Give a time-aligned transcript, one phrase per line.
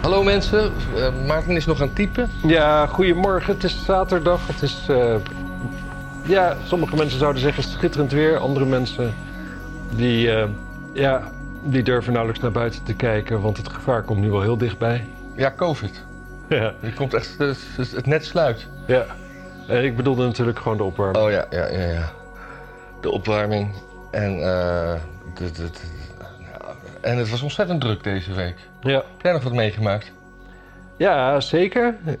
[0.00, 2.30] Hallo mensen, uh, Maarten is nog aan het typen.
[2.42, 3.54] Ja, goedemorgen.
[3.54, 4.46] Het is zaterdag.
[4.46, 5.14] Het is, uh,
[6.22, 8.38] ja, sommige mensen zouden zeggen schitterend weer.
[8.38, 9.14] Andere mensen
[9.94, 10.44] die, uh,
[10.92, 11.22] ja,
[11.62, 15.06] die durven nauwelijks naar buiten te kijken, want het gevaar komt nu wel heel dichtbij.
[15.36, 16.06] Ja, COVID.
[16.48, 16.74] Ja.
[16.80, 17.38] Die komt echt,
[17.76, 18.66] het net sluit.
[18.86, 19.06] Ja.
[19.66, 21.24] En ik bedoelde natuurlijk gewoon de opwarming.
[21.24, 22.12] Oh ja, ja, ja, ja.
[23.00, 23.70] De opwarming.
[24.10, 24.98] En, de,
[25.34, 25.70] de, de,
[27.00, 28.56] en het was ontzettend druk deze week.
[28.80, 28.94] Ja.
[28.94, 30.12] Heb jij nog wat meegemaakt?
[30.96, 31.96] Ja, zeker.
[32.06, 32.18] Uh,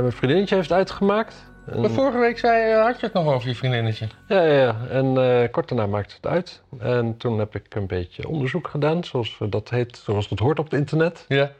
[0.00, 1.34] mijn vriendinnetje heeft uitgemaakt.
[1.66, 1.80] En...
[1.80, 4.06] Maar vorige week zei, uh, had je het nog over je vriendinnetje.
[4.28, 4.76] Ja, ja, ja.
[4.90, 6.62] En uh, kort daarna maakte het uit.
[6.78, 10.64] En toen heb ik een beetje onderzoek gedaan, zoals dat heet, zoals dat hoort op
[10.64, 11.24] het internet.
[11.28, 11.50] Ja.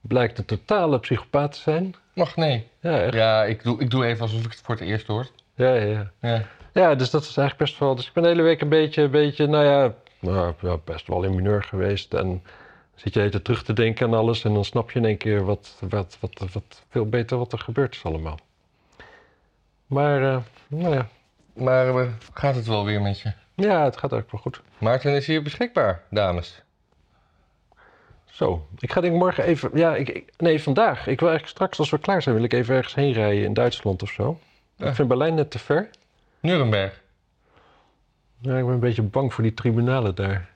[0.00, 1.94] Blijkt een totale psychopaat te zijn.
[2.14, 2.68] Mag nee.
[2.80, 3.14] Ja, echt.
[3.14, 5.26] Ja, ik doe, ik doe even alsof ik het voor het eerst hoor.
[5.54, 6.42] Ja, ja, ja.
[6.72, 7.94] Ja, dus dat is eigenlijk best wel...
[7.94, 11.22] Dus ik ben de hele week een beetje, een beetje nou ja, nou, best wel
[11.22, 12.14] in mineur geweest.
[12.14, 12.42] En
[12.94, 15.44] zit je even terug te denken aan alles en dan snap je in één keer
[15.44, 18.38] wat, wat, wat, wat veel beter wat er gebeurd is allemaal.
[19.86, 21.08] Maar, uh, nou ja.
[21.52, 23.32] Maar uh, gaat het wel weer met je?
[23.54, 24.60] Ja, het gaat eigenlijk wel goed.
[24.78, 26.62] Maarten is hier beschikbaar, dames.
[28.24, 29.70] Zo, ik ga denk morgen even...
[29.74, 31.06] Ja, ik, ik, nee, vandaag.
[31.06, 33.54] Ik wil eigenlijk straks, als we klaar zijn, wil ik even ergens heen rijden in
[33.54, 34.38] Duitsland of zo.
[34.76, 34.86] Ja.
[34.86, 35.90] Ik vind Berlijn net te ver.
[36.40, 37.02] Nuremberg.
[38.38, 40.48] Ja, ik ben een beetje bang voor die tribunalen daar.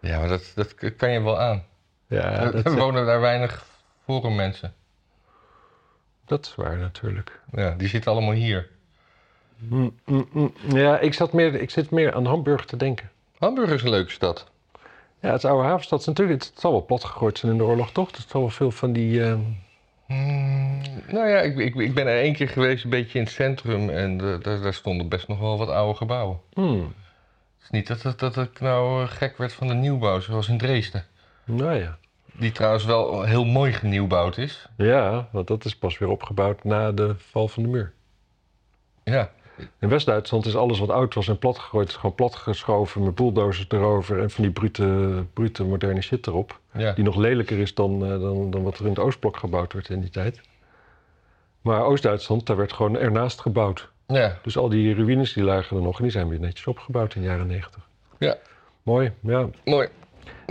[0.00, 1.64] Ja, maar dat, dat kan je wel aan.
[2.06, 3.66] Ja, er, dat, er wonen daar weinig
[4.04, 4.74] forum mensen.
[6.24, 7.40] Dat is waar natuurlijk.
[7.52, 8.68] Ja, die zitten allemaal hier.
[9.56, 10.52] Mm, mm, mm.
[10.68, 13.10] Ja, ik, zat meer, ik zit meer aan Hamburg te denken.
[13.38, 14.46] Hamburg is een leuke stad.
[15.20, 16.06] Ja, het is oude havenstad.
[16.06, 18.16] natuurlijk, het zal wel plat gegooid zijn in de oorlog, toch?
[18.16, 19.18] Het zal wel veel van die...
[19.18, 19.38] Uh...
[20.08, 23.32] Mm, nou ja, ik, ik, ik, ben er één keer geweest, een beetje in het
[23.32, 23.90] centrum.
[23.90, 26.40] En daar, daar, stonden best nog wel wat oude gebouwen.
[26.52, 26.94] Hmm.
[27.56, 30.58] Het is niet dat, dat, dat ik nou gek werd van de nieuwbouw, zoals in
[30.58, 31.04] Dresden.
[31.44, 31.98] Nou ja.
[32.32, 34.68] Die trouwens wel heel mooi genieuwbouwd is.
[34.76, 37.92] Ja, want dat is pas weer opgebouwd na de val van de muur.
[39.04, 39.30] Ja.
[39.78, 43.14] In West-Duitsland is alles wat oud was en plat gegooid, is gewoon plat geschoven met
[43.14, 46.58] bulldozers erover en van die brute, brute moderne shit erop.
[46.72, 46.92] Ja.
[46.92, 49.88] Die nog lelijker is dan, uh, dan, dan wat er in het Oostblok gebouwd werd
[49.88, 50.40] in die tijd.
[51.60, 53.88] Maar Oost-Duitsland, daar werd gewoon ernaast gebouwd.
[54.06, 54.38] Ja.
[54.42, 57.20] Dus al die ruïnes die lagen er nog en die zijn weer netjes opgebouwd in
[57.20, 57.88] de jaren negentig.
[58.18, 58.36] Ja.
[58.82, 59.48] Mooi, ja.
[59.64, 59.88] Mooi.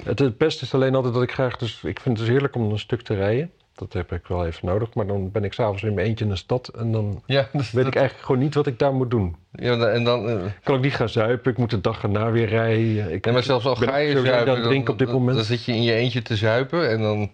[0.04, 2.56] Het, het beste is alleen altijd dat ik graag, dus ik vind het dus heerlijk
[2.56, 3.52] om een stuk te rijden.
[3.78, 4.94] Dat heb ik wel even nodig.
[4.94, 6.68] Maar dan ben ik s'avonds in mijn eentje in de stad.
[6.68, 7.88] En dan ja, weet dat...
[7.88, 9.36] ik eigenlijk gewoon niet wat ik daar moet doen.
[9.52, 10.30] Ja, en dan...
[10.30, 10.42] Uh...
[10.64, 11.52] Kan ik niet gaan zuipen.
[11.52, 13.12] Ik moet de dag erna weer rijden.
[13.12, 15.36] Ik ja, maar zelfs al ga je zuipen, dan, op dit moment.
[15.36, 16.90] dan zit je in je eentje te zuipen.
[16.90, 17.32] En dan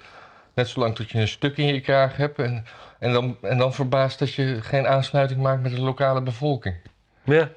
[0.53, 2.39] net zolang tot je een stuk in je kraag hebt.
[2.39, 2.65] En,
[2.99, 6.75] en, dan, en dan verbaasd dat je geen aansluiting maakt met de lokale bevolking.
[7.23, 7.49] Ja.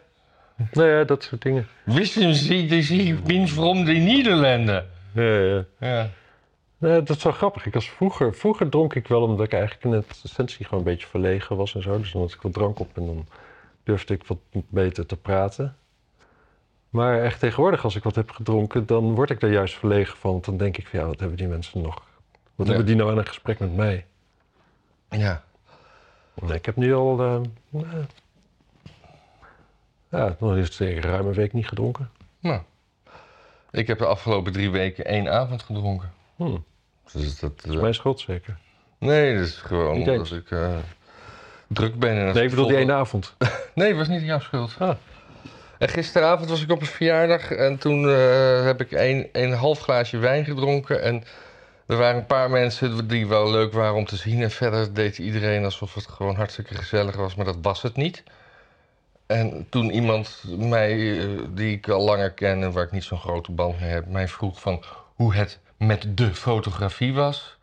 [0.73, 1.67] Nou ja, dat soort dingen.
[1.85, 4.87] Wisten ze dat ik ben from de Nederlanden?
[5.13, 5.65] Ja, ja.
[5.81, 6.11] ja.
[6.79, 7.67] Nee, dat is wel grappig.
[7.67, 10.91] Ik was vroeger, vroeger dronk ik wel omdat ik eigenlijk in het essentie gewoon een
[10.91, 11.99] beetje verlegen was en zo.
[11.99, 13.27] Dus dan had ik wat drank op en dan
[13.83, 14.39] durfde ik wat
[14.69, 15.77] beter te praten.
[16.91, 20.31] Maar echt tegenwoordig, als ik wat heb gedronken, dan word ik daar juist verlegen van.
[20.31, 22.03] Want dan denk ik van ja, wat hebben die mensen nog?
[22.55, 22.73] Wat Ja.
[22.73, 24.07] hebben die nou aan een gesprek met mij?
[25.11, 25.45] Ja.
[26.35, 27.21] Nee, ik heb nu al.
[27.21, 27.87] eh, nou,
[30.11, 32.11] ja, nog eens een ruime week niet gedronken.
[32.41, 32.61] Nou.
[33.71, 36.13] Ik heb de afgelopen drie weken één avond gedronken.
[36.37, 36.57] Hm,
[37.13, 38.57] Dus dat, dat is mijn schuld zeker.
[38.99, 40.31] Nee, dat is gewoon Niet omdat eens.
[40.31, 40.77] ik eh,
[41.67, 42.17] druk ben.
[42.17, 43.35] En Nee, ik bedoel die ene avond.
[43.75, 44.75] Nee, het was niet jouw schuld.
[44.79, 44.97] Ah.
[45.79, 49.81] En gisteravond was ik op een verjaardag en toen eh, heb ik een, een half
[49.81, 51.03] glaasje wijn gedronken.
[51.03, 51.25] En
[51.87, 54.43] er waren een paar mensen die wel leuk waren om te zien.
[54.43, 58.23] En verder deed iedereen alsof het gewoon hartstikke gezellig was, maar dat was het niet.
[59.27, 63.19] En toen iemand mij, eh, die ik al langer ken en waar ik niet zo'n
[63.21, 64.83] grote band mee heb, mij vroeg van
[65.15, 67.57] hoe het met de fotografie was,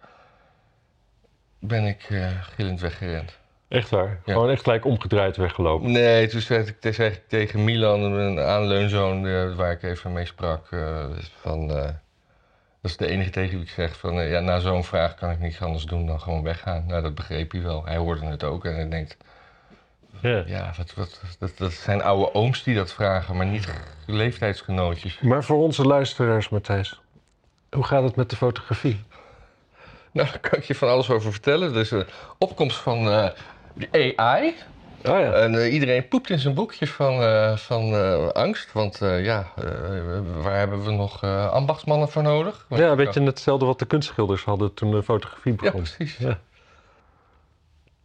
[1.60, 3.42] ben ik eh, gillend weggerend.
[3.68, 4.20] Echt waar.
[4.26, 4.34] Ja.
[4.34, 5.92] Gewoon echt gelijk omgedraaid weggelopen.
[5.92, 10.26] Nee, toen zei ik, zei ik tegen Milan, een aanleunzoon eh, waar ik even mee
[10.26, 11.06] sprak, eh,
[11.42, 11.84] van, eh,
[12.82, 15.40] dat is de enige tegen wie ik zeg van, ja, na zo'n vraag kan ik
[15.40, 16.86] niks anders doen dan gewoon weggaan.
[16.88, 17.86] Nou, dat begreep hij wel.
[17.86, 19.18] Hij hoorde het ook en hij denkt,
[20.22, 20.44] Ja.
[20.46, 23.68] ja, wat, wat, dat, dat zijn oude ooms die dat vragen, maar niet
[24.06, 25.20] leeftijdsgenootjes.
[25.20, 27.02] Maar voor onze luisteraars, Matthijs,
[27.74, 29.04] hoe gaat het met de fotografie?
[30.12, 31.74] Nou, daar kan ik je van alles over vertellen.
[31.74, 32.06] Dus de
[32.38, 33.30] opkomst van eh,
[33.74, 34.48] de AI.
[35.06, 35.32] Oh ja.
[35.32, 38.72] En eh, iedereen poept in zijn boekje van, eh, van angst.
[38.72, 39.48] Want ja,
[40.42, 42.66] waar hebben we nog ambachtsmannen voor nodig?
[42.70, 45.58] Want ja, je weet kan- je, hetzelfde wat de kunstschilders hadden toen de fotografie Ja,
[45.58, 45.82] begon.
[45.82, 46.18] precies.
[46.18, 46.40] Ja.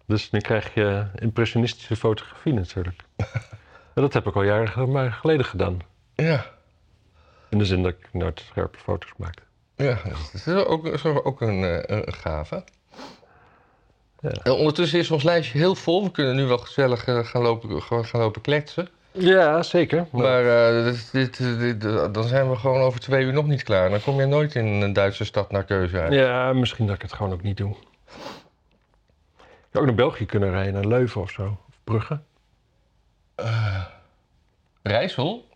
[0.06, 3.02] Dus nu krijg je impressionistische fotografie natuurlijk.
[3.94, 5.78] en dat heb ik al jaren geleden gedaan.
[6.14, 6.46] Ja.
[7.48, 9.42] In de zin dat ik nooit scherpe foto's maakte.
[9.78, 12.64] Ja, dat is ook, is ook een, eh, een gave.
[14.20, 14.30] Ja.
[14.30, 16.04] En ondertussen is ons lijstje heel vol.
[16.04, 18.88] We kunnen nu wel gezellig eh, gaan, lopen, gewoon gaan lopen kletsen.
[19.12, 20.06] Ja, zeker.
[20.12, 21.80] Maar, Maar eh, dit, dit,
[22.14, 23.90] dan zijn we gewoon over twee uur nog niet klaar.
[23.90, 26.12] Dan kom je nooit in een Duitse stad naar keuze uit.
[26.12, 27.74] ja, misschien dat ik het gewoon ook niet doe.
[29.28, 31.58] Je zou ook naar België kunnen rijden, naar Leuven of zo.
[31.68, 32.20] Of Brugge.
[34.82, 35.48] Rijssel,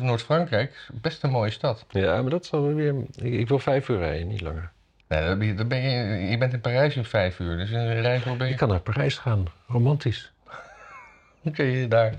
[0.00, 1.84] Noord-Frankrijk, is best een mooie stad.
[1.90, 2.74] Ja, maar dat alweer...
[2.74, 2.94] weer...
[3.14, 4.70] Ik, ik wil vijf uur rijden, niet langer.
[5.08, 7.70] Nee, dan ben je, dan ben je, je bent in Parijs in vijf uur, dus
[7.70, 8.52] in Rijssel ben je...
[8.52, 10.32] Ik kan naar Parijs gaan, romantisch.
[11.42, 12.14] Dan kun je daar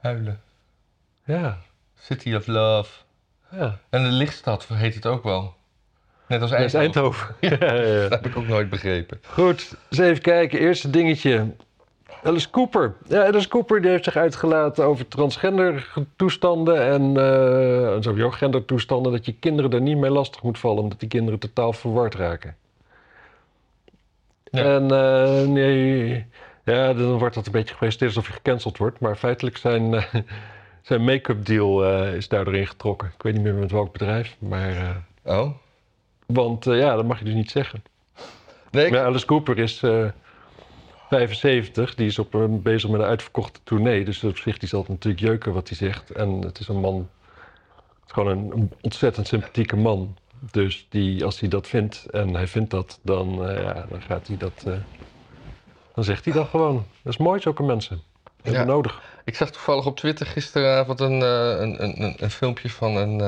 [0.00, 0.40] huilen.
[1.24, 1.58] Ja,
[1.98, 2.90] City of Love.
[3.50, 3.78] ja.
[3.90, 5.54] En de lichtstad heet het ook wel.
[6.26, 6.80] Net als Eindhoven.
[6.80, 7.34] Eindhoven.
[7.58, 8.08] ja, ja, ja.
[8.08, 9.20] Dat heb ik ook nooit begrepen.
[9.26, 10.58] Goed, eens even kijken.
[10.58, 11.54] Eerste dingetje.
[12.22, 12.94] Alice Cooper.
[13.08, 19.12] Ja, Alice Cooper die heeft zich uitgelaten over transgender toestanden en eh sowieso gendertoestanden.
[19.12, 22.56] Dat je kinderen er niet mee lastig moet vallen, omdat die kinderen totaal verward raken.
[24.44, 24.62] Ja.
[24.62, 26.26] En eh, nee,
[26.64, 29.00] ja, dan wordt dat een beetje gepresenteerd alsof je gecanceld wordt.
[29.00, 30.04] Maar feitelijk zijn, eh,
[30.82, 33.12] zijn make-up deal eh, is daardoor ingetrokken.
[33.16, 34.96] Ik weet niet meer met welk bedrijf, maar...
[35.24, 35.50] Oh?
[36.26, 37.82] want ja, dat mag je dus niet zeggen.
[38.70, 39.82] Nee, ik- Ja, Alice Cooper is
[41.10, 41.94] 75.
[41.94, 44.04] Die is op een, bezig met een uitverkochte tournee.
[44.04, 46.10] Dus op zich die zal het natuurlijk jeuken wat hij zegt.
[46.10, 47.08] En het is een man...
[48.00, 50.16] Het is gewoon een, een ontzettend sympathieke man.
[50.50, 54.26] Dus die, als hij dat vindt, en hij vindt dat, dan, eh, ja, dan gaat
[54.26, 54.52] hij dat...
[54.66, 54.72] eh,
[55.94, 56.74] dan zegt hij dat gewoon.
[57.02, 57.96] Dat is mooi, zulke mensen.
[57.96, 58.74] Dat hebben we Ja.
[58.74, 59.02] nodig.
[59.24, 63.20] ik zag toevallig op Twitter gisteravond een, eh, een, een, een, filmpje van een,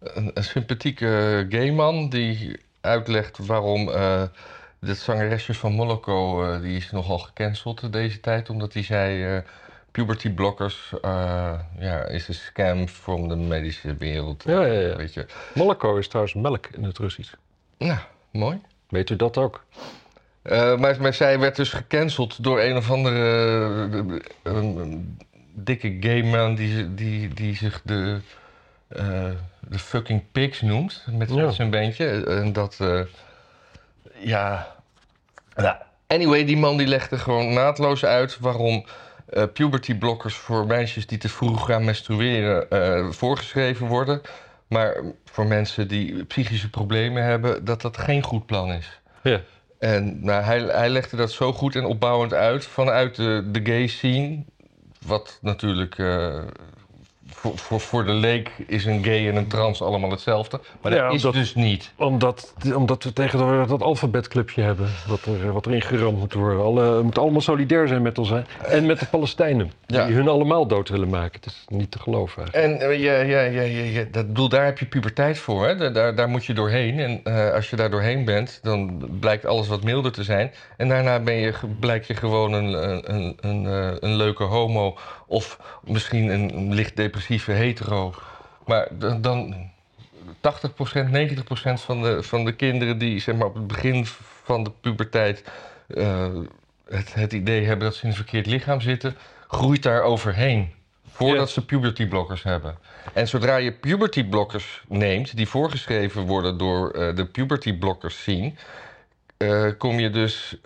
[0.00, 3.90] een, een sympathieke gay man die uitlegt waarom
[4.84, 9.42] dit zangeresje van Moloko, eh, die is nogal gecanceld deze tijd, omdat hij zei eh,
[9.90, 14.42] puberty blockers eh, ja, is een scam from de medische wereld.
[14.46, 14.96] Ja, ja, ja.
[14.96, 15.26] Weet je.
[15.54, 17.32] Moloko is trouwens melk in het Russisch.
[17.78, 17.98] Nou,
[18.30, 18.60] mooi.
[18.88, 19.64] Weet u dat ook?
[20.78, 24.28] Maar, maar zij werd dus gecanceld door een of andere
[25.54, 28.20] dikke gay man die, die, die zich de,
[29.60, 31.50] de fucking pigs noemt met Ja.
[31.50, 32.24] zijn beentje.
[32.26, 32.78] En dat,
[34.18, 34.73] ja.
[35.56, 38.84] Nou, anyway, die man die legde gewoon naadloos uit waarom
[39.52, 44.20] puberty blockers voor meisjes die te vroeg gaan menstrueren eh, voorgeschreven worden.
[44.68, 49.00] Maar voor mensen die psychische problemen hebben, dat dat geen goed plan is.
[49.22, 49.40] Ja.
[49.78, 53.86] En nou, hij, hij legde dat zo goed en opbouwend uit vanuit de, de gay
[53.86, 54.44] scene.
[55.06, 56.42] Wat natuurlijk eh,
[57.44, 60.60] voor, voor, voor de leek is een gay en een trans allemaal hetzelfde.
[60.82, 61.92] Maar Ja, dat is dus niet.
[61.96, 66.62] Omdat, omdat we tegenwoordig dat alfabetclubje hebben, wat, er, wat erin geramd moet worden.
[66.64, 68.42] Alle, we moeten allemaal solidair zijn met ons hè?
[68.66, 69.72] en met de Palestijnen.
[69.86, 70.06] Ja.
[70.06, 71.40] Die hun allemaal dood willen maken.
[71.40, 72.82] Het is niet te geloven eigenlijk.
[72.82, 75.66] En eh, ja, ja, ja, ja, dat bedoel, daar heb je puberteit voor.
[75.66, 75.76] Hè?
[75.76, 76.98] Daar, daar, daar moet je doorheen.
[76.98, 80.52] En eh, als je daar doorheen bent, dan blijkt alles wat milder te zijn.
[80.76, 84.42] En daarna ben je, ge- blijk je gewoon een, een, een, een, eh, een leuke
[84.44, 84.96] homo.
[85.26, 86.96] Of misschien een, licht
[87.34, 88.14] depressieve hetero.
[88.66, 89.70] Maar dan, dan
[90.36, 91.44] 80%, 90%
[91.74, 94.06] van de, van de kinderen die zeg maar, op het begin
[94.44, 95.44] van de puberteit
[95.86, 96.28] eh,
[96.88, 99.16] het, het idee hebben dat ze in een verkeerd lichaam zitten,
[99.48, 100.72] groeit daar overheen.
[101.10, 102.78] Voordat ze puberty blockers hebben.
[103.12, 108.58] En zodra je puberty blockers neemt, die voorgeschreven worden door eh, de puberty blockers zien,
[109.36, 110.56] eh, kom je dus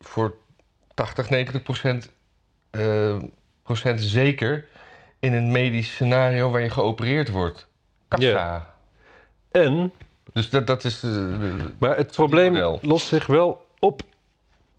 [0.00, 0.34] voor
[0.94, 2.10] 80, 90 procent,
[2.70, 3.16] eh,
[3.62, 4.64] procent zeker
[5.22, 7.66] in een medisch scenario waar je geopereerd wordt.
[8.08, 8.26] Kassa.
[8.28, 8.74] Ja.
[9.50, 9.92] En,
[10.32, 11.02] Dus dat, dat is.
[11.02, 11.40] eh,
[11.78, 12.78] maar het probleem model.
[12.82, 14.02] lost zich wel op.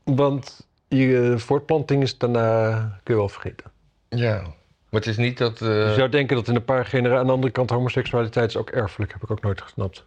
[0.03, 3.71] Want je voortplanting is daarna, kun je wel vergeten.
[4.09, 4.41] ja.
[4.89, 5.61] Maar het is niet dat.
[5.61, 7.19] eh, Je zou denken dat in een paar generaties...
[7.21, 9.11] Aan de andere kant, homoseksualiteit is ook erfelijk.
[9.13, 10.05] Heb ik ook nooit gesnapt.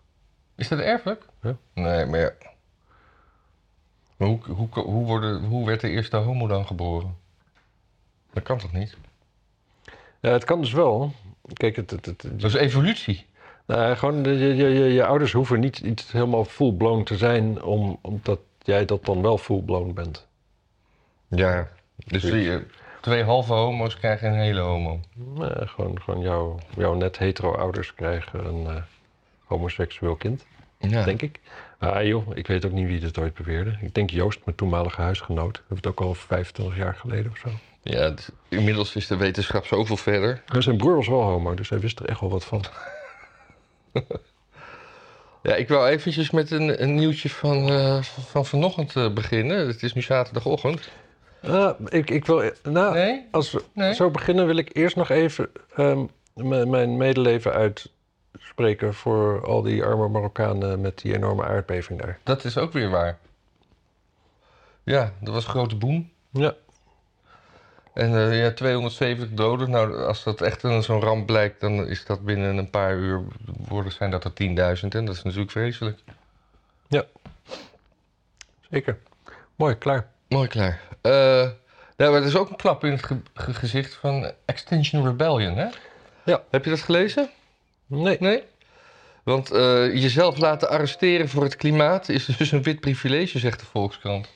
[0.57, 1.25] Is dat erfelijk?
[1.43, 1.57] Ja.
[1.75, 2.31] Nee, maar ja.
[4.17, 7.17] Maar hoe, hoe, hoe, worden, hoe werd de eerste homo dan geboren?
[8.33, 8.97] Dat kan toch niet?
[10.27, 11.13] Ja, het kan dus wel.
[11.53, 13.27] Kijk, het, het, het, Dat is evolutie.
[13.67, 17.99] Nou, gewoon, je, je, je, je ouders hoeven niet iets helemaal full-blown te zijn, om,
[18.01, 20.27] omdat jij dat dan wel full-blown bent.
[21.29, 21.69] Ja.
[22.07, 22.59] Dus die,
[23.01, 25.01] twee halve homo's krijgen een hele homo.
[25.15, 28.83] Nou, gewoon gewoon jouw, jouw net hetero-ouders krijgen een eh,
[29.45, 30.47] homoseksueel kind,
[30.79, 31.05] Ja.
[31.05, 31.41] denk ik.
[31.79, 33.79] Ah joh, ik weet ook niet wie dit ooit beweerde.
[33.81, 35.53] Ik denk Joost, mijn toenmalige huisgenoot.
[35.57, 37.49] We hebben het ook al 25 jaar geleden of zo.
[37.87, 38.15] Ja
[38.49, 40.43] inmiddels is de wetenschap zoveel verder.
[40.47, 42.65] En zijn broer was wel homo, dus hij wist er echt wel wat van.
[45.43, 49.67] Ja, ik wil eventjes met een, een nieuwtje van, eh, van vanochtend eh, beginnen.
[49.67, 50.89] Het is nu zaterdagochtend.
[51.43, 52.51] Ah, ik, ik wil...
[52.63, 53.27] Nou, Nee?
[53.31, 53.95] als we Nee?
[53.95, 56.05] zo beginnen wil ik eerst nog even ehm,
[56.69, 57.73] mijn medeleven
[58.39, 62.19] spreken voor al die arme Marokkanen met die enorme aardbeving daar.
[62.23, 63.19] Dat is ook weer waar.
[64.83, 66.11] Ja, dat was een grote boom.
[66.31, 66.55] Ja.
[67.97, 69.71] En eh, ja, 270 doden.
[69.71, 73.23] Nou, als dat echt een- zo'n ramp blijkt, dan is dat binnen een paar uur
[73.69, 74.95] worden, zijn dat er 10.000.
[74.95, 75.99] En dat is natuurlijk vreselijk.
[78.71, 78.99] Zeker.
[79.57, 80.07] Mooi, klaar.
[80.29, 80.81] Mooi klaar.
[81.01, 81.13] Eh
[81.97, 85.57] nou, maar er is ook een klap in het ge- ge- gezicht van Extinction Rebellion,
[85.57, 85.67] hè?
[86.25, 86.43] Ja.
[86.51, 87.31] Heb je dat gelezen?
[87.87, 88.17] Nee.
[88.21, 88.43] Nee?
[89.23, 93.67] Want eh, jezelf laten arresteren voor het klimaat is dus een wit privilege, zegt de
[93.67, 94.29] Volkskrant.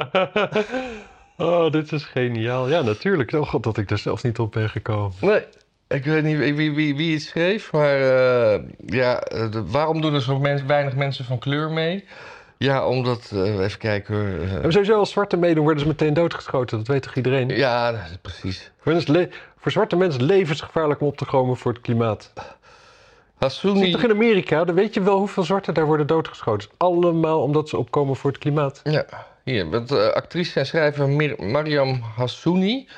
[1.36, 2.68] oh, dit is geniaal.
[2.68, 3.32] Ja, natuurlijk.
[3.32, 5.12] Oh god, dat ik er zelfs niet op ben gekomen.
[5.20, 5.44] Nee.
[5.88, 10.14] Ik weet niet wie, wie, wie, het schreef, maar eh, ja, eh, de- waarom doen
[10.14, 12.04] er zo mens- weinig mensen van kleur mee?
[12.58, 16.78] Ja, omdat, eh, even kijken En sowieso als zwarte meedoen worden ze meteen doodgeschoten.
[16.78, 17.48] Dat weet toch iedereen?
[17.48, 18.70] ja, precies.
[18.80, 19.02] Voor,
[19.56, 22.32] voor zwarte mensen levensgevaarlijk om op te komen voor het klimaat.
[23.38, 26.68] Hassouni, je toch in Amerika, dan weet je wel hoeveel zwarten daar worden doodgeschoten.
[26.76, 28.80] Allemaal omdat ze opkomen voor het klimaat.
[28.84, 29.04] Ja,
[29.44, 31.08] hier, want eh, actrice en schrijver
[31.38, 32.88] Mariam Hassouni...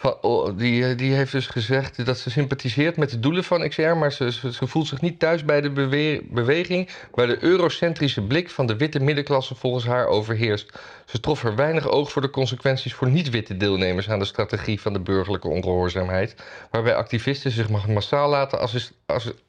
[0.00, 3.68] Van, oh, die, eh, die heeft dus gezegd dat ze sympathiseert met de doelen van
[3.68, 3.82] XR...
[3.82, 6.88] maar ze, voelt zich niet thuis bij de bewe- beweging...
[7.14, 10.78] waar de eurocentrische blik van de witte middenklasse volgens haar overheerst.
[11.06, 14.10] Ze trof er weinig oog voor de consequenties voor niet-witte deelnemers...
[14.10, 16.34] aan de strategie van de burgerlijke ongehoorzaamheid...
[16.70, 18.68] waarbij activisten zich massaal laten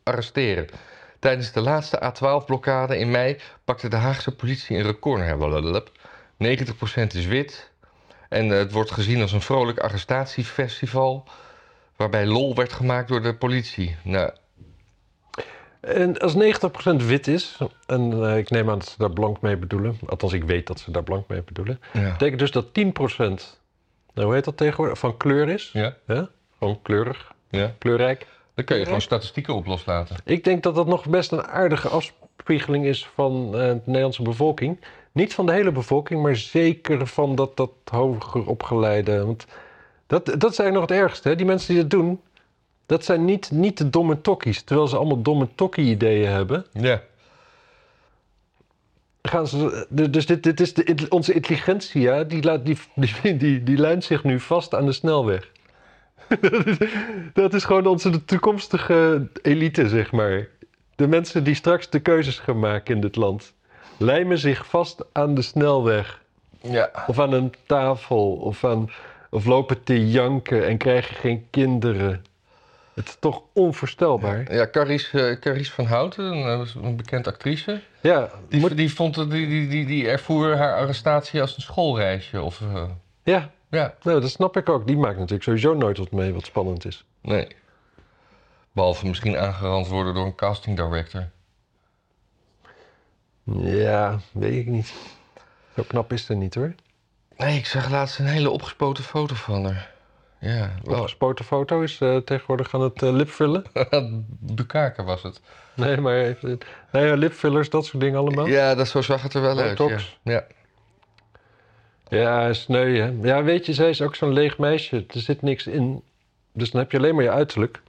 [0.04, 0.68] arresteren.
[1.20, 5.92] Tijdens de laatste A12-blokkade in mei pakte de Haagse politie een record.
[6.42, 7.04] Blablabla.
[7.08, 7.72] 90% is wit.
[8.30, 11.28] En eh, het wordt gezien als een vrolijk arrestatiefestival.
[11.96, 13.96] Waarbij lol werd gemaakt door de politie.
[14.04, 14.32] Nou,
[15.82, 19.58] En als 90% wit is, en eh, ik neem aan dat ze daar blank mee
[19.58, 20.00] bedoelen.
[20.06, 21.80] Althans, ik weet dat ze daar blank mee bedoelen.
[21.94, 22.12] ja.
[22.12, 22.70] betekent dus dat 10%,
[24.14, 25.70] nou, hoe heet dat tegenwoordig, van kleur is.
[25.74, 26.30] Ja, Ja?
[26.58, 27.74] Gewoon kleurig, ja.
[27.78, 28.28] kleurrijk.
[28.54, 30.16] Dan kun je gewoon statistieken op loslaten.
[30.24, 34.80] Ik denk dat dat nog best een aardige afspiegeling is van eh, de Nederlandse bevolking.
[35.12, 39.26] Niet van de hele bevolking, maar zeker van dat, dat hoger opgeleide.
[39.26, 39.46] Want
[40.08, 41.28] dat, dat is eigenlijk nog het ergste.
[41.30, 41.36] Hè?
[41.36, 42.22] Die mensen die dat doen,
[42.86, 44.62] dat zijn niet, niet de domme tokkies.
[44.62, 46.66] Terwijl ze allemaal domme tokkie-ideeën hebben.
[46.72, 47.02] Ja.
[49.22, 53.78] Gaan ze, dus dit, dit is de, onze intelligentia, die, laat, die, die, die, die
[53.78, 55.52] lijnt zich nu vast aan de snelweg.
[56.42, 56.78] dat, is,
[57.34, 60.48] dat is gewoon onze de toekomstige elite, zeg maar.
[60.96, 63.54] De mensen die straks de keuzes gaan maken in dit land.
[64.02, 66.22] Lijmen zich vast aan de snelweg.
[66.62, 66.92] Ja.
[67.08, 68.32] Of aan een tafel.
[68.34, 68.90] Of, aan,
[69.30, 72.26] of lopen te janken en krijgen geen kinderen.
[72.94, 74.54] Het is toch onvoorstelbaar.
[74.54, 77.82] Ja, Carice, eh, Carice van Houten, een, eh, een bekend actrice.
[78.02, 82.42] Ja, Die, moet- die, vond, die, die, die, die ervoer haar arrestatie als een schoolreisje.
[82.42, 82.84] Of, eh,
[83.24, 84.88] ja ja, nou, dat snap ik ook.
[84.88, 87.06] Die maakt natuurlijk sowieso nooit wat mee wat spannend is.
[87.22, 87.48] nee.
[88.72, 91.30] Behalve misschien aangerand worden door een casting director.
[93.60, 94.94] Ja, weet ik niet.
[95.76, 96.74] Zo knap is het niet hoor.
[97.38, 99.92] Nee, ik zag laatst een hele opgespoten foto van haar.
[100.40, 100.96] Ja, wel.
[100.96, 103.64] Opgespoten foto is eh, tegenwoordig aan het eh, lipvullen.
[104.56, 105.42] Bukake was het.
[105.74, 106.58] Nee, maar even,
[106.92, 108.46] nee, ja, lipfillers, dat soort dingen allemaal.
[108.46, 109.78] Ja, Ja, dat, zo zag het er wel uit.
[109.78, 109.86] Ja.
[109.86, 110.20] Botox.
[112.10, 112.54] Ja.
[112.54, 113.14] sneu hè.
[113.22, 115.06] Ja, weet je, zij is ook zo'n leeg meisje.
[115.14, 116.04] Er zit niks in.
[116.54, 117.82] Dus dan heb je alleen maar je uiterlijk.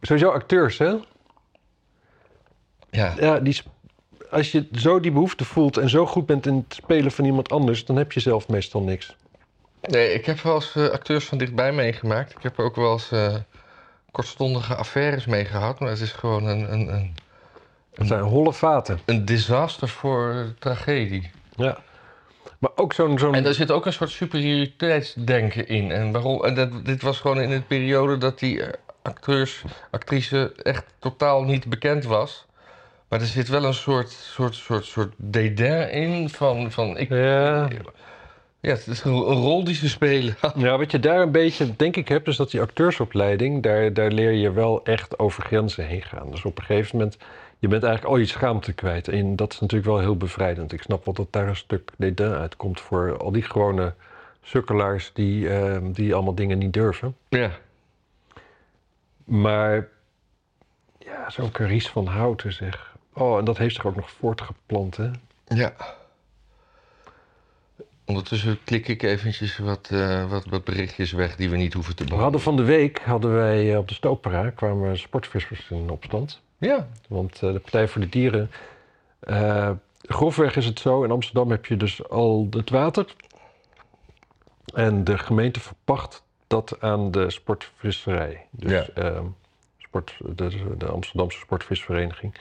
[0.00, 0.94] Sowieso acteurs, hè?
[2.90, 3.14] ja.
[3.18, 3.62] Ja, die,
[4.32, 7.50] als je zo die behoefte voelt en zo goed bent in het spelen van iemand
[7.50, 9.16] anders, dan heb je zelf meestal niks.
[9.80, 12.32] Nee, ik heb wel eens eh, acteurs van dichtbij meegemaakt.
[12.36, 13.34] Ik heb ook wel eens eh,
[14.10, 15.80] kortstondige affaires mee gehad.
[15.80, 17.14] Maar het is gewoon een, een, een,
[17.94, 19.00] Het zijn holle vaten.
[19.04, 21.30] een disaster voor eh, tragedie.
[21.56, 21.78] Ja.
[22.58, 23.18] Maar ook zo'n...
[23.18, 25.90] zo'n En er zit ook een soort superioriteitsdenken in.
[25.90, 28.62] En, waarom, en dat, dit was gewoon in een periode dat die
[29.02, 32.46] acteurs, actrice echt totaal niet bekend was.
[33.12, 37.68] Maar er zit wel een soort, soort, soort, soort dédain in van, van ik, ja,
[38.60, 40.36] ja, het is een, rol die ze spelen.
[40.56, 44.10] Ja, wat je daar een beetje, denk ik, hebt, is dat die acteursopleiding, daar, daar
[44.10, 46.30] leer je wel echt over grenzen heen gaan.
[46.30, 47.16] Dus op een gegeven moment,
[47.58, 49.08] je bent eigenlijk al je schaamte kwijt.
[49.08, 50.72] En dat is natuurlijk wel heel bevrijdend.
[50.72, 53.94] Ik snap wel dat daar een stuk dédain uitkomt voor al die gewone
[54.42, 57.16] sukkelaars die, eh, die allemaal dingen niet durven.
[57.28, 57.50] ja.
[59.24, 59.88] Maar
[60.98, 62.91] ja, zo'n Carice van Houten zeg.
[63.12, 65.10] Oh, en dat heeft zich ook nog voortgeplant, hè?
[65.48, 65.72] Ja.
[68.04, 72.02] Ondertussen klik ik eventjes wat, eh, wat, wat berichtjes weg die we niet hoeven te
[72.04, 72.40] We behandelen.
[72.42, 76.40] hadden van de week, hadden wij eh, op de Stopera, kwamen sportvissers in opstand.
[76.58, 78.50] Ja, Want eh, de Partij voor de Dieren.
[79.20, 79.70] eh,
[80.02, 83.14] grofweg is het zo: in Amsterdam heb je dus al het water.
[84.74, 88.46] En de gemeente verpacht dat aan de sportvisserij.
[88.50, 89.02] Dus Ja.
[89.02, 89.24] ehm,
[89.78, 92.34] sport, de, de Amsterdamse Sportvisvereniging.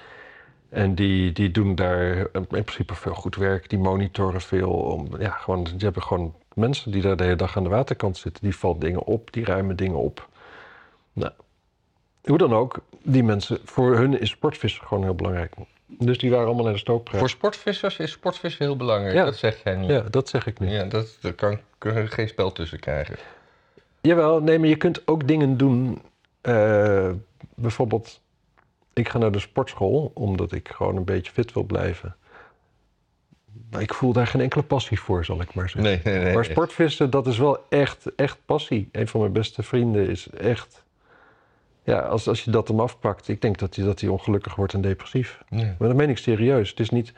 [0.71, 3.69] En die, die doen daar in principe veel goed werk.
[3.69, 4.71] Die monitoren veel.
[4.71, 8.17] Om, ja, gewoon, die hebben gewoon mensen die daar de hele dag aan de waterkant
[8.17, 8.43] zitten.
[8.43, 10.29] Die vallen dingen op, die ruimen dingen op.
[11.13, 11.31] Nou,
[12.23, 15.53] hoe dan ook, die mensen, voor hun is sportvissen gewoon heel belangrijk.
[15.85, 17.19] Dus die waren allemaal naar de stookpraat.
[17.19, 19.15] Voor sportvissers is sportvissen heel belangrijk.
[19.15, 19.25] Ja.
[19.25, 19.87] Dat zeg jij nu.
[19.93, 20.69] Ja, dat zeg ik nu.
[20.69, 23.15] Ja, dat, daar kan kun je geen spel tussen krijgen.
[24.01, 26.01] Jawel, nee, maar je kunt ook dingen doen.
[26.41, 27.09] eh,
[27.55, 28.20] bijvoorbeeld,
[28.93, 32.15] ik ga naar de sportschool omdat ik gewoon een beetje fit wil blijven.
[33.71, 35.83] Maar ik voel daar geen enkele passie voor, zal ik maar zeggen.
[36.03, 36.33] Nee, nee, nee.
[36.33, 38.89] Maar sportvissen, dat is wel echt, echt passie.
[38.91, 40.83] Een van mijn beste vrienden is echt...
[41.83, 44.73] Ja, als, als je dat hem afpakt, ik denk dat hij, dat hij ongelukkig wordt
[44.73, 45.41] en depressief.
[45.49, 46.69] Maar dat meen ik serieus.
[46.69, 47.13] Het is niet...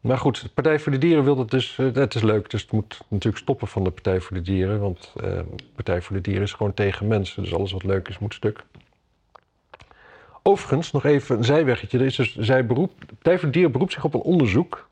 [0.00, 1.78] Maar goed, de Partij voor de Dieren wil dat dus...
[1.78, 4.80] eh, het is leuk, dus het moet natuurlijk stoppen van de Partij voor de Dieren.
[4.80, 5.22] Want eh,
[5.56, 7.42] de Partij voor de Dieren is gewoon tegen mensen.
[7.42, 8.64] Dus alles wat leuk is, moet stuk.
[10.42, 11.98] Overigens, nog even een zijweggetje.
[11.98, 14.88] Er is dus, zij beroep, de Partij voor de Dieren beroept zich op een onderzoek.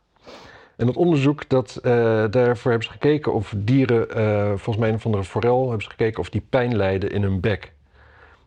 [0.76, 1.92] En dat onderzoek, dat, eh,
[2.30, 4.10] daarvoor hebben ze gekeken of dieren...
[4.10, 7.22] eh, volgens mij een van de forel hebben ze gekeken of die pijn lijden in
[7.22, 7.72] hun bek.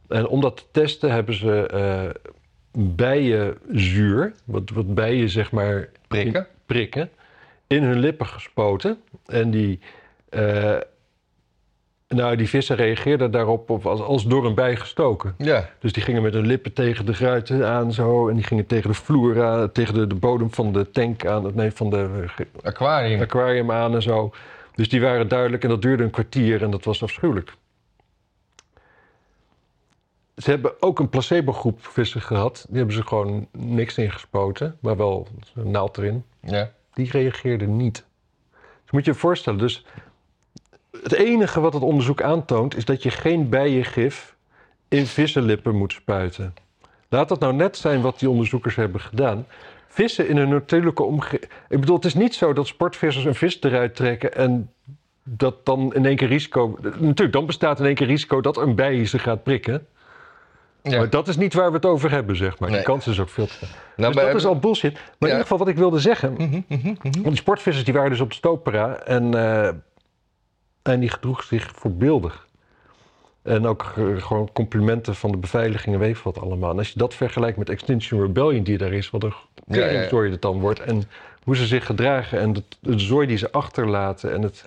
[0.08, 1.65] En om dat te testen hebben ze...
[1.67, 2.31] eh,
[2.96, 6.41] bijenzuur, wat, wat bijen zeg maar Prikken?
[6.41, 7.10] in, prikken,
[7.67, 9.01] in hun lippen gespoten.
[9.25, 9.79] En die,
[12.12, 15.36] nou, die vissen reageerden daarop op als, als door een bij gestoken.
[15.38, 15.70] Ja.
[15.80, 18.30] Dus die gingen met hun lippen tegen de ruiten aan zo.
[18.30, 21.51] En die gingen tegen de vloer aan, tegen de, de bodem van de tank aan.
[21.53, 23.22] Nee, van de eh, Aquarium.
[23.22, 24.32] aquarium aan en zo.
[24.75, 27.53] Dus die waren duidelijk en dat duurde een kwartier en dat was afschuwelijk.
[30.36, 32.65] Ze hebben ook een placebo-groep vissen gehad.
[32.70, 36.24] Die hebben ze gewoon niks ingespoten, maar wel een naald erin.
[36.41, 36.72] Ja.
[36.94, 38.06] Die reageerden niet.
[38.51, 39.86] Dus moet je je voorstellen, dus
[40.91, 44.36] het enige wat het onderzoek aantoont is dat je geen bijengif
[44.88, 46.53] in vissenlippen moet spuiten.
[47.10, 49.45] Laat dat nou net zijn wat die onderzoekers hebben gedaan.
[49.88, 51.51] Vissen in een natuurlijke omgeving.
[51.70, 54.72] Ik bedoel, het is niet zo dat sportvissers een vis eruit trekken en
[55.24, 56.77] dat dan in één keer risico.
[56.81, 59.87] Natuurlijk, dan bestaat in één keer risico dat een bij ze gaat prikken.
[60.81, 60.98] ja.
[60.98, 62.70] Maar dat is niet waar we het over hebben, zeg maar.
[62.70, 62.77] Nee.
[62.77, 63.66] Die kans is ook veel te.
[63.96, 64.94] Nou, dus dat is al bullshit.
[64.94, 66.33] Maar in ieder geval, wat ik wilde zeggen.
[66.33, 66.96] Mhm, mhm, mhm.
[67.01, 69.70] Want die sportvissers die waren dus op de Stopera en, eh,
[70.81, 72.48] en die gedroeg zich voorbeeldig.
[73.41, 76.72] En ook eh, gewoon complimenten van de beveiliging en weet wat allemaal.
[76.72, 79.33] En als je dat vergelijkt met Extinction Rebellion die daar is, wat een
[79.67, 80.22] Ja, ja, ja.
[80.22, 80.79] het dan wordt.
[80.79, 81.03] En
[81.44, 84.33] hoe ze zich gedragen en de, de zooi die ze achterlaten.
[84.33, 84.65] En het,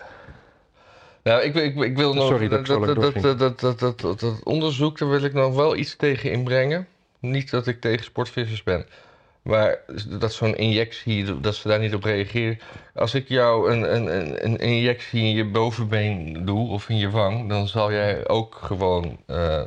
[1.23, 2.27] Nou, ik, ik, ik wil nog...
[2.27, 6.87] Sorry dat, dat, dat, dat, dat onderzoek, daar wil ik nog wel iets tegen inbrengen.
[7.21, 8.87] Niet dat ik tegen sportvissers ben.
[9.45, 9.79] Maar
[10.09, 12.59] dat zo'n injectie, dat ze daar niet op reageren.
[12.95, 17.11] Als ik jou een, een, een, een injectie in je bovenbeen doe of in je
[17.11, 17.49] wang...
[17.49, 19.19] dan zal jij ook gewoon...
[19.27, 19.63] eh,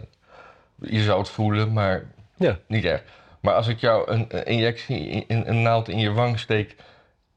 [0.82, 3.04] je zou het voelen, maar ja, niet erg.
[3.42, 6.76] Maar als ik jou een, een injectie, in, een naald in je wang steek...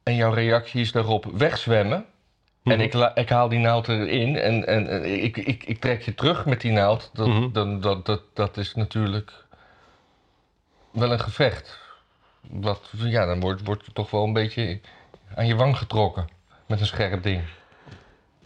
[0.02, 2.04] en jouw reactie is daarop wegzwemmen...
[2.64, 2.80] En Mhm.
[2.80, 6.46] ik, ik haal die naald erin en, en, en ik, ik, ik trek je terug
[6.46, 7.10] met die naald.
[7.12, 9.32] Dat, dan, dat, dat, dat is natuurlijk
[10.92, 11.79] wel een gevecht.
[12.50, 14.80] Wat, ja, dan wordt, wordt er toch wel een beetje
[15.34, 16.28] aan je wang getrokken
[16.66, 17.42] met een scherp ding.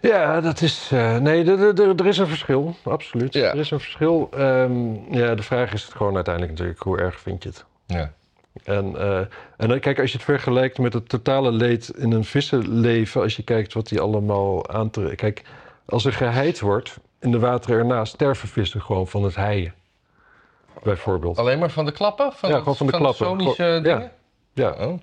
[0.00, 0.90] Ja, dat is.
[0.92, 3.32] eh, nee, er, er- er, er is een verschil, absoluut.
[3.34, 3.50] Ja.
[3.52, 4.28] Er is een verschil.
[4.36, 7.64] Ehm, ja, de vraag is het gewoon uiteindelijk natuurlijk hoe erg vind je het.
[7.86, 8.12] Ja.
[8.64, 9.18] En, eh,
[9.56, 13.36] en dan, kijk, als je het vergelijkt met het totale leed in een vissenleven, als
[13.36, 15.16] je kijkt wat die allemaal aantrekken.
[15.16, 15.42] Kijk,
[15.86, 19.74] als er geheid wordt in de wateren ernaast, sterven vissen gewoon van het heien.
[20.82, 21.38] Bijvoorbeeld.
[21.38, 22.32] Alleen maar van de klappen?
[22.32, 23.26] Van Ja, gewoon van de klappen.
[23.26, 23.80] sonische ja.
[23.80, 24.12] dingen?
[24.52, 24.70] Ja.
[24.86, 24.98] Oh.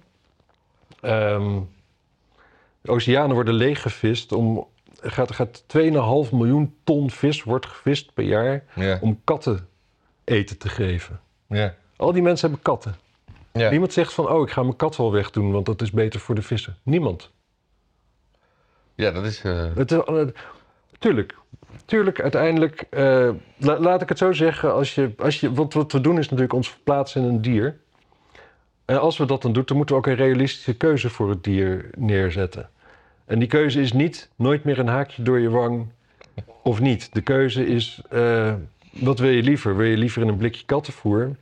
[1.01, 1.59] Ehm,
[2.81, 4.67] de oceanen worden leeggevist om.
[5.01, 8.97] Er gaat, gaat 2,5 miljoen ton vis wordt gevist per jaar Ja.
[9.01, 9.67] om katten
[10.23, 11.19] eten te geven.
[11.47, 11.75] Ja.
[11.95, 12.95] Al die mensen hebben katten.
[13.53, 13.69] Ja.
[13.69, 16.35] Niemand zegt van, oh, ik ga mijn kat wel wegdoen, want dat is beter voor
[16.35, 16.77] de vissen.
[16.83, 17.31] Niemand.
[18.95, 19.43] ja, dat is...
[19.43, 20.23] eh, Het is, eh,
[20.99, 21.35] tuurlijk.
[21.85, 26.01] Tuurlijk, uiteindelijk, eh, la- laat ik het zo zeggen, als je, als je, wat we
[26.01, 27.77] doen is natuurlijk ons verplaatsen in een dier.
[28.85, 31.43] En als we dat dan doen, dan moeten we ook een realistische keuze voor het
[31.43, 32.69] dier neerzetten.
[33.25, 35.87] En die keuze is niet nooit meer een haakje door je wang
[36.63, 37.13] of niet.
[37.13, 38.53] De keuze is, eh,
[38.91, 39.77] wat wil je liever?
[39.77, 41.35] Wil je liever in een blikje kattenvoer?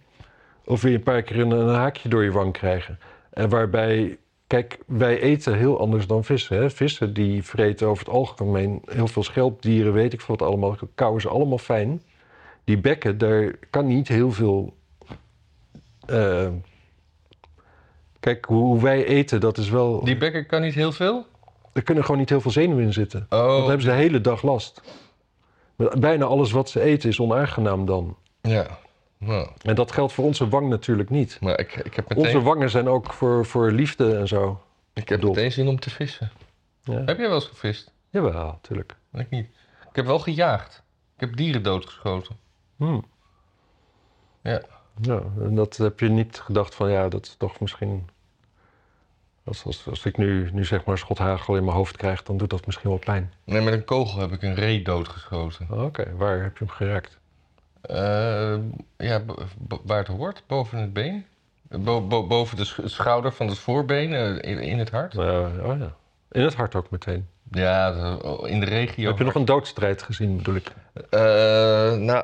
[0.65, 2.99] Of wil je een paar keer een, een haakje door je wang krijgen?
[3.33, 4.17] En waarbij,
[4.49, 6.57] kijk, wij eten heel anders dan vissen.
[6.57, 6.69] Hè?
[6.69, 10.77] Vissen die vreten over het algemeen heel veel schelpdieren, weet ik veel wat allemaal.
[10.95, 12.01] Kauwen ze allemaal fijn.
[12.63, 14.73] Die bekken, daar kan niet heel veel...
[16.05, 16.47] eh,
[18.19, 20.03] kijk, hoe, wij eten, dat is wel...
[20.03, 21.25] die bekker kan niet heel veel?
[21.73, 23.25] Er kunnen gewoon niet heel veel zenuwen in zitten.
[23.29, 23.39] Oh.
[23.39, 24.81] Want dan hebben ze de hele dag last.
[25.99, 28.17] Bijna alles wat ze eten is onaangenaam dan.
[28.41, 28.79] Ja.
[29.19, 31.37] Nou, En dat geldt voor onze wang natuurlijk niet.
[31.41, 34.61] maar ik, ik heb meteen, Onze wangen zijn ook voor, voor liefde en zo.
[34.93, 36.31] ik heb meteen zin om te vissen.
[36.83, 37.03] Ja.
[37.05, 37.91] Heb jij wel eens gevist?
[38.09, 38.95] Jawel, natuurlijk.
[39.13, 39.45] Ik niet.
[39.89, 40.83] Ik heb wel gejaagd.
[41.15, 42.35] Ik heb dieren doodgeschoten.
[42.77, 42.99] Hm.
[44.43, 44.61] Ja.
[45.01, 48.09] Ja, en dat heb je niet gedacht van ja, dat is toch misschien.
[49.43, 52.37] Als, als, als ik nu, nu zeg maar schot hagel in mijn hoofd krijg, dan
[52.37, 53.33] doet dat misschien wel pijn.
[53.43, 55.67] Nee, met een kogel heb ik een ree doodgeschoten.
[55.85, 57.18] Oké, waar heb je hem geraakt?
[57.89, 58.55] Eh,
[58.97, 59.21] ja,
[59.83, 61.25] waar het hoort, boven het been.
[61.69, 65.17] Bo- bo- boven de sch- schouder van het voorbeen, eh, in, in het hart.
[65.17, 65.95] Oh ja.
[66.31, 67.27] In het hart ook meteen.
[67.51, 67.87] Ja,
[68.43, 69.07] in de regio.
[69.07, 70.71] Heb je nog een doodstrijd gezien, bedoel ik?
[71.09, 71.19] Eh,
[71.95, 72.23] nou,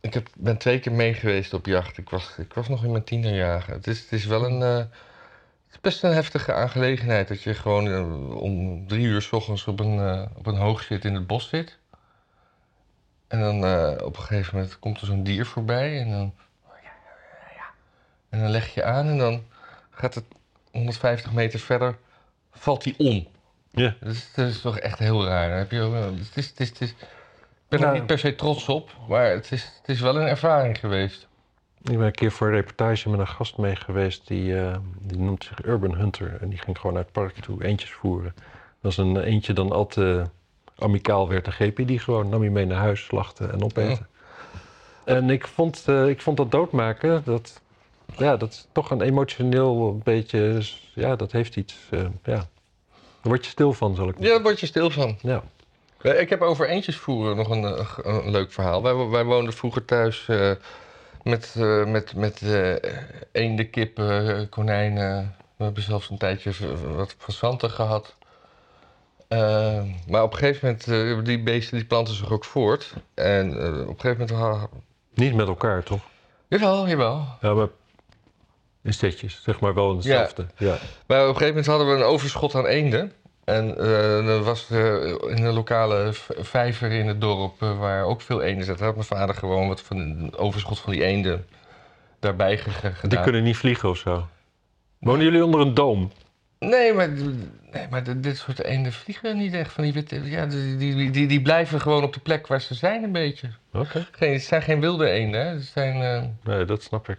[0.00, 1.98] ik heb, ben twee keer mee geweest op jacht.
[1.98, 3.74] Ik was, ik was nog in mijn tienerjaren.
[3.74, 4.60] Het is, het is wel een.
[4.60, 4.88] het
[5.70, 10.28] is best een heftige aangelegenheid dat je gewoon om drie uur s ochtends op een,
[10.36, 11.78] op een hoogzit in het bos zit.
[13.28, 16.34] En dan eh, op een gegeven moment komt er zo'n dier voorbij en dan.
[18.28, 19.42] En dan leg je aan en dan
[19.90, 20.24] gaat het
[20.70, 21.96] 150 meter verder,
[22.52, 23.26] valt hij om.
[23.70, 23.94] Ja.
[24.00, 25.48] Dus dat is toch echt heel raar.
[25.48, 26.96] Dan heb je het is, het is, het is, ik
[27.68, 27.92] ben er Ja.
[27.92, 31.28] niet per se trots op, maar het is, het is wel een ervaring geweest.
[31.82, 34.26] Ik ben een keer voor een reportage met een gast mee geweest.
[34.26, 36.38] Die, eh, die noemt zich Urban Hunter.
[36.40, 38.34] En die ging gewoon naar het park toe eentjes voeren.
[38.82, 40.24] Als een eentje dan al te
[40.78, 42.28] amicaal werd, dan greep hij die gewoon.
[42.28, 44.08] Nam hij mee naar huis, slachten en opeten.
[45.04, 47.60] En ik vond, eh, ik vond dat doodmaken, dat,
[48.16, 50.62] ja, dat is toch een emotioneel beetje...
[50.94, 52.34] Ja, dat heeft iets, eh, ja.
[52.34, 55.18] Daar word je stil van, zal ik Ja, daar word je stil van.
[55.20, 55.42] Ja.
[56.02, 58.82] Ik heb over eentjes voeren nog een, eh, een leuk verhaal.
[58.82, 60.28] Wij, wij woonden vroeger thuis
[61.26, 62.74] met, eh, met, met eh,
[63.32, 65.34] eenden, kippen, konijnen.
[65.56, 66.52] We hebben zelfs een tijdje
[66.96, 68.14] wat fazanten gehad.
[69.28, 72.94] Eh, maar op een gegeven moment, eh, die beesten die planten zich ook voort.
[73.14, 74.68] En eh, op een gegeven moment...
[75.14, 76.00] Niet met elkaar, toch?
[76.48, 77.24] Jawel, jawel.
[77.40, 77.68] Ja, maar
[78.82, 80.46] in setjes, zeg maar wel hetzelfde.
[80.56, 80.78] Ja.
[81.06, 83.12] Maar op een gegeven moment hadden we een overschot aan eenden.
[83.44, 88.84] En er was in een lokale vijver in het dorp waar ook veel eenden zaten.
[88.84, 91.46] had mijn vader gewoon wat van een overschot van die eenden
[92.20, 93.10] daarbij ge- ge- gedaan.
[93.10, 94.26] Die kunnen niet vliegen of zo.
[94.98, 96.12] Wonen jullie onder een doom?
[96.58, 97.08] Nee, maar,
[97.72, 100.30] nee, maar dit- soort eenden vliegen niet echt van die witte...
[100.30, 103.48] Ja, die, die, die, die blijven gewoon op de plek waar ze zijn een beetje.
[103.72, 104.06] Oké.
[104.12, 105.52] Geen, het zijn geen wilde eenden, hè.
[105.52, 106.02] Het zijn...
[106.02, 106.22] eh,
[106.54, 107.18] Nee, dat snap ik.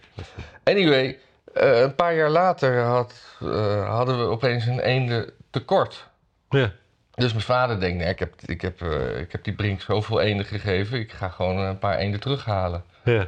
[0.64, 1.18] Anyway,
[1.54, 6.08] eh, een paar jaar later had, eh, hadden we opeens een eenden tekort.
[6.50, 6.72] Ja.
[7.14, 10.22] Dus mijn vader denkt, nee, ik, heb, ik, heb, eh, ik heb die brink zoveel
[10.22, 12.84] eenden gegeven, ik ga gewoon een paar eenden terughalen.
[13.04, 13.28] Ja.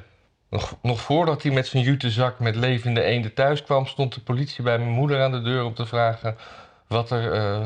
[0.49, 4.63] Nog, nog voordat hij met zijn jutezak met levende eenden thuis kwam, stond de politie
[4.63, 6.37] bij mijn moeder aan de deur om te vragen
[6.87, 7.33] wat er.
[7.33, 7.63] eh,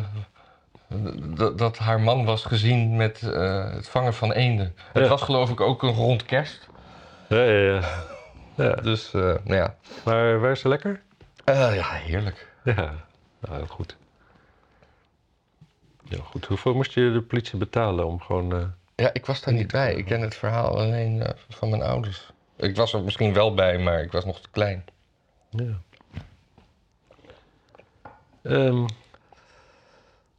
[1.56, 4.76] dat haar man was gezien met eh, het vangen van eenden.
[4.94, 6.68] Het was geloof ik ook een rond kerst.
[7.28, 7.82] Ja, ja, ja.
[8.56, 8.74] ja.
[8.76, 9.76] Dus, eh, nou ja.
[10.04, 11.02] Maar waar is ze lekker?
[11.46, 12.48] Ja, heerlijk.
[12.64, 12.94] Ja.
[13.40, 13.96] Nou, heel goed.
[16.04, 16.46] Ja, goed.
[16.46, 18.74] Hoeveel moest je de politie betalen om gewoon...
[18.96, 19.94] Ja, ik was daar niet bij.
[19.94, 22.33] Ik ken het verhaal alleen van mijn ouders.
[22.56, 24.86] Ik was er misschien wel bij, maar ik was nog te klein.
[25.50, 25.82] Ja.
[28.44, 28.86] Ehm,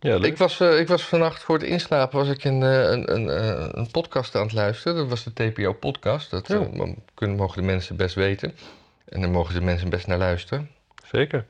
[0.00, 0.24] ja, leuk.
[0.24, 3.28] Ik was, eh, ik was vannacht voor het inslapen was ik een, eh, een, een,
[3.30, 4.96] eh, een podcast aan het luisteren.
[4.96, 6.30] Dat was de TPO-podcast.
[6.30, 6.68] Dat Ja.
[6.72, 8.56] mo- kunnen, mogen de mensen best weten.
[9.04, 10.70] En daar mogen de mensen best naar luisteren.
[11.04, 11.46] Zeker.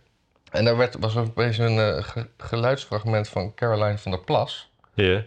[0.50, 4.70] En daar werd, was opeens een eh, ge- geluidsfragment van Caroline van der Plas.
[4.94, 5.24] Ja.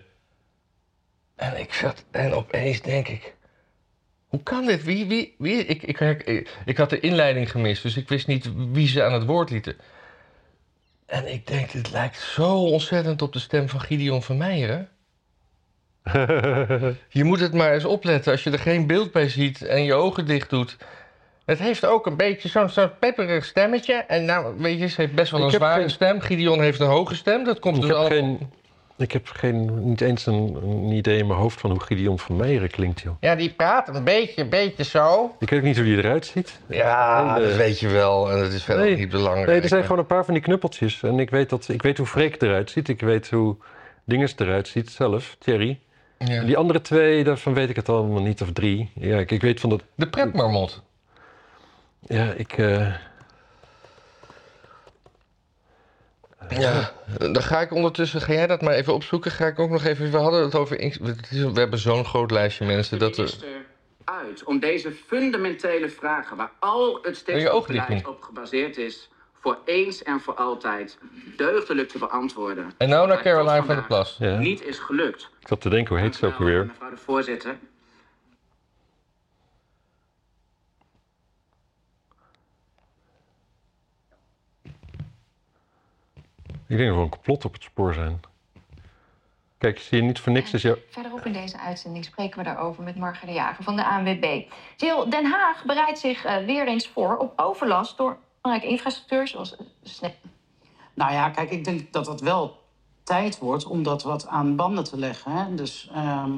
[1.35, 3.35] En ik zat, en opeens denk ik,
[4.27, 4.83] hoe kan dit?
[4.83, 5.65] Wie, wie, wie?
[5.65, 9.13] Ik, ik, ik, ik had de inleiding gemist, dus ik wist niet wie ze aan
[9.13, 9.75] het woord lieten.
[11.05, 14.89] En ik denk, dit lijkt zo ontzettend op de stem van Gideon van Meijeren.
[17.09, 19.93] Je moet het maar eens opletten als je er geen beeld bij ziet en je
[19.93, 20.77] ogen dicht doet.
[21.45, 23.93] Het heeft ook een beetje zo'n zo'n pepperig stemmetje.
[23.93, 26.19] En nou, weet je, ze heeft best wel een zware geen- stem.
[26.19, 27.43] Gideon heeft een hoge stem.
[27.43, 28.51] Dat komt ik dus geen,
[28.97, 32.35] ik heb geen, niet eens een, een idee in mijn hoofd van hoe Gideon van
[32.35, 33.15] Meijeren klinkt, joh.
[33.19, 35.35] Ja, die praat een beetje, een beetje zo.
[35.39, 36.59] Ik weet ook niet hoe die eruit ziet.
[36.67, 38.31] Ja, dat weet je wel.
[38.31, 39.47] En dat is verder Nee, niet belangrijk.
[39.47, 41.03] Nee, er zijn gewoon een paar van die knuppeltjes.
[41.03, 42.87] En ik weet, dat, ik weet hoe Freek eruit ziet.
[42.87, 43.55] Ik weet hoe
[44.05, 45.79] Dinges eruit ziet zelf, Thierry.
[46.17, 46.43] Ja.
[46.43, 48.91] Die andere twee, daarvan weet ik het allemaal niet, of drie.
[48.93, 49.83] Ja, ik, ik weet van dat...
[49.95, 50.83] De pretmarmot.
[51.99, 52.57] Ja, ik...
[52.57, 52.93] eh,
[56.49, 59.31] Ja, dan ga ik ondertussen, ga jij dat maar even opzoeken.
[59.31, 62.99] Ga ik ook nog even, we hadden het over, we hebben zo'n groot lijstje mensen
[62.99, 63.21] dat we...
[63.21, 63.65] minister
[64.07, 68.07] uit om deze fundamentele vragen, waar al het stikstofbeleid doen.
[68.07, 70.97] op gebaseerd is, voor eens en voor altijd
[71.37, 72.71] deugdelijk te beantwoorden.
[72.77, 74.15] En nou naar Caroline van der Plas.
[74.19, 74.37] Ja.
[74.37, 75.29] Niet is gelukt.
[75.39, 76.65] Ik zat te denken, hoe heet ze ook alweer?
[76.65, 77.57] Mevrouw de voorzitter.
[86.67, 88.19] Ik denk dat we een complot op het spoor zijn.
[89.57, 90.51] Kijk, zie je niet voor niks.
[90.51, 90.85] Dus je...
[90.89, 94.43] Verderop in deze uitzending spreken we daarover met Marga de Jager van de ANWB.
[94.77, 99.55] Jill, Den Haag bereidt zich eh, weer eens voor op overlast door belangrijke infrastructuur zoals.
[100.93, 102.63] Nou ja, kijk, ik denk dat het wel
[103.03, 105.31] tijd wordt om dat wat aan banden te leggen.
[105.31, 105.55] Hè?
[105.55, 106.31] Dus ehm,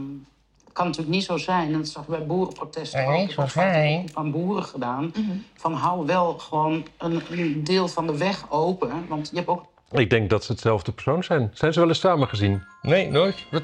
[0.63, 3.29] het kan natuurlijk niet zo zijn, en dat zag je bij boerenprotesten Nee, ook.
[3.29, 5.13] Oproep aan boeren gedaan.
[5.53, 9.07] Van hou wel gewoon een, een deel van de weg open.
[9.07, 11.51] Want je hebt ook Ik denk dat ze hetzelfde persoon zijn.
[11.53, 12.63] Zijn ze wel eens samen gezien?
[12.81, 13.45] Nee, nooit.
[13.51, 13.63] Wat?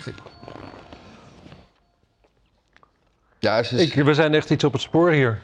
[3.40, 3.82] Ja, ze is...
[3.96, 5.42] Ik, we zijn echt iets op het spoor hier.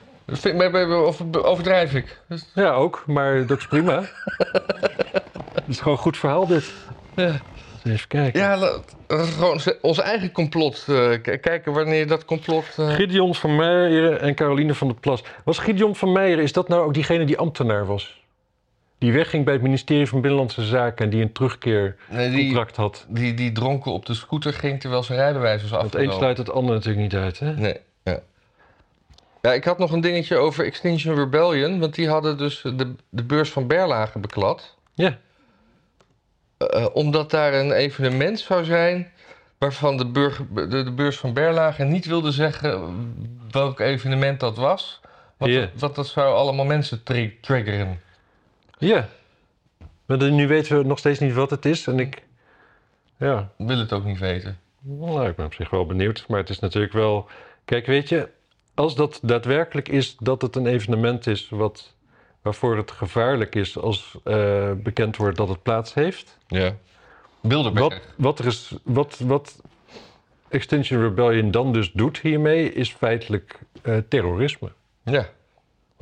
[1.06, 2.20] Of overdrijf ik?
[2.54, 4.04] Ja, ook, maar dat is prima.
[5.54, 6.72] Het is gewoon een goed verhaal, dit.
[7.16, 7.36] Ja.
[7.84, 8.40] Even kijken.
[8.40, 10.86] Ja, dat is gewoon ons eigen complot.
[10.88, 12.66] eh, k- kijken wanneer dat complot...
[12.78, 15.24] eh, Gideon van Meijeren en Caroline van der Plas.
[15.44, 18.21] Was Gideon van Meijeren, is dat nou ook diegene die ambtenaar was?
[19.02, 23.06] Die wegging bij het ministerie van Binnenlandse Zaken en die een terugkeercontract nee, had.
[23.10, 26.24] die, die dronken op de scooter ging terwijl zijn rijbewijs was Want het een afgelopen.
[26.24, 27.54] sluit het ander natuurlijk niet uit, hè?
[27.54, 28.20] Nee, ja.
[29.42, 31.80] Ja, ik had nog een dingetje over Extinction Rebellion.
[31.80, 34.78] Want die hadden dus de, de beurs van Berlage beklad.
[34.94, 35.18] Ja.
[36.58, 39.12] Eh, omdat daar een evenement zou zijn...
[39.58, 43.16] waarvan de, burger, de, de beurs van Berlage niet wilde zeggen
[43.52, 45.02] welk evenement dat was.
[45.38, 48.00] Want, want dat zou allemaal mensen tri- triggeren.
[48.82, 49.10] Ja.
[50.06, 51.88] Maar nu weten we nog steeds niet wat het is.
[51.88, 52.24] En ik...
[53.18, 54.60] Ja, wil het ook niet weten.
[54.80, 56.26] nou, ik ben op zich wel benieuwd.
[56.28, 57.30] Maar het is natuurlijk wel...
[57.66, 58.30] Kijk, weet je...
[58.74, 61.50] Als dat daadwerkelijk is dat het een evenement is...
[61.50, 61.94] Wat,
[62.42, 66.38] waarvoor het gevaarlijk is als eh, bekend wordt dat het plaats heeft...
[66.48, 66.76] Ja.
[67.42, 67.90] Bilderberg.
[67.90, 69.62] Wat, wat, er is, wat, wat
[70.50, 74.72] Extinction Rebellion dan dus doet hiermee, is feitelijk eh, terrorisme.
[75.04, 75.30] Ja.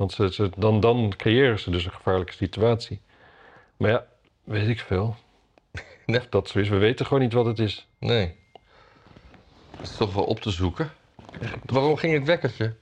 [0.00, 3.00] Want ze, ze- dan, dan creëren ze dus een gevaarlijke situatie.
[3.76, 4.04] Maar ja,
[4.44, 5.16] weet ik veel.
[6.06, 6.20] Nee.
[6.30, 6.68] Dat zo is.
[6.68, 7.88] We weten gewoon niet wat het is.
[7.98, 8.34] Nee.
[9.70, 10.90] Dat is toch wel op te zoeken.
[11.64, 12.74] Waarom ging het wekkertje?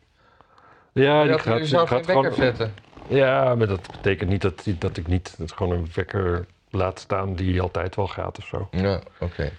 [0.92, 2.34] Ja, die gaat, die geen gaat wekker gewoon.
[2.34, 2.74] zetten.
[3.08, 7.34] Ja, maar dat betekent niet dat, dat ik niet dat gewoon een wekker laat staan
[7.34, 8.68] die altijd wel gaat of zo.
[8.70, 9.50] Ja, oké.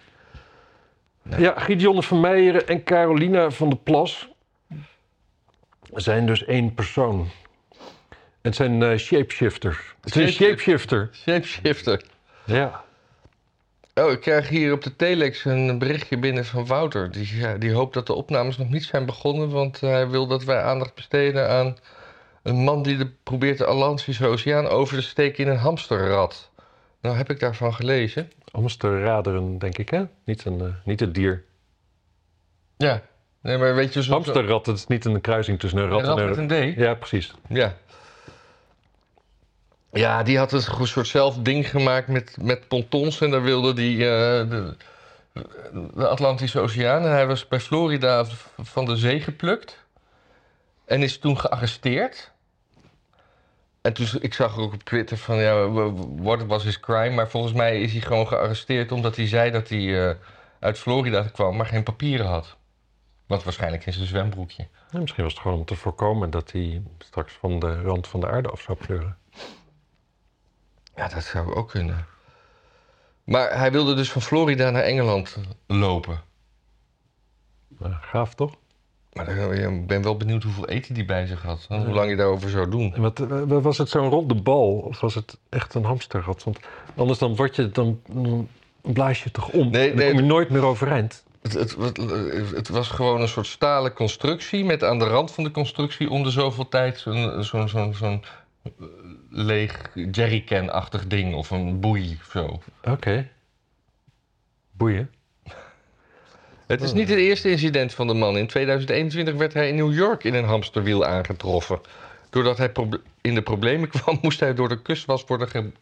[1.38, 4.30] Ja, Gideon van Meijeren en Carolina van der Plas
[5.94, 7.28] zijn dus één persoon.
[8.42, 9.78] Het zijn eh, shapeshifters.
[10.02, 11.10] Het is een shapeshifter.
[11.12, 12.04] Shapeshifter.
[12.46, 12.84] Ja.
[13.94, 17.12] Oh, ik krijg hier op de telex een berichtje binnen van Wouter.
[17.12, 20.44] Die, ja, die hoopt dat de opnames nog niet zijn begonnen, want hij wil dat
[20.44, 21.78] wij aandacht besteden aan
[22.44, 26.52] een man die de, probeert de Atlantische Oceaan over te steken in een hamsterrad.
[27.02, 28.32] Nou, heb ik daarvan gelezen.
[28.52, 30.04] Hamsterraderen, denk ik, hè?
[30.26, 31.44] Niet, een, eh, niet het dier.
[32.78, 33.02] Ja.
[33.42, 34.04] Nee, maar weet je...
[34.04, 36.64] Zo, Hamsterrad, dat is niet een kruising tussen een Een rat rat en met een...
[36.64, 36.78] een D.
[36.78, 37.34] Ja, precies.
[37.48, 37.76] Ja.
[39.92, 43.22] Ja, die had een soort zelf ding gemaakt met, met pontons.
[43.22, 44.76] En daar wilde die eh, de,
[45.94, 47.04] de Atlantische Oceaan.
[47.04, 48.26] En hij was bij Florida
[48.58, 49.78] van de zee geplukt.
[50.86, 52.32] En is toen gearresteerd.
[53.82, 55.70] En toen, ik zag ook op Twitter van, ja,
[56.16, 57.16] what was his crime?
[57.16, 60.16] Maar volgens mij is hij gewoon gearresteerd omdat hij zei dat hij eh,
[60.60, 62.58] uit Florida kwam, maar geen papieren had.
[63.28, 64.68] Wat waarschijnlijk in zijn zwembroekje.
[64.92, 68.28] Misschien was het gewoon om te voorkomen dat hij straks van de rand van de
[68.28, 69.18] aarde af zou pleuren.
[71.00, 72.06] Ja, dat zou ook kunnen.
[73.24, 76.22] Maar hij wilde dus van Florida naar Engeland lopen.
[77.78, 78.56] Nou, gaaf toch?
[79.14, 81.66] Maar ik ben wel benieuwd hoeveel eten die bij zich had.
[81.68, 82.94] Hoe lang je daarover zou doen.
[82.94, 86.44] En wat, eh, was het zo'n ronde bal of was het echt een hamsterrad?
[86.44, 86.60] Want
[86.96, 88.48] anders dan, word je, dan, dan
[88.82, 89.70] blaas je toch om.
[89.70, 91.24] Nee, en dan nee, kom je nooit meer overeind.
[91.42, 91.98] Het, het, het,
[92.52, 96.24] het was gewoon een soort stalen constructie met aan de rand van de constructie om
[96.24, 98.24] de zoveel tijd zo'n zo'n zo'n zo'n
[98.64, 98.72] eh,
[99.30, 102.62] leeg jerrycan-achtig ding of een boei of zo.
[102.84, 103.30] Oké.
[104.72, 105.12] Boeien.
[106.66, 108.38] Het is niet het eerste incident van de man.
[108.38, 111.82] In 2021 werd hij in New York in een hamsterwiel aangetroffen.
[112.30, 112.72] Doordat hij
[113.22, 115.76] in de problemen kwam, moest hij door de kustwas worden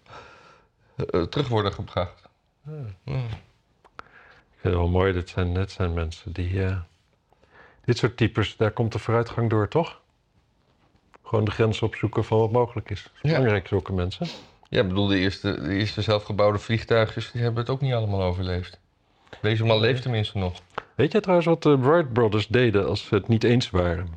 [0.95, 2.29] eh, terug worden gebracht.
[2.65, 6.63] Ik vind het wel mooi, dit zijn, dit zijn mensen die...
[6.63, 6.77] eh,
[7.85, 10.01] dit soort types, daar komt de vooruitgang door, toch?
[11.27, 13.03] Gewoon de grens opzoeken van wat mogelijk is.
[13.03, 13.35] Dat is Ja.
[13.35, 14.27] belangrijk, zulke mensen.
[14.69, 18.21] Ja, ik bedoel, de eerste, de eerste zelfgebouwde vliegtuigjes die hebben het ook niet allemaal
[18.23, 18.79] overleefd.
[19.41, 20.53] Deze man leeft tenminste nog.
[20.95, 24.07] Weet je trouwens wat de Wright Brothers deden als ze het niet eens waren?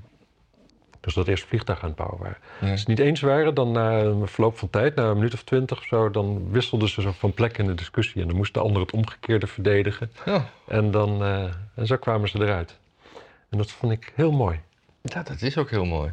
[1.01, 2.37] Dus dat eerst vliegtuig aan het bouwen waren.
[2.61, 2.70] Ja.
[2.70, 5.35] Als ze het niet eens waren, dan na een verloop van tijd, na een minuut
[5.35, 8.20] of twintig of zo, dan wisselden ze zo van plek in de discussie.
[8.23, 10.11] En dan moest de ander het omgekeerde verdedigen.
[10.25, 10.49] Ja.
[10.68, 11.44] En, dan, eh,
[11.75, 12.79] en zo kwamen ze eruit.
[13.49, 14.61] En dat vond ik heel mooi.
[15.03, 16.11] ja, dat is ook heel mooi.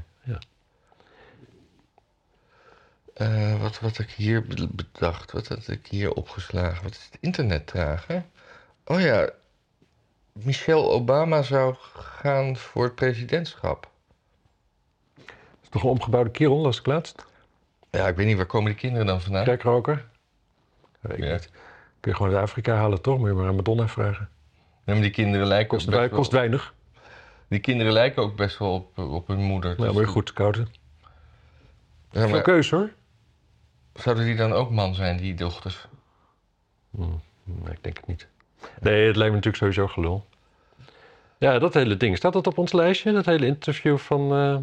[3.17, 6.83] Eh, wat, wat ik hier be- bedacht, wat had ik hier opgeslagen?
[6.83, 8.19] Wat is het internet traag, hè?
[8.85, 9.29] Oh ja,
[10.33, 13.89] Michelle Obama zou gaan voor het presidentschap.
[15.15, 15.25] Het
[15.63, 17.25] is toch een omgebouwde kerel, las ik laatst.
[17.91, 19.43] Ja, ik weet niet, waar komen die kinderen dan vandaan?
[19.43, 20.05] Kerkroker.
[20.99, 21.31] Weet ik Ja.
[21.31, 21.49] niet.
[21.99, 23.17] Kun je gewoon uit Afrika halen, toch?
[23.17, 24.29] Moet je maar aan Madonna vragen.
[24.85, 26.73] Nee, maar die kinderen lijken Kost, best wij- wel, kost weinig.
[27.47, 29.69] Die kinderen lijken ook best wel op, op hun moeder.
[29.77, 30.67] Ja, Dus- maar goed, koude.
[32.11, 32.89] Ja, Veel keuze hoor.
[33.99, 35.87] Zouden die dan ook man zijn, die dochters?
[36.89, 38.27] Hmm, nee, ik denk het niet.
[38.81, 40.25] Nee, het lijkt me natuurlijk sowieso gelul.
[41.37, 42.17] Ja, dat hele ding.
[42.17, 43.11] Staat dat op ons lijstje?
[43.11, 44.57] Dat hele interview van, eh,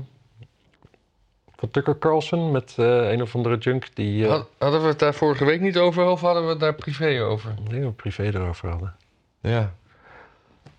[1.57, 4.25] van Tucker Carlson met eh, een of andere junk die...
[4.25, 6.75] eh Had- hadden we het daar vorige week niet over of hadden we het daar
[6.75, 7.51] privé over?
[7.51, 8.97] ik denk dat we privé erover hadden.
[9.41, 9.73] Ja.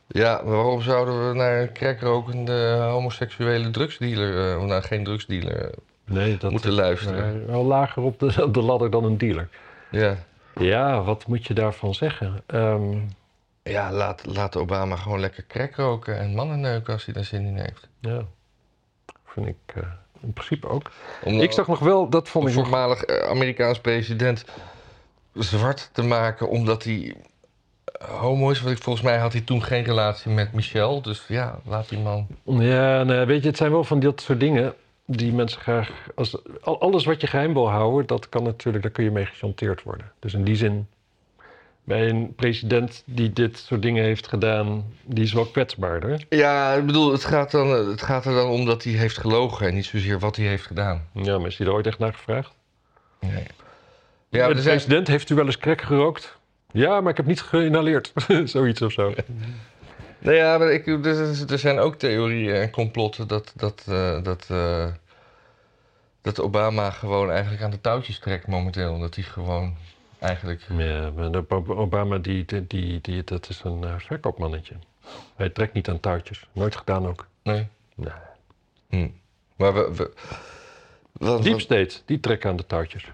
[0.07, 5.73] Ja, waarom zouden we naar een crackrokende homoseksuele drugsdealer, of nou geen drugsdealer,
[6.05, 7.47] Nee, dat moeten is luisteren?
[7.47, 9.49] wel lager op de, op de ladder dan een dealer.
[9.91, 10.15] Ja.
[10.55, 12.43] Ja, wat moet je daarvan zeggen?
[12.45, 12.97] Ehm,
[13.63, 17.45] Ja, laat, laat Obama gewoon lekker crack roken en mannen neuken als hij daar zin
[17.45, 17.87] in heeft.
[17.99, 18.21] ja,
[19.25, 19.83] vind ik eh,
[20.21, 20.91] in principe ook.
[21.23, 24.45] Om Ik zag nog wel, dat vond ik voormalig eh, Amerikaans president
[25.33, 27.15] zwart te maken omdat hij
[27.85, 28.61] eh, homo is.
[28.61, 31.01] Want ik, volgens mij had hij toen geen relatie met Michelle.
[31.01, 32.27] Dus ja, laat die man.
[32.43, 34.73] Ja, nee, weet je, het zijn wel van dat soort dingen
[35.05, 35.89] die mensen graag...
[36.15, 39.25] Als, al- alles wat je geheim wil houden, dat kan natuurlijk, daar kun je mee
[39.25, 40.11] gechanteerd worden.
[40.19, 40.87] Dus in die zin,
[41.83, 46.25] bij een president die dit soort dingen heeft gedaan, die is wel kwetsbaarder.
[46.29, 49.67] Ja, ik bedoel, het gaat, dan, het gaat er dan om dat hij heeft gelogen
[49.67, 51.07] en niet zozeer wat hij heeft gedaan.
[51.13, 52.53] Ja, maar is hij er ooit echt naar gevraagd?
[53.19, 53.43] Nee.
[54.29, 56.37] Ja, de zijn, president, heeft u wel eens crack gerookt?
[56.71, 58.13] Ja, maar ik heb niet geïnhaleerd.
[58.45, 59.13] Zoiets of zo.
[60.25, 60.87] nou ja, maar ik,
[61.49, 64.87] er, zijn ook theorieën en complotten dat, dat, eh, dat, eh,
[66.21, 68.99] dat Obama gewoon eigenlijk aan de touwtjes trekt momenteel.
[68.99, 69.75] Dat hij gewoon
[70.19, 70.61] eigenlijk.
[70.77, 74.75] Ja, maar Obama, die, die, die, dat is een eh, verkoopmannetje.
[75.35, 76.47] Hij trekt niet aan touwtjes.
[76.51, 77.27] Nooit gedaan ook.
[77.43, 77.67] Nee.
[77.95, 78.13] Nee.
[78.89, 79.09] Hm.
[79.55, 79.93] Maar we.
[79.95, 80.11] we
[81.11, 83.05] wat- Deep State, die trekken aan de touwtjes.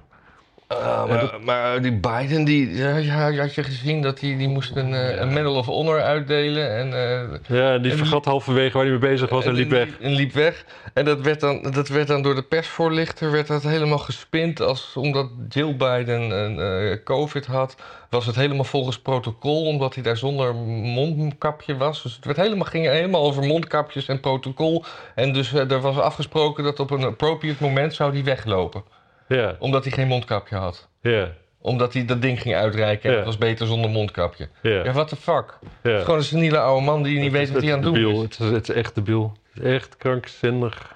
[0.72, 4.94] Ah, maar, maar die Biden, die, ja, had je gezien dat die, die moest een,
[4.94, 6.76] eh, een Medal of Honor uitdelen.
[6.78, 10.00] En, eh, Ja, die En vergat halverwege waar hij mee bezig was en liep weg.
[10.00, 10.66] En liep weg.
[10.94, 14.62] En dat werd dan, dat werd dan door de persvoorlichter werd dat helemaal gespind.
[14.62, 17.76] Als, omdat Jill Biden een eh, COVID had,
[18.10, 19.66] was het helemaal volgens protocol.
[19.66, 22.04] Omdat hij daar zonder mondkapje was.
[22.04, 24.84] Dus het werd helemaal, ging helemaal over mondkapjes en protocol.
[25.16, 29.00] En dus er was afgesproken dat op een appropriate moment zou hij weglopen.
[29.36, 30.90] Ja, Omdat hij geen mondkapje had.
[31.02, 33.18] ja, Omdat hij dat ding ging uitreiken en Ja.
[33.18, 34.50] het was beter zonder mondkapje.
[34.62, 34.92] Ja, ja.
[34.92, 35.58] what the fuck?
[35.62, 36.00] Het is ja.
[36.00, 38.20] gewoon een seniele oude man die niet weet wat hij aan het doen is.
[38.22, 38.50] Het is.
[38.52, 39.38] Het is echt debiel.
[39.54, 40.96] Het is echt krankzinnig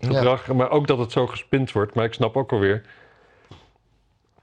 [0.00, 0.46] gedrag.
[0.46, 1.94] Maar ook dat het zo gespind wordt.
[1.94, 2.82] Maar ik snap ook alweer.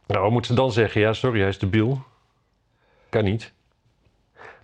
[0.08, 1.02] Nou, wat moeten ze dan zeggen?
[1.02, 2.04] Ja, sorry, hij is debiel.
[3.10, 3.52] Kan niet.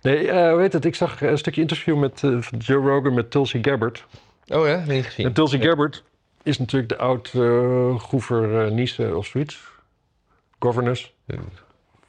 [0.00, 0.84] Nee, hoe heet het?
[0.84, 4.04] Ik zag een stukje interview met eh, Joe Rogan met Tulsi Gabbard.
[4.48, 5.26] Oh ja, niet gezien.
[5.26, 6.02] En Tulsi Gabbard
[6.44, 9.60] is natuurlijk de oud uh, gouverneur of zoiets.
[10.58, 11.14] Governess.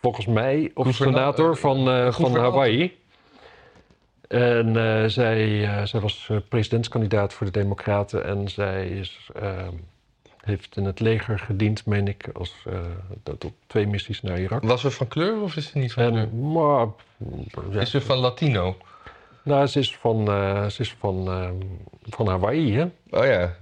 [0.02, 2.98] Volgens mij, of senator van, eh, van Hawaii.
[4.28, 8.26] En eh, zij, eh, zij was eh, presidentskandidaat voor de Democraten.
[8.26, 9.68] En zij is, eh,
[10.42, 12.80] heeft in het leger gediend, meen ik, als, eh,
[13.24, 14.64] dat op twee missies naar Irak.
[14.64, 16.24] Was ze van kleur of is ze niet van kleur?
[16.24, 16.88] En, maar,
[17.72, 18.78] ja, Is ze van Latino?
[19.44, 21.50] nou, ze is van, eh, ze is van, eh,
[22.10, 22.84] van Hawaii, hè?
[23.10, 23.56] Oh ja,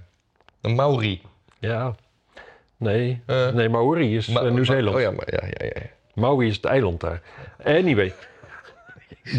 [0.64, 1.20] een Maori.
[1.58, 1.94] Ja.
[2.76, 4.96] Nee, Eh, nee Maori is Ma- eh, Nieuw-Zeeland.
[4.96, 5.82] Oh ja, maar ja, ja, ja.
[6.14, 7.22] Maui is het eiland daar.
[7.64, 8.12] Anyway.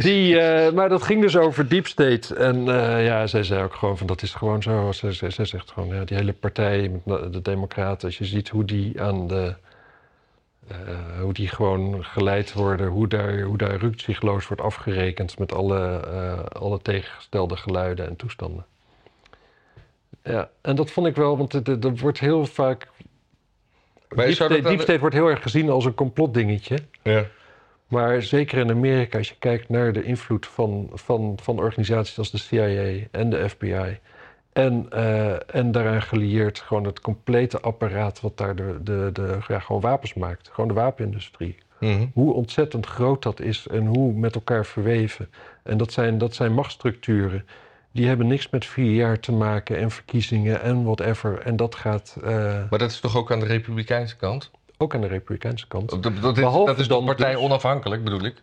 [0.01, 2.35] Die, eh, maar dat ging dus over Deep State.
[2.35, 2.63] En
[3.03, 4.91] ja, zij zei ook gewoon van dat is gewoon zo.
[4.91, 6.91] Zij, zij, zij zegt gewoon, ja, die hele partij
[7.31, 9.53] de Democraten, als je ziet hoe die aan de.
[11.21, 15.99] hoe die gewoon geleid worden, hoe daar, hoe daar ruksigloos wordt afgerekend met alle,
[16.51, 18.65] alle tegengestelde geluiden en toestanden.
[20.25, 22.87] Ja, en dat vond ik wel, want er wordt heel vaak.
[24.07, 26.77] Deep State, dat Deep State wordt heel erg gezien als een complotdingetje.
[27.03, 27.25] Ja.
[27.87, 32.31] Maar zeker in Amerika, als je kijkt naar de invloed van, van, van organisaties als
[32.31, 33.99] de CIA en de FBI.
[34.53, 39.59] En, eh, en daaraan gelieerd gewoon het complete apparaat wat daar de, de, de, ja,
[39.59, 40.49] gewoon wapens maakt.
[40.51, 41.57] Gewoon de wapenindustrie.
[41.79, 42.05] Mhm.
[42.13, 45.29] Hoe ontzettend groot dat is en hoe met elkaar verweven.
[45.63, 47.45] En dat zijn, dat zijn machtsstructuren
[47.95, 51.39] die hebben niks met vier jaar te maken en verkiezingen en whatever.
[51.39, 52.29] En dat gaat eh,
[52.69, 54.51] Maar dat is toch ook aan de Republikeinse kant?
[54.77, 55.89] ook aan de Republikeinse kant.
[55.89, 58.35] Dat, dat, dat is, Behalve dat is dan partij dus- onafhankelijk, bedoel ik.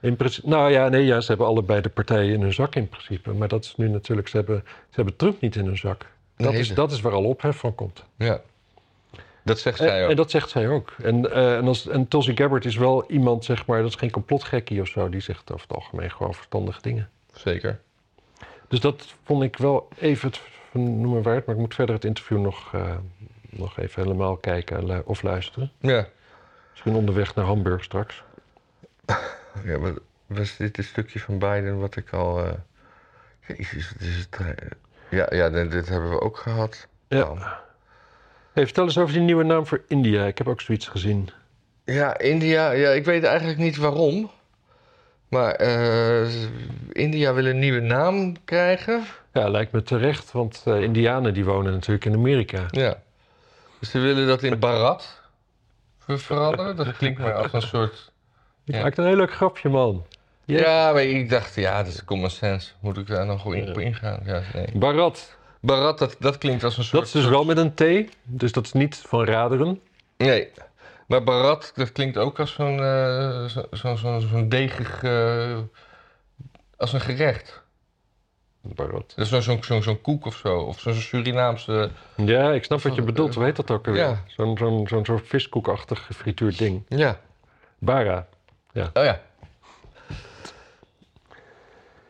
[0.00, 2.88] In principe, nou ja, nee, ja, ze hebben allebei de partijen in hun zak in
[2.88, 3.32] principe.
[3.32, 6.06] Maar dat is nu natuurlijk, ze hebben, ze hebben Trump niet in hun zak.
[6.36, 8.04] Dat, Nee, is, dat- is waar al ophef van komt.
[8.16, 8.40] Ja.
[9.44, 10.10] Dat zegt zij ook.
[10.10, 10.94] en dat zegt zij ook.
[11.02, 14.80] En, en, als, en Tulsi Gabbard is wel iemand, zeg maar, dat is geen complotgekkie
[14.80, 15.08] of zo.
[15.08, 17.08] Die zegt over het algemeen gewoon verstandige dingen.
[17.34, 17.80] Zeker.
[18.70, 20.40] Dus dat vond ik wel even het
[20.72, 21.46] noemen waard.
[21.46, 22.96] Maar ik moet verder het interview nog, eh,
[23.50, 25.72] nog even helemaal kijken of luisteren.
[25.78, 26.06] Ja.
[26.70, 28.22] Misschien onderweg naar Hamburg straks.
[29.64, 29.92] ja maar
[30.26, 32.44] was dit een stukje van Biden wat ik al...
[32.44, 32.52] eh
[33.46, 34.36] Jezus, wat is het...
[34.40, 34.68] eh,
[35.08, 36.86] Ja, ja, dit dit hebben we ook gehad.
[37.08, 37.60] Ja.
[38.52, 40.24] Hey, vertel eens over die nieuwe naam voor India.
[40.26, 41.30] Ik heb ook zoiets gezien.
[41.84, 44.30] Ja, India, ja, ik weet eigenlijk niet waarom.
[45.30, 46.28] Maar eh,
[46.92, 49.02] India wil een nieuwe naam krijgen.
[49.32, 52.66] Ja, lijkt me terecht, want eh, Indianen die wonen natuurlijk in Amerika.
[52.70, 53.02] Ja.
[53.78, 55.20] Dus ze willen dat in Bharat
[55.98, 56.76] ver- veranderen.
[56.76, 58.12] Dat klinkt maar als een soort...
[58.64, 58.82] Je Ja.
[58.82, 60.04] maakt een heel leuk grapje, man.
[60.44, 60.60] Yes.
[60.60, 62.70] Ja, maar ik dacht, ja, dat is common sense.
[62.80, 64.20] Moet ik daar nog in, op ingaan?
[64.24, 64.66] Ja, nee.
[64.74, 67.02] Barat, Bharat, dat, dat klinkt als een soort...
[67.02, 69.80] dat is dus wel met een T, dus dat is niet van raderen.
[70.16, 70.48] Nee.
[71.10, 75.02] Maar Bharat, dat klinkt ook als zo'n eh, zo, zo, zo, degig...
[75.02, 75.58] eh,
[76.76, 77.62] als een gerecht.
[78.60, 79.12] Barat.
[79.16, 80.58] Dat is zo'n zo'n koek of zo.
[80.58, 81.90] Of zo'n Surinaamse...
[82.16, 83.34] Ja, ik snap wat je bedoelt.
[83.34, 84.02] Hoe heet dat ook alweer?
[84.02, 84.24] Ja.
[84.26, 86.82] Zo'n zo'n viskoekachtig gefrituurd ding.
[86.88, 87.20] Ja.
[87.78, 88.26] Bara.
[88.74, 89.20] Oh ja.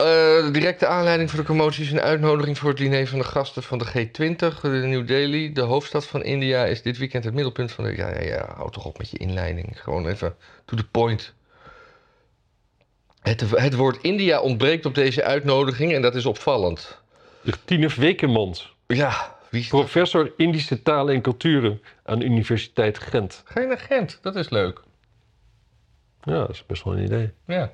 [0.00, 0.06] Eh,
[0.44, 3.62] de directe aanleiding voor de commotie is een uitnodiging voor het diner van de gasten
[3.62, 5.52] van de G20, de New Delhi.
[5.52, 7.96] De hoofdstad van India is dit weekend het middelpunt van de...
[7.96, 9.82] Ja, ja, ja, hou toch op met je inleiding.
[9.82, 10.34] Gewoon even
[10.64, 11.34] to the point.
[13.20, 16.98] Het, het woord India ontbreekt op deze uitnodiging en dat is opvallend.
[17.64, 19.80] Tine Wekemans, Ja, wie is dat?
[19.80, 23.42] professor Indische talen en culturen aan Universiteit Gent.
[23.54, 24.18] Naar Gent?
[24.22, 24.80] Dat is leuk.
[26.22, 27.30] Ja, dat is best wel een idee.
[27.46, 27.72] Ja.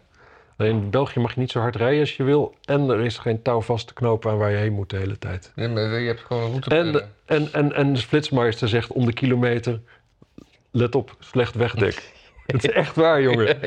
[0.57, 2.55] Alleen in België mag je niet zo hard rijden als je wil.
[2.65, 5.19] En er is geen touw vast te knopen aan waar je heen moet de hele
[5.19, 5.53] tijd.
[5.55, 6.75] Nee, maar Je hebt gewoon een route.
[6.77, 9.81] En, de- en, en, en de flitsmeister zegt om de kilometer...
[10.71, 12.13] Let op, slecht wegdek.
[12.47, 13.63] Het is echt waar, jongen.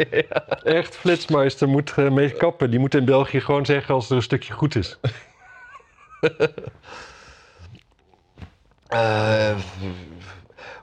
[0.63, 2.69] Echt, flitsmeister moet eh, mee kappen.
[2.69, 4.99] Die moet in België gewoon zeggen als er een stukje goed is.
[8.87, 9.55] Eh,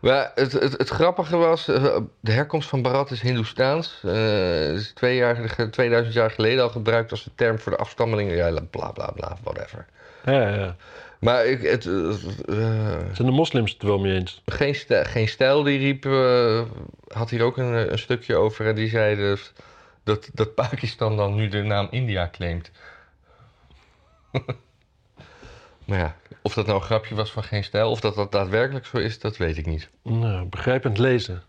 [0.07, 3.99] maar het, het, het grappige was, eh, de herkomst van Bharat is Hindoestaans.
[4.03, 8.37] Het is twee jaar, 2000 jaar geleden al gebruikt als de term voor de afstammelingen.
[8.37, 9.87] Ja, bla bla bla, whatever.
[10.25, 10.77] Ja, ja.
[11.21, 12.11] Maar ik, het, eh,
[13.13, 14.43] Zijn de moslims het er wel mee eens?
[14.47, 16.05] geen, stijl, geen stijl die riep,
[17.09, 18.67] had hier ook een, een stukje over.
[18.67, 19.53] En die zei dus
[20.05, 22.71] dat, dat Pakistan dan nu de naam India claimt.
[25.87, 28.87] maar ja, of dat nou een grapje was van geen stijl, of dat dat daadwerkelijk
[28.87, 29.89] zo is, dat weet ik niet.
[30.03, 31.43] Nou, begrijpend lezen.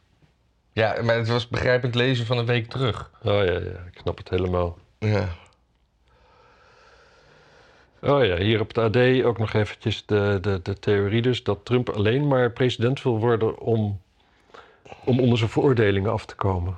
[0.73, 3.11] Ja, maar het was begrijpend lezen van een week terug.
[3.23, 4.77] Oh ja, ja, ik snap het helemaal.
[4.99, 5.27] Ja.
[8.01, 11.43] Oh ja, hier op het AD ook nog eventjes de, de, de theorie dus...
[11.43, 14.01] dat Trump alleen maar president wil worden om,
[15.03, 16.77] om onder zijn veroordelingen af te komen.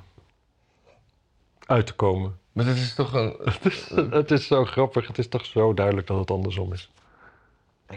[1.66, 2.38] Uit te komen.
[2.52, 3.36] Maar dat is toch een...
[4.20, 6.90] het is zo grappig, het is toch zo duidelijk dat het andersom is.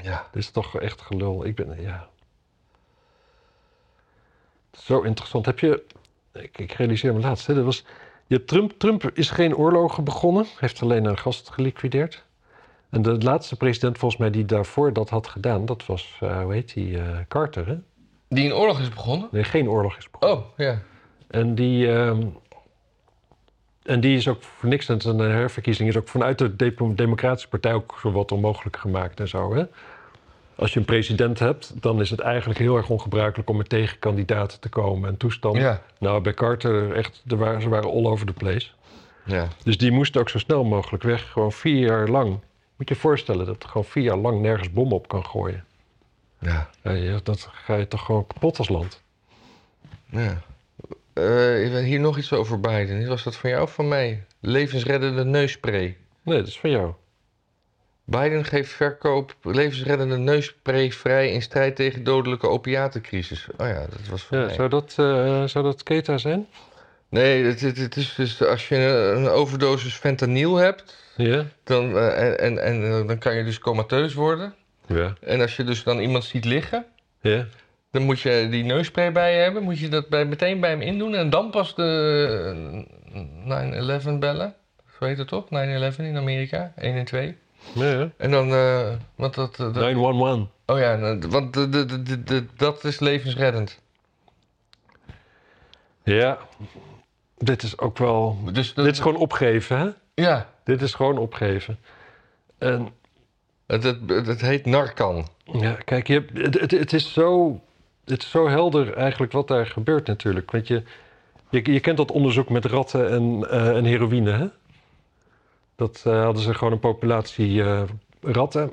[0.02, 0.26] Ja.
[0.32, 1.46] Het is toch echt gelul.
[1.46, 2.08] Ik ben, ja...
[4.72, 5.46] Zo interessant.
[5.46, 5.84] Heb je...
[6.34, 7.86] Ik, ik realiseer me laatst, hè, dat was...
[8.28, 10.46] Je Trump, Trump is geen oorlogen begonnen.
[10.58, 12.24] Heeft alleen een gast geliquideerd.
[12.90, 15.66] En de laatste president volgens mij die daarvoor dat had gedaan...
[15.66, 17.78] dat was, eh, hoe heet die, eh, Carter, hè?
[18.30, 19.28] Die een oorlog is begonnen?
[19.32, 20.38] Nee, geen oorlog is begonnen.
[20.38, 20.82] Oh, ja.
[21.28, 22.28] En die, ehm,
[23.84, 27.48] en die is ook voor niks, en zijn herverkiezing is ook vanuit de Demo- Democratische
[27.50, 29.56] Partij ook zo wat onmogelijk gemaakt en zo.
[29.56, 29.64] Hè?
[30.56, 34.60] Als je een president hebt, dan is het eigenlijk heel erg ongebruikelijk om met tegenkandidaten
[34.60, 35.62] te komen en toestanden.
[35.62, 35.82] Ja.
[36.00, 38.68] Nou, bij Carter echt, waren, ze waren all over the place.
[39.26, 39.48] Ja.
[39.64, 42.30] Dus die moest ook zo snel mogelijk weg, gewoon vier jaar lang.
[42.76, 45.66] Moet je je voorstellen dat er gewoon vier jaar lang nergens bommen op kan gooien.
[46.40, 46.70] Ja.
[46.84, 49.02] Ja, dat ga je toch gewoon kapot als land.
[50.10, 50.42] ja.
[51.14, 53.08] Eh, hier nog iets over Biden.
[53.08, 54.24] Was dat van jou of van mij?
[54.40, 55.98] Levensreddende neusspray.
[56.24, 56.94] Nee, dat is van jou.
[58.06, 63.48] Biden geeft verkoop levensreddende neusspray vrij in strijd tegen dodelijke opiatencrisis.
[63.58, 64.54] Oh ja, dat was van Ja, mij.
[64.54, 66.48] zou, dat, eh, zou dat Keta zijn?
[67.10, 68.76] Nee, het, het, het is dus als je
[69.16, 71.46] een, overdosis fentanyl hebt, Ja.
[71.64, 74.54] dan, eh, en, en, en dan kan je dus comateus worden.
[74.88, 75.14] Ja.
[75.22, 76.86] En als je dus dan iemand ziet liggen,
[77.22, 77.46] Ja.
[77.94, 79.64] Dan moet je die neusspray bij je hebben.
[79.64, 82.86] Moet je dat bij, meteen bij hem indoen en dan pas de
[83.46, 84.54] eh, 9-11 bellen.
[85.00, 85.46] Zo heet het toch?
[85.46, 85.50] 9-11
[85.98, 87.38] in Amerika, 1 en 2.
[87.74, 88.10] Ja, ja.
[88.18, 90.48] En dan, eh, want dat, dat- 911.
[90.66, 91.54] oh ja, nou, want
[92.58, 93.82] dat is levensreddend.
[96.04, 96.38] Ja,
[97.38, 98.38] dit is ook wel...
[98.52, 99.90] Dus dat- Dit is gewoon opgeven, hè?
[100.24, 101.78] ja, Dit is gewoon opgeven.
[102.58, 102.90] En
[103.68, 105.28] het, het, het heet Narcan.
[105.44, 107.62] ja, kijk, je, hebt- het, het, het is zo,
[108.06, 110.52] het is zo helder eigenlijk wat daar gebeurt natuurlijk.
[110.52, 110.84] Want je,
[111.50, 114.46] je, je kent dat onderzoek met ratten en, eh, en heroïne, hè?
[115.76, 117.82] Dat eh, hadden ze gewoon een populatie eh,
[118.22, 118.72] ratten.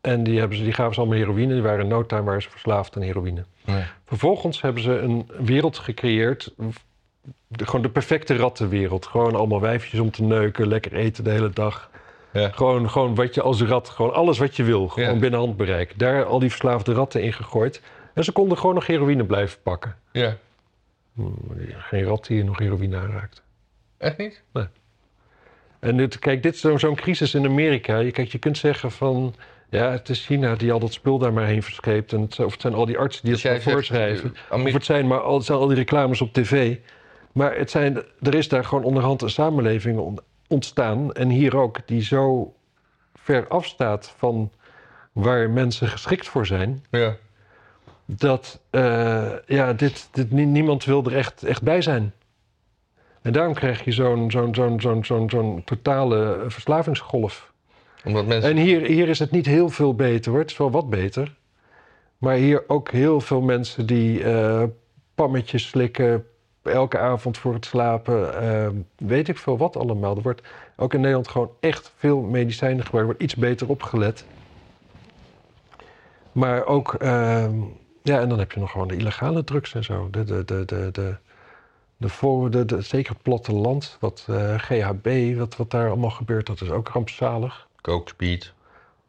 [0.00, 1.52] En die, hebben ze, die gaven ze allemaal heroïne.
[1.52, 3.44] Die waren in no time waren ze verslaafd aan heroïne.
[3.64, 3.86] Ja.
[4.04, 6.54] Vervolgens hebben ze een wereld gecreëerd.
[7.46, 9.06] De, gewoon de perfecte rattenwereld.
[9.06, 11.90] Gewoon allemaal wijfjes om te neuken, lekker eten de hele dag.
[12.32, 12.48] Ja.
[12.48, 14.88] Gewoon, gewoon wat je als rat, gewoon alles wat je wil.
[14.88, 15.18] Gewoon Ja.
[15.18, 15.98] binnen handbereik.
[15.98, 17.82] Daar al die verslaafde ratten in gegooid.
[18.18, 19.96] En ze konden gewoon nog heroïne blijven pakken.
[20.12, 20.36] ja,
[21.14, 21.34] Hmm,
[21.78, 23.42] Geen rat die nog heroïne aanraakt.
[23.98, 24.42] echt niet?
[25.78, 27.98] En dit, kijk, dit is zo- zo'n crisis in Amerika.
[27.98, 29.34] Je, kijk, je kunt zeggen van...
[29.70, 32.12] Ja, het is China die al dat spul daar maar heen verscheept.
[32.12, 34.34] En het, of het zijn al die artsen die Dus het zegt, voorschrijven.
[34.50, 36.76] eh, Of het zijn maar al, het zijn al die reclames op tv.
[37.32, 41.12] Maar het zijn, er is daar gewoon onderhand een samenleving on- ontstaan.
[41.12, 42.54] En hier ook, die zo
[43.14, 44.52] ver afstaat van
[45.12, 46.84] waar mensen geschikt voor zijn.
[46.90, 47.16] ja.
[48.10, 52.12] Dat eh, ja, dit, dit, nie- niemand wil er echt, echt bij zijn.
[53.22, 57.52] En daarom krijg je zo'n zo'n zo'n zo'n zo'n zo'n totale verslavingsgolf.
[58.04, 58.50] Omdat mensen...
[58.50, 60.40] En hier, hier is het niet heel veel beter hoor.
[60.40, 61.36] Het is wel wat beter.
[62.18, 64.62] Maar hier ook heel veel mensen die eh,
[65.14, 66.26] pammetjes slikken.
[66.62, 68.42] Elke avond voor het slapen.
[68.42, 70.16] eh, weet ik veel wat allemaal.
[70.16, 70.42] Er wordt
[70.76, 73.08] ook in Nederland gewoon echt veel medicijnen gebruikt.
[73.08, 74.24] Er wordt iets beter opgelet.
[76.32, 76.94] Maar ook...
[76.94, 77.48] eh,
[78.08, 80.10] ja, en dan heb je nog gewoon de illegale drugs en zo.
[80.10, 81.16] De, de, de, de, de,
[81.96, 83.96] de, voor, de, de, zeker het platteland.
[84.00, 86.46] Wat eh, GHB, wat, wat daar allemaal gebeurt.
[86.46, 87.68] Dat is ook rampzalig.
[87.80, 88.52] Coke, speed.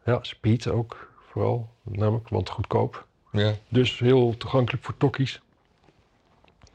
[0.06, 3.06] Ja, speed ook vooral, namelijk, want goedkoop.
[3.32, 3.54] Ja.
[3.70, 5.42] Dus heel toegankelijk voor tokkies.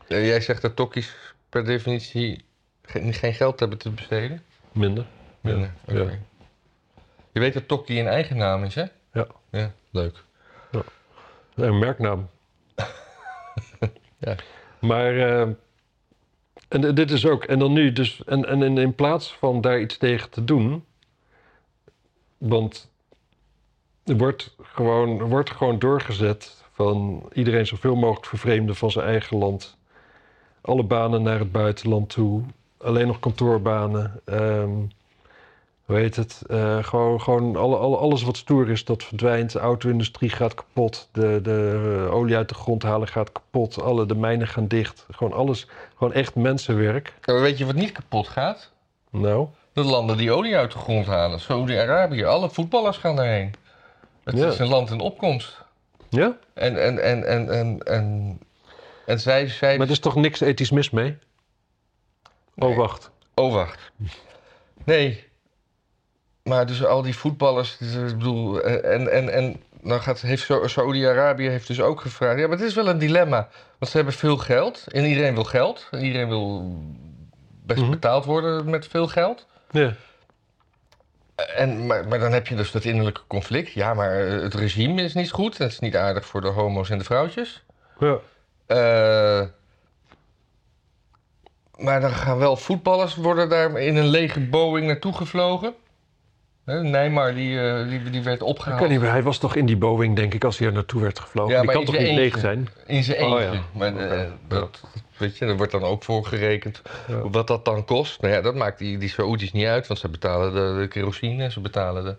[0.08, 1.16] Jij zegt dat tokkies
[1.48, 2.44] per definitie
[2.82, 4.42] geen, geen geld hebben te besteden?
[4.72, 5.06] Minder.
[5.40, 6.02] Minder, Ja.
[6.02, 6.18] oké.
[7.32, 8.84] Je weet dat Tokkie een eigen naam is, hè?
[9.12, 9.26] Ja.
[9.50, 10.24] Ja, leuk.
[11.54, 12.28] Een merknaam.
[14.18, 14.36] Ja.
[14.80, 15.48] Maar, eh,
[16.68, 19.80] en dit is ook, en dan nu dus, en, en in, in plaats van daar
[19.80, 20.84] iets tegen te doen,
[22.38, 22.90] want
[24.04, 29.36] er wordt gewoon, er wordt gewoon doorgezet van iedereen zoveel mogelijk vervreemden van zijn eigen
[29.38, 29.76] land.
[30.60, 32.42] Alle banen naar het buitenland toe,
[32.78, 34.20] alleen nog kantoorbanen.
[34.24, 34.78] ehm,
[35.84, 36.42] hoe heet het?
[36.48, 39.52] Eh, gewoon gewoon alle, alle, alles wat stoer is, dat verdwijnt.
[39.52, 41.08] De auto-industrie gaat kapot.
[41.12, 43.80] De, de olie uit de grond halen gaat kapot.
[43.82, 45.06] Alle, de mijnen gaan dicht.
[45.10, 45.66] Gewoon alles.
[45.96, 47.14] Gewoon echt mensenwerk.
[47.24, 48.72] Maar weet je wat niet kapot gaat?
[49.10, 51.40] Nou, De landen die olie uit de grond halen.
[51.40, 53.54] Saudi-Arabië, alle voetballers gaan daarheen.
[54.24, 54.46] Het Ja.
[54.48, 55.64] is een land in opkomst.
[56.08, 56.36] ja?
[56.54, 58.38] En, en, en, en, en, en,
[59.06, 59.76] en zij, zij...
[59.78, 61.18] Maar er is toch niks ethisch mis mee?
[62.56, 63.10] Oh, wacht.
[63.34, 63.92] Oh, wacht.
[64.84, 65.24] Nee.
[66.44, 70.44] Maar dus al die voetballers, dus, ik bedoel, eh, en, en, en dan gaat, heeft
[70.44, 72.38] Sa- Saudi-Arabië heeft dus ook gevraagd.
[72.38, 73.48] Ja, maar het is wel een dilemma.
[73.78, 75.88] Want ze hebben veel geld en iedereen wil geld.
[75.90, 76.74] En iedereen wil
[77.62, 77.90] best Mhm.
[77.90, 79.46] betaald worden met veel geld.
[79.70, 79.94] Ja.
[81.56, 83.72] En, maar, maar dan heb je dus dat innerlijke conflict.
[83.72, 85.58] Ja, maar eh, het regime is niet goed.
[85.58, 87.62] Het is niet aardig voor de homo's en de vrouwtjes.
[87.98, 88.18] ja.
[88.66, 89.46] Eh,
[91.76, 95.74] maar dan gaan wel voetballers worden daar in een lege Boeing naartoe gevlogen.
[96.64, 99.10] Neymar die, eh, die, die werd Ik opgehaald kan niet, meer.
[99.10, 101.52] hij was toch in die Boeing, denk ik, als hij er naartoe werd gevlogen.
[101.54, 102.68] Ja, die kan toch niet leeg zijn?
[102.86, 103.54] in zijn Oh, eentje.
[103.56, 103.62] ja.
[103.72, 104.80] Maar eh, dat,
[105.16, 107.28] weet je, er wordt dan ook voor gerekend Ja.
[107.28, 108.20] wat dat dan kost.
[108.20, 111.50] Nou ja, dat maakt die, die Saoedi's niet uit, want ze betalen de, de kerosine,
[111.50, 112.16] ze betalen de...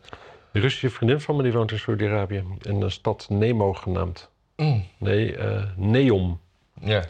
[0.51, 2.43] De Russische vriendin van me die woont in Saudi-Arabië.
[2.61, 4.29] In de stad Nemo genaamd.
[4.55, 6.39] Mm, Nee, eh Neom.
[6.81, 7.03] ja,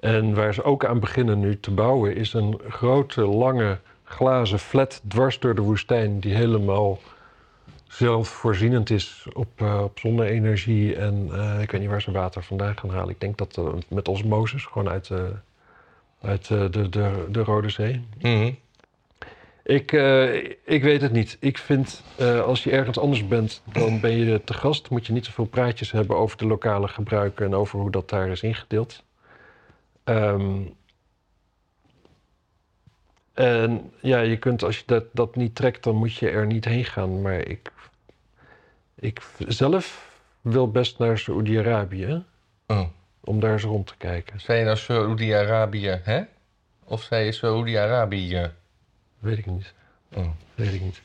[0.00, 5.02] En waar ze ook aan beginnen nu te bouwen, is een grote, lange, glazen flat
[5.08, 6.20] dwars door de woestijn.
[6.20, 6.98] Die helemaal
[7.88, 10.96] zelfvoorzienend is op, eh, op zonne-energie.
[10.96, 13.08] En eh, ik weet niet waar ze water vandaan gaan halen.
[13.08, 15.32] Ik denk dat eh, met osmosis, gewoon uit, de
[16.20, 18.04] uit de, de, de Rode Zee.
[18.20, 18.52] Mhm.
[19.62, 19.92] Ik,
[20.64, 21.36] ik weet het niet.
[21.40, 22.02] Ik vind,
[22.44, 24.90] als je ergens anders bent, dan ben je te gast.
[24.90, 28.28] Moet je niet zoveel praatjes hebben over de lokale gebruiken en over hoe dat daar
[28.28, 29.02] is ingedeeld.
[30.04, 30.60] Ehm,
[33.36, 36.64] en ja, je kunt, als je dat, dat niet trekt, dan moet je er niet
[36.64, 37.22] heen gaan.
[37.22, 37.72] Maar ik,
[38.94, 40.10] ik zelf
[40.40, 42.24] wil best naar Saoedi-Arabië
[42.66, 42.86] Oh.
[43.20, 44.40] om daar eens rond te kijken.
[44.40, 46.22] Zei je nou Saoedi-Arabië, hè?
[46.84, 48.50] Of zei je Saoedi-Arabië?
[49.18, 49.74] Weet ik niet.
[50.14, 50.28] Oh.
[50.54, 51.02] Weet ik niet.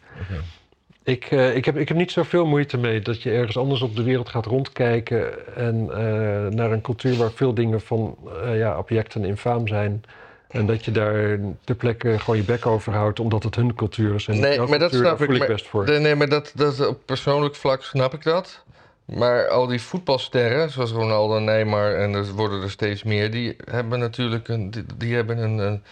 [1.03, 3.95] Ik, eh, ik, heb, ik heb niet zoveel moeite mee dat je ergens anders op
[3.95, 8.77] de wereld gaat rondkijken en eh, naar een cultuur waar veel dingen van eh, ja,
[8.77, 10.03] objecten infaam zijn.
[10.51, 14.15] En dat je daar ter plekke gewoon je bek over houdt omdat het hun cultuur
[14.15, 14.27] is.
[14.27, 15.85] En Nee, maar dat snap voel ik, best voor.
[15.85, 18.63] Nee, nee, maar dat, dat, op persoonlijk vlak snap ik dat.
[19.05, 23.99] Maar al die voetbalsterren, zoals Ronaldo, Neymar en er worden er steeds meer, die hebben
[23.99, 25.83] natuurlijk een, die, die hebben een, een,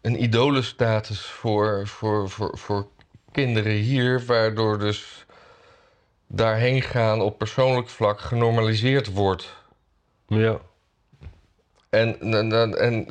[0.00, 2.86] een idolenstatus voor, voor, voor, voor
[3.32, 5.26] kinderen hier, waardoor dus
[6.26, 9.56] daarheen gaan op persoonlijk vlak genormaliseerd wordt.
[10.26, 10.60] Ja.
[11.92, 13.06] En, en, en,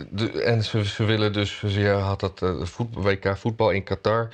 [0.45, 4.29] en, ze, ze willen dus, je had dat eh, voetbal, WK voetbal in Qatar.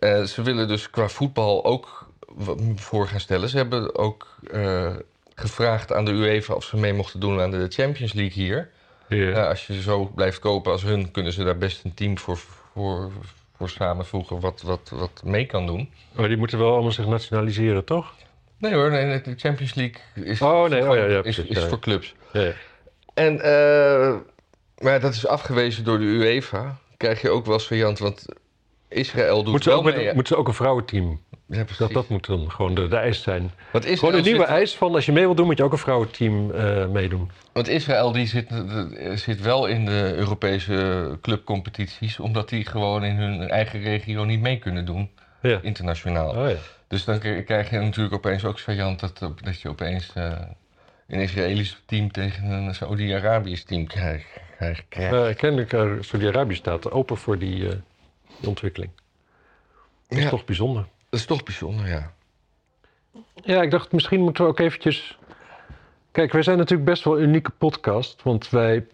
[0.00, 2.08] Eh, ze willen dus qua voetbal ook
[2.74, 3.48] voor gaan stellen.
[3.48, 4.90] Ze hebben ook eh,
[5.34, 8.70] gevraagd aan de UEFA of ze mee mochten doen aan de Champions League hier.
[9.36, 13.10] Als je zo blijft kopen als hun, kunnen ze daar best een team voor, voor,
[13.56, 15.90] voor samenvoegen wat, wat, wat mee kan doen.
[16.12, 18.14] Maar die moeten wel allemaal zich nationaliseren, toch?
[18.58, 21.62] Nee hoor, nee, de Champions League is, Oh, nee, oh ja, ja, is, precies, is
[21.62, 21.68] ja.
[21.68, 22.14] voor clubs.
[22.32, 22.52] Ja.
[23.20, 24.14] En, eh,
[24.78, 26.76] maar dat is afgewezen door de UEFA.
[26.96, 28.24] Krijg je ook wel eens variant, want
[28.88, 30.14] Israël doet wel met, mee.
[30.14, 31.20] moeten ze ook een vrouwenteam?
[31.46, 31.64] Ja.
[31.78, 33.50] Dat, dat moet dan gewoon de, de eis zijn.
[33.72, 35.64] want Israël, Gewoon een nieuwe zit, eis van als je mee wil doen, moet je
[35.64, 37.30] ook een vrouwenteam eh, meedoen.
[37.52, 43.16] want Israël die zit, eh, zit wel in de Europese clubcompetities, omdat die gewoon in
[43.16, 45.10] hun eigen regio niet mee kunnen doen,
[45.42, 45.58] Ja.
[45.62, 46.28] internationaal.
[46.30, 46.56] Oh ja.
[46.88, 50.12] Dus dan krijg je natuurlijk opeens ook variant dat, dat je opeens
[51.10, 54.26] een Israëlisch team tegen een Saudi-Arabisch team krijgt.
[54.98, 57.76] Uh, kennelijk uh, Saudi-Arabië staat open voor die, eh,
[58.40, 58.92] die ontwikkeling.
[60.08, 60.30] Dat is Ja.
[60.30, 60.86] toch bijzonder.
[61.10, 62.12] Dat is toch bijzonder, ja.
[63.34, 65.18] Ja, ik dacht misschien moeten we ook eventjes...
[66.12, 68.22] Kijk, wij zijn natuurlijk best wel een unieke podcast.
[68.22, 68.86] Want wij...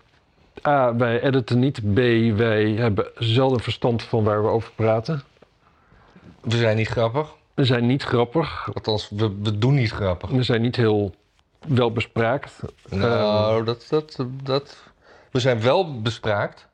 [0.66, 1.94] A, wij editen niet.
[1.94, 1.96] B,
[2.36, 5.22] wij hebben zelden verstand van waar we over praten.
[6.40, 7.34] We zijn niet grappig.
[7.54, 8.74] We zijn niet grappig.
[8.74, 10.30] Althans, we, we doen niet grappig.
[10.30, 11.14] We zijn niet heel
[11.68, 12.62] welbespraakt.
[12.90, 14.76] Nou, dat, dat, dat...
[15.30, 16.68] We zijn wel bespraakt.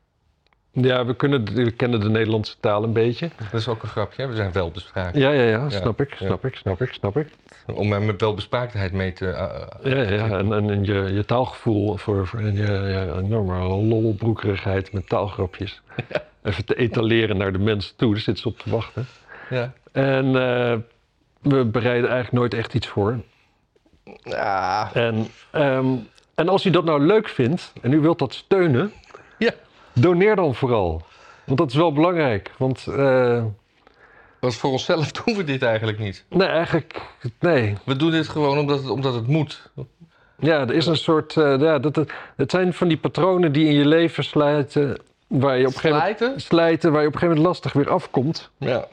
[0.71, 3.29] Ja, we, kunnen, we kennen de Nederlandse taal een beetje.
[3.51, 4.21] Dat is ook een grapje.
[4.21, 4.27] hè?
[4.27, 5.17] We zijn wel bespraakt.
[5.17, 6.25] Ja, ja, ja, Ja, snap ik, ja.
[6.25, 7.27] snap ik, snap ik, snap ik.
[7.73, 9.27] Om er met welbespraaktheid mee te...
[9.29, 13.59] eh, Ja, ja, en, en, en je, je taalgevoel voor, voor en je, je enorme
[13.67, 15.81] lolbroekerigheid met taalgrapjes.
[16.43, 19.05] Even te etaleren naar de mensen toe, daar zitten ze op te wachten.
[19.49, 19.73] ja.
[19.91, 20.75] En eh,
[21.41, 23.19] we bereiden eigenlijk nooit echt iets voor.
[24.23, 24.89] Ja.
[24.93, 25.95] En, ehm,
[26.35, 28.91] en als u dat nou leuk vindt en u wilt dat steunen,
[29.37, 29.51] Ja.
[29.93, 31.01] doneer dan vooral.
[31.45, 32.51] Want dat is wel belangrijk.
[32.57, 33.43] Want eh,
[34.39, 36.25] Want voor onszelf doen we dit eigenlijk niet.
[36.29, 37.01] nee, eigenlijk,
[37.39, 37.77] nee.
[37.85, 39.71] We doen dit gewoon omdat het, omdat het moet.
[40.39, 41.37] Ja, er is een soort.
[41.37, 44.97] eh, ja, dat, het, het zijn van die patronen die in je leven slijten.
[45.27, 46.17] Waar je op een gegeven moment.
[46.17, 46.41] Slijten?
[46.41, 48.49] Slijten, waar je op een gegeven moment lastig weer afkomt.
[48.57, 48.87] Ja.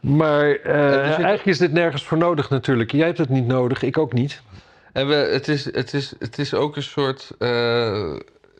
[0.00, 2.92] Maar eh, eigenlijk is dit nergens voor nodig natuurlijk.
[2.92, 4.42] Jij hebt het niet nodig, ik ook niet.
[4.92, 8.14] En we, het, is, het, is, het is ook een soort eh,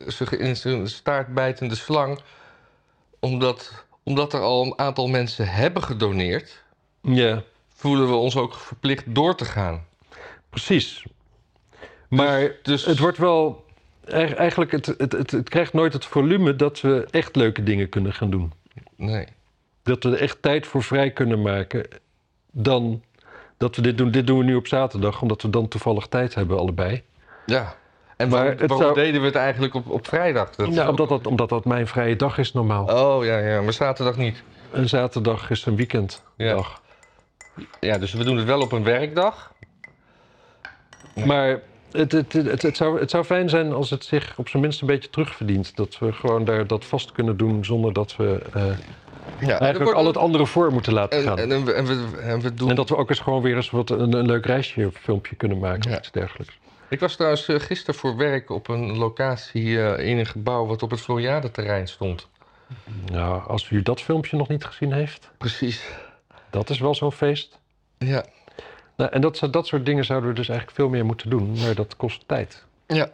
[0.07, 2.19] zich in zijn staart bijtende slang.
[3.19, 6.63] Omdat, omdat er al een aantal mensen hebben gedoneerd,
[7.01, 7.43] Ja,
[7.75, 9.85] voelen we ons ook verplicht door te gaan.
[10.49, 11.05] precies.
[12.09, 13.65] Maar dus, het wordt wel.
[14.07, 18.13] Eigenlijk, het, het, het, het krijgt nooit het volume dat we echt leuke dingen kunnen
[18.13, 18.53] gaan doen.
[18.95, 19.27] Nee.
[19.91, 21.87] Dat we er echt tijd voor vrij kunnen maken.
[22.51, 23.01] Dan
[23.57, 24.11] dat we dit doen.
[24.11, 27.03] Dit doen we nu op zaterdag, omdat we dan toevallig tijd hebben, allebei.
[27.45, 27.75] Ja.
[28.17, 30.49] En waarom, het waarom zou- deden we het eigenlijk op, op vrijdag?
[30.55, 32.85] Dat Ja, ook- omdat, dat, omdat dat mijn vrije dag is normaal.
[32.85, 34.43] Oh ja, ja, maar zaterdag niet.
[34.71, 36.81] En zaterdag is een weekenddag.
[37.79, 39.51] Ja, dus we doen het wel op een werkdag.
[41.25, 41.59] Maar
[41.91, 44.81] het, het, het, het, zou, het zou fijn zijn als het zich op zijn minst
[44.81, 45.75] een beetje terugverdient.
[45.75, 48.63] Dat we gewoon daar dat vast kunnen doen zonder dat we eh,
[49.41, 51.37] Ja, eigenlijk al het andere voor moeten laten en, gaan.
[51.37, 52.69] en, en, en, we, en we doen...
[52.69, 55.35] En dat we ook eens gewoon weer eens wat een, een leuk reisje of filmpje
[55.35, 55.95] kunnen maken Ja.
[55.95, 56.59] of iets dergelijks.
[56.89, 60.83] Ik was trouwens eh, gisteren voor werk op een locatie eh, in een gebouw wat
[60.83, 62.27] op het Floriade-terrein stond.
[63.11, 65.83] Nou, als u dat filmpje nog niet gezien heeft, Precies.
[66.49, 67.59] dat is wel zo'n feest.
[67.97, 68.25] Ja.
[68.95, 71.75] Nou, en dat, dat soort dingen zouden we dus eigenlijk veel meer moeten doen, maar
[71.75, 72.63] dat kost tijd.
[72.87, 73.09] Ja.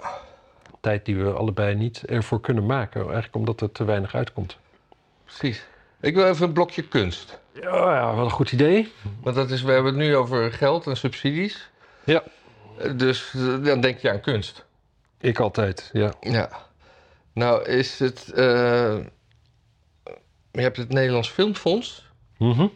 [0.81, 4.57] Tijd die we allebei niet ervoor kunnen maken, eigenlijk omdat er te weinig uitkomt.
[5.25, 5.65] Precies.
[6.01, 7.39] Ik wil even een blokje kunst.
[7.61, 8.91] Ja, ja wat een goed idee.
[9.21, 11.69] Want dat is, we hebben het nu over geld en subsidies.
[12.03, 12.23] Ja.
[12.95, 14.65] Dus eh, dan denk je aan kunst.
[15.19, 16.13] Ik altijd, ja.
[16.19, 16.49] Ja.
[17.33, 18.31] Nou is het...
[18.31, 18.97] eh,
[20.51, 22.05] je hebt het Nederlands Filmfonds.
[22.37, 22.67] Mhm.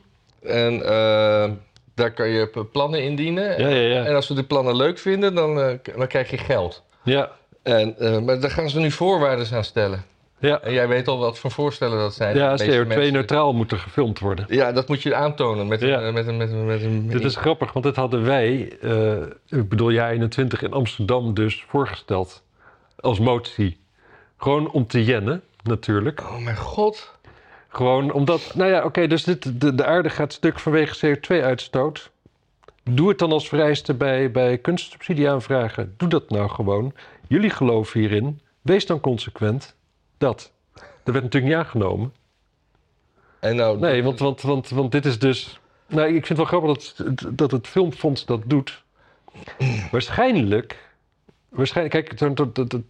[0.41, 1.51] En eh,
[1.95, 3.59] daar kan je plannen indienen.
[3.61, 4.05] Ja, ja, ja.
[4.05, 6.83] En als we die plannen leuk vinden, dan, dan krijg je geld.
[7.03, 7.31] Ja,
[7.63, 7.95] En,
[8.25, 10.05] maar daar gaan ze nu voorwaarden aan stellen.
[10.41, 12.35] Ja, En jij weet al wat voor voorstellen dat zijn.
[12.37, 14.45] ja De meeste mensen- CO2-neutraal moet er gefilmd worden.
[14.49, 16.01] Ja, dat moet je aantonen met, Ja.
[16.01, 17.07] een, met, een, met, een, met een...
[17.07, 21.65] Dit is grappig, want dit hadden wij, eh, ik bedoel jij 21 in Amsterdam dus
[21.67, 22.43] voorgesteld
[22.99, 23.79] als motie.
[24.37, 26.19] Gewoon om te jennen, natuurlijk.
[26.21, 27.19] Oh mijn god.
[27.69, 32.11] Gewoon omdat, nou ja, oké, dus dit, de, de aarde gaat stuk vanwege CO2-uitstoot.
[32.83, 35.93] Doe het dan als vereiste bij, bij kunstsubsidieaanvragen.
[35.97, 36.93] Doe dat nou gewoon.
[37.27, 38.41] Jullie geloven hierin.
[38.61, 39.75] Wees dan consequent.
[40.21, 40.51] Dat.
[40.73, 42.13] Dat werd natuurlijk niet aangenomen.
[43.39, 45.59] En nou, Nee, want, want, want, want dit is dus...
[45.87, 48.83] Nou, ik vind het wel grappig dat, dat het Filmfonds dat doet.
[49.91, 50.89] Waarschijnlijk...
[51.49, 52.81] Waarschijnlijk, kijk, dat, dat, dat,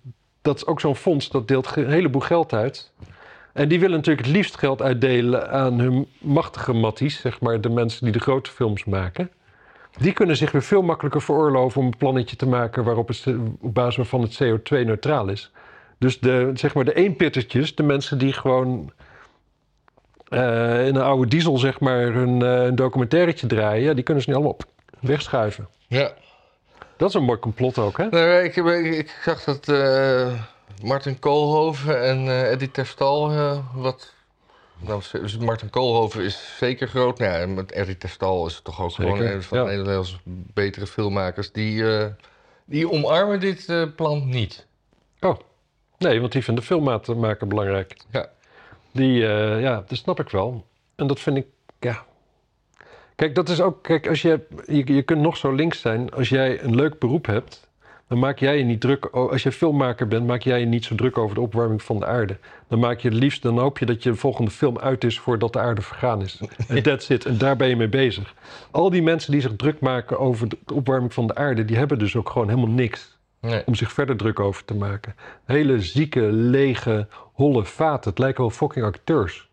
[0.42, 2.92] dat is ook zo'n fonds dat deelt een heleboel geld uit.
[3.54, 7.70] En die willen natuurlijk het liefst geld uitdelen aan hun machtige matties, zeg maar, de
[7.70, 9.32] mensen die de grote films maken.
[10.00, 13.26] Die kunnen zich weer veel makkelijker veroorloven om een plannetje te maken waarop het,
[13.60, 15.52] op basis waarvan het CO2-neutraal is.
[16.02, 18.92] Dus de, zeg maar, de eenpittertjes, de mensen die gewoon
[20.28, 24.30] eh, in een oude diesel zeg maar hun een documentairetje draaien, ja, die kunnen ze
[24.30, 24.66] nu allemaal op
[25.00, 25.68] wegschuiven.
[25.88, 26.12] Ja.
[26.98, 28.10] Dat is een mooi complot ook, hè?
[28.10, 30.34] Nou, ik, ik, ik zag dat eh,
[30.84, 33.32] Martin Koolhoven en Eddie Terstal
[33.74, 34.14] wat...
[34.80, 37.20] Nou, dus Martin Koolhoven is zeker groot.
[37.20, 39.64] Nou ja, en met Eddie Terstal is het toch ook Zeker, gewoon een van ja.
[39.64, 40.18] de Nederlandse
[40.54, 41.52] betere filmmakers.
[41.52, 41.84] Die,
[42.66, 44.68] die omarmen dit plan niet.
[45.20, 45.40] Oh,
[46.02, 47.96] nee, want die vinden filmmaken belangrijk.
[48.12, 48.30] Ja.
[48.92, 50.66] Die, eh, ja, dat snap ik wel.
[50.96, 51.46] En dat vind ik,
[51.80, 52.06] ja.
[53.16, 56.14] Kijk, dat is ook, kijk, als je, je, je kunt nog zo links zijn.
[56.14, 57.70] Als jij een leuk beroep hebt,
[58.08, 59.06] dan maak jij je niet druk.
[59.06, 62.06] Als je filmmaker bent, maak jij je niet zo druk over de opwarming van de
[62.06, 62.38] aarde.
[62.68, 65.54] Dan maak je het liefst, dan hoop je dat je volgende film uit is voordat
[65.54, 66.42] de aarde vergaan is.
[66.68, 67.26] En that's it.
[67.26, 68.34] En daar ben je mee bezig.
[68.72, 72.00] Al die mensen die zich druk maken over de opwarming van de aarde, die hebben
[72.00, 73.64] dus ook gewoon helemaal niks Nee.
[73.66, 75.16] om zich verder druk over te maken.
[75.46, 78.10] Hele zieke, lege, holle vaten.
[78.10, 79.50] Het lijken wel fucking acteurs.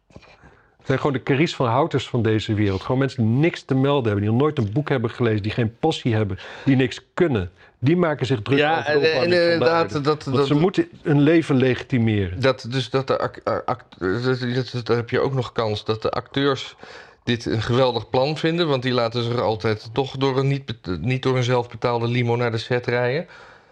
[0.77, 2.81] Het zijn gewoon de Caries van Houters van deze wereld.
[2.81, 5.53] Gewoon mensen die niks te melden hebben, die nog nooit een boek hebben gelezen, die
[5.53, 7.51] geen passie hebben, die niks kunnen.
[7.79, 12.41] Die maken zich druk Ja, over de en dat, dat, ze moeten hun leven legitimeren.
[12.41, 15.85] Dat, dus dat de ac- a- act- dat, dat, daar heb je ook nog kans
[15.85, 16.77] dat de acteurs
[17.25, 18.69] dit een geweldig plan vinden.
[18.69, 22.51] Want die laten zich altijd toch door een niet, niet door een zelfbetaalde limo naar
[22.51, 23.27] de set rijden.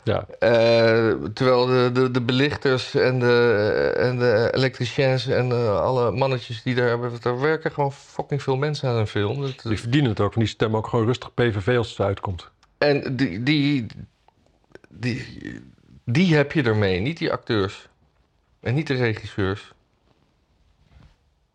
[0.06, 6.10] Ja, Eh, terwijl de, de, de belichters en de, en de elektriciens en eh, alle
[6.10, 7.12] mannetjes die daar hebben...
[7.22, 9.40] Er werken gewoon fucking veel mensen aan een film.
[9.40, 10.34] Dat- die verdienen het ook.
[10.34, 12.50] En die stemmen ook gewoon rustig PVV als het uitkomt.
[12.78, 13.86] en die, die,
[14.88, 15.26] die,
[16.04, 17.88] die heb je ermee, niet die acteurs.
[18.60, 19.72] En niet de regisseurs.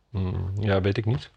[0.10, 1.30] Hmm, ja, weet ik niet.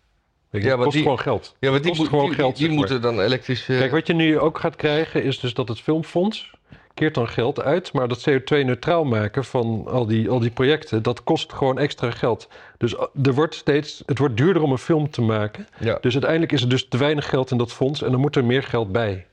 [0.51, 1.57] Weet Ja, want kost die- gewoon geld.
[1.59, 3.73] Ja, maar die, moet- gewoon die, geld, die moeten dan elektrische...
[3.73, 6.54] Kijk, wat je nu ook gaat krijgen is dus dat het filmfonds
[6.95, 11.23] keert dan geld uit, maar dat CO2-neutraal maken van al die, al die projecten, dat
[11.25, 12.49] kost gewoon extra geld.
[12.79, 15.69] Dus uh, er wordt steeds, het wordt duurder om een film te maken.
[15.79, 15.99] Ja.
[16.01, 18.45] Dus uiteindelijk is er dus te weinig geld in dat fonds en dan moet er
[18.45, 19.27] meer geld bij.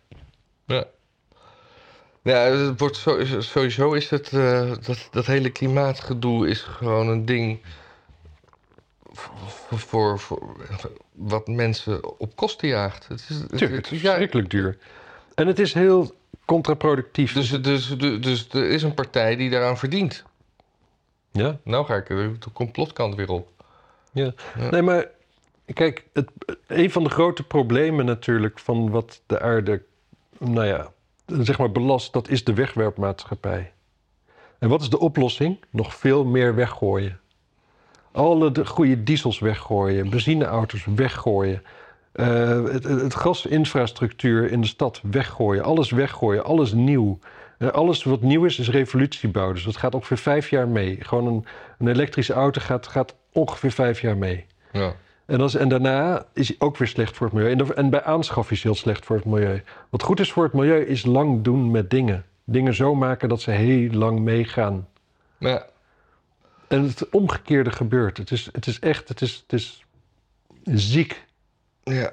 [0.66, 0.86] Ja.
[2.24, 7.26] Ja, het wordt zo- sowieso is het, eh, dat, dat hele klimaatgedoe is gewoon een
[7.26, 7.60] ding
[9.14, 10.56] voor, voor, voor
[11.12, 13.08] wat mensen op kosten jaagt.
[13.08, 14.78] Het is, het- Tuurlijk, het het- is ja, verschrikkelijk duur.
[15.36, 16.12] En het is heel
[16.46, 17.34] contraproductief.
[17.34, 20.24] dus, dus, dus, dus er is een partij die daaraan verdient.
[21.32, 23.50] ja, Nou ga ik de complotkant weer op.
[24.14, 24.34] ja.
[24.58, 24.70] Ja.
[24.70, 25.08] Nee, maar
[25.74, 26.32] kijk, het,
[26.68, 29.84] een van de grote problemen natuurlijk van wat de aarde,
[30.38, 30.92] nou ja,
[31.26, 33.72] zeg maar belast, dat is de wegwerpmaatschappij.
[34.60, 35.60] En wat is de oplossing?
[35.70, 37.20] Nog veel meer weggooien.
[38.12, 41.64] Alle de goede diesels weggooien, benzineauto's weggooien.
[42.12, 45.64] Eh, het, het, gasinfrastructuur in de stad weggooien.
[45.64, 47.20] Alles weggooien, alles nieuw.
[47.58, 49.54] Eh, alles wat nieuw is, is revolutiebouw.
[49.54, 50.98] Dus dat gaat ongeveer vijf jaar mee.
[51.02, 51.46] Gewoon een,
[51.78, 54.46] een elektrische auto gaat, gaat ongeveer vijf jaar mee.
[54.72, 54.94] Ja.
[55.26, 57.52] En, als, en daarna is hij ook weer slecht voor het milieu.
[57.52, 59.64] En, en bij aanschaf is hij heel slecht voor het milieu.
[59.90, 62.26] Wat goed is voor het milieu is lang doen met dingen.
[62.44, 64.88] Dingen zo maken dat ze heel lang meegaan.
[65.38, 65.66] Ja,
[66.68, 68.18] En het omgekeerde gebeurt.
[68.18, 69.86] Het is, het is echt, het is, het is
[70.64, 71.26] ziek.
[71.94, 72.12] Ja.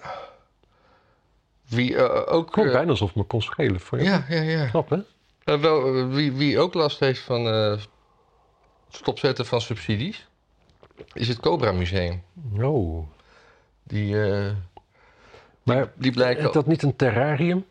[1.68, 2.52] Wie eh, ook...
[2.52, 3.80] Klopt eh, bijna alsof het me kon schelen.
[3.80, 4.04] Voor je.
[4.04, 4.66] ja, ja, ja.
[4.66, 4.98] Knap, hè?
[5.44, 7.78] Eh, wel, wie, wie ook last heeft van eh
[8.90, 10.28] stopzetten van subsidies,
[11.12, 12.22] is het Cobra Museum.
[12.58, 13.06] Oh.
[13.82, 14.16] Die,
[15.62, 16.46] Maar die blijken...
[16.46, 17.64] is dat niet een terrarium?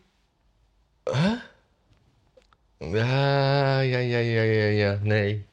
[2.77, 4.99] Ja, ja, ja, ja, ja, ja.
[5.01, 5.45] Nee.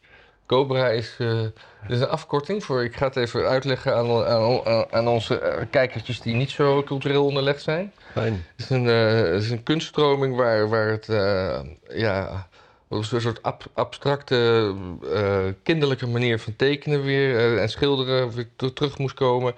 [0.54, 1.40] Cobra is, eh,
[1.88, 2.84] is een afkorting voor...
[2.84, 7.24] Ik ga het even uitleggen aan, aan, aan onze eh, kijkertjes die niet zo cultureel
[7.24, 7.92] onderlegd zijn.
[8.12, 8.32] Fijn.
[8.32, 11.08] Het is een, eh, het is een kunststroming waar, waar het...
[11.08, 12.46] eh, ja,
[12.88, 14.74] Op een soort ab- abstracte,
[15.62, 19.54] kinderlijke manier van tekenen weer en schilderen weer ter- terug moest komen.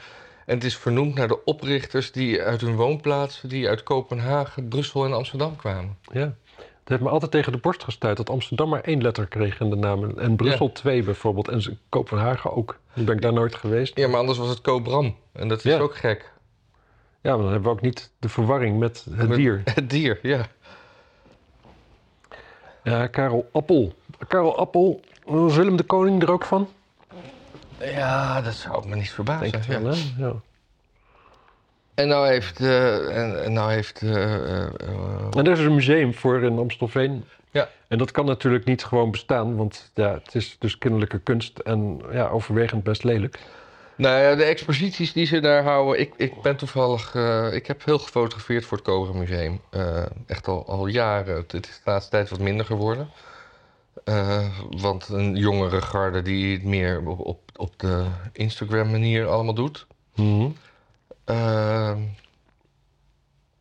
[0.47, 5.05] En het is vernoemd naar de oprichters die uit hun woonplaatsen, die uit Kopenhagen, Brussel
[5.05, 5.97] en Amsterdam kwamen.
[6.12, 6.34] Ja.
[6.87, 9.70] Het heeft me altijd tegen de borst gestuurd dat Amsterdam maar één letter kreeg in
[9.70, 10.18] de naam.
[10.18, 11.49] En Brussel twee bijvoorbeeld.
[11.49, 12.78] En Kopenhagen ook.
[12.95, 13.97] Nu ben ik daar nooit geweest.
[13.97, 15.16] Ja, maar anders was het Cobram.
[15.32, 15.78] En dat is Ja.
[15.78, 16.32] ook gek.
[17.20, 19.62] Ja, maar dan hebben we ook niet de verwarring met het Met- dier.
[19.64, 20.47] Het dier, ja.
[22.82, 23.93] Ja, Karel Appel.
[24.28, 26.68] Karel Appel, was Willem de Koning er ook van?
[27.80, 29.51] Ja, dat zou me niet verbazen.
[29.51, 29.80] Denk het ja.
[29.82, 29.99] wel, hè?
[30.18, 30.32] Ja.
[31.97, 32.61] En nou heeft...
[32.61, 34.68] eh, en, en nou heeft eh, eh,
[35.30, 37.24] En er is een museum voor in Amstelveen.
[37.51, 37.68] Ja.
[37.88, 42.01] En dat kan natuurlijk niet gewoon bestaan, want ja, het is dus kinderlijke kunst en
[42.12, 43.38] ja, overwegend best lelijk.
[43.97, 46.01] Nou ja, de exposities die ze daar houden.
[46.01, 47.14] Ik, ik ben toevallig.
[47.53, 49.61] ik heb heel gefotografeerd voor het Cobra Museum.
[50.26, 51.36] Echt al, al jaren.
[51.36, 53.11] Het is de laatste tijd wat minder geworden.
[54.70, 59.86] Want een jongere garde die het meer op, op, op de Instagram manier allemaal doet.
[60.14, 60.49] Mhm.
[61.27, 62.03] Ehm,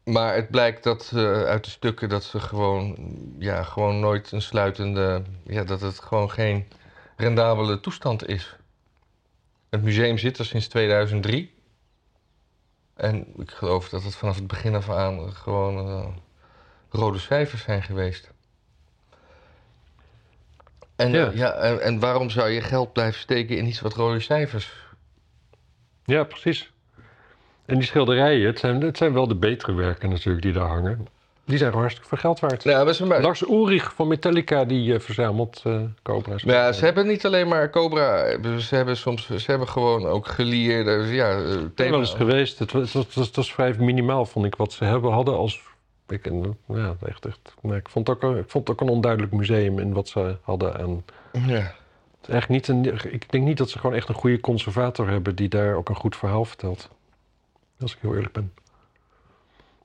[0.04, 2.96] maar het blijkt dat eh, uit de stukken dat ze gewoon,
[3.40, 5.24] ja, gewoon nooit een sluitende.
[5.44, 6.68] Ja, dat het gewoon geen
[7.18, 8.56] rendabele toestand is.
[9.70, 11.54] Het museum zit er sinds 2003.
[12.94, 16.08] En ik geloof dat het vanaf het begin af aan gewoon eh,
[16.90, 18.32] rode cijfers zijn geweest.
[20.96, 21.32] En, Ja.
[21.34, 21.54] ja.
[21.54, 24.74] en, en waarom zou je geld blijven steken in iets wat rode cijfers
[26.04, 26.74] Ja, precies.
[27.66, 31.08] En die schilderijen, het zijn, het zijn wel de betere werken natuurlijk die daar hangen.
[31.46, 33.00] Die zijn gewoon hartstikke veel geld waard.
[33.06, 36.42] Maar, Lars Ulrich van Metallica die eh, verzamelt eh Cobra's.
[36.44, 38.26] ja, ze hebben niet alleen maar Cobra,
[38.60, 41.42] ze hebben soms, ze hebben gewoon ook gelieerde, ja,
[41.76, 41.90] thema.
[41.90, 42.60] wel eens geweest.
[42.60, 45.62] Het was, het was, het was vrij minimaal, vond ik, wat ze hebben, hadden als...
[46.08, 46.32] Ik,
[46.68, 49.34] ja, echt, echt, nee, ik, vond het ook, een- ik vond het ook een onduidelijk
[49.34, 50.80] museum in wat ze hadden.
[50.80, 51.06] En
[51.48, 51.54] Ja.
[52.22, 55.10] het is echt niet een, ik denk niet dat ze gewoon echt een goede conservator
[55.10, 55.36] hebben...
[55.36, 56.90] die daar ook een goed verhaal vertelt.
[57.82, 58.54] Als ik heel eerlijk ben.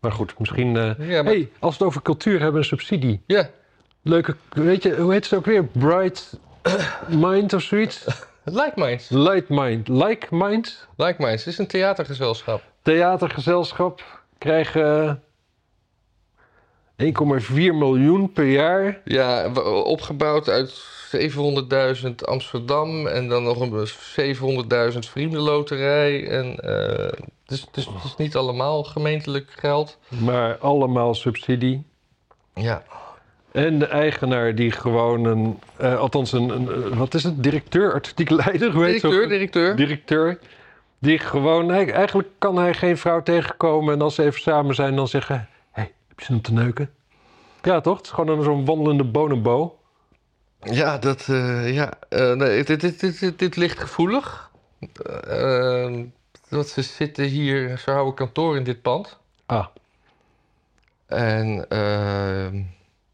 [0.01, 0.73] Maar goed, misschien...
[0.75, 3.23] Ja, maar- hey, als we het over cultuur hebben, een subsidie.
[3.27, 3.51] ja,
[4.03, 5.65] Leuke, weet je, hoe heet het ook weer?
[5.65, 6.39] Bright
[7.09, 8.05] Mind of zoiets?
[8.45, 9.09] Like Minds.
[9.09, 9.89] Light Mind.
[9.89, 10.89] Like Mind?
[10.97, 12.63] Like Minds, het is een theatergezelschap.
[12.83, 15.23] theatergezelschap krijgen
[17.01, 19.01] 1,4 miljoen per jaar.
[19.05, 19.53] Ja,
[19.85, 20.85] opgebouwd uit
[22.05, 23.89] 700.000 Amsterdam en dan nog een
[24.93, 26.29] 700.000 vriendenloterij.
[26.29, 27.07] En eh,
[27.45, 29.99] het, is, het, is, is niet allemaal gemeentelijk geld.
[30.09, 31.83] Maar allemaal subsidie.
[32.55, 32.83] Ja,
[33.53, 37.93] En de eigenaar die gewoon een, eh, althans een, een, een- wat is het, directeur,
[37.93, 39.29] artistiek leider, hoe heet directeur, zo?
[39.29, 39.77] directeur.
[39.77, 40.39] Directeur.
[40.99, 45.09] Die gewoon, eigenlijk kan hij geen vrouw tegenkomen en als ze even samen zijn dan
[45.09, 45.49] zeggen,
[46.21, 46.91] heb je zin om te neuken?
[47.63, 47.97] Ja toch?
[47.97, 49.79] Het is gewoon een zo'n wandelende bonobo.
[50.63, 51.93] Ja, dat, eh, ja.
[52.09, 54.51] eh, nee, dit, dit, dit, dit, ligt gevoelig.
[55.05, 56.05] Eh, eh,
[56.49, 59.19] want ze zitten hier, ze houden kantoor in dit pand.
[59.47, 59.67] Ah,
[61.07, 62.63] En ehm,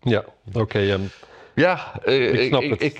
[0.00, 0.78] ja, oké.
[0.78, 1.02] ehm,
[1.54, 2.82] Ja, Ik snap ik, het.
[2.82, 2.98] Ik,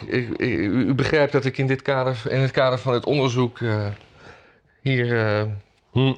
[0.00, 3.58] ik, u begrijpt dat ik in, dit kader, in het kader van het onderzoek
[4.80, 5.46] hier.
[5.92, 6.12] hm,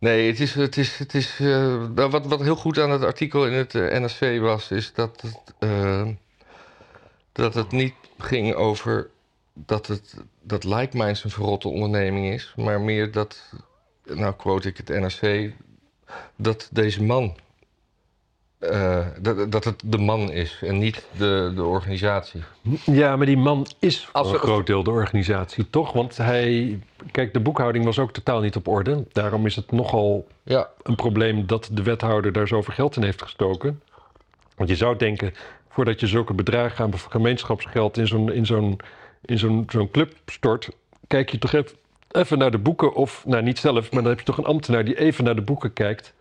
[0.00, 0.54] nee, het is.
[0.54, 4.00] Het is, het is eh, wat, wat heel goed aan het artikel in het eh,
[4.00, 6.08] NRC was, is dat het, eh,
[7.32, 9.10] dat het niet ging over
[9.52, 13.52] dat, het, dat Like Minds een verrotte onderneming is, maar meer dat.
[14.04, 15.52] Nou, quote ik het NRC.
[16.36, 17.36] Dat deze man
[18.60, 22.42] eh, dat, dat het de man is en niet de, de organisatie.
[22.84, 25.92] Ja, maar die man is voor Als een groot deel de organisatie, toch?
[25.92, 26.78] Want hij...
[27.10, 29.04] Kijk, de boekhouding was ook totaal niet op orde.
[29.12, 33.22] Daarom is het nogal Ja, een probleem dat de wethouder daar zoveel geld in heeft
[33.22, 33.80] gestoken.
[34.56, 35.32] Want je zou denken,
[35.68, 38.78] voordat je zulke bedragen aan gemeenschapsgeld in zo'n, in zo'n,
[39.24, 40.68] in zo'n, zo'n club stort...
[41.06, 41.76] kijk je toch even,
[42.10, 43.22] even naar de boeken of...
[43.26, 45.72] Nou, niet zelf, maar dan heb je toch een ambtenaar die even naar de boeken
[45.72, 46.14] kijkt...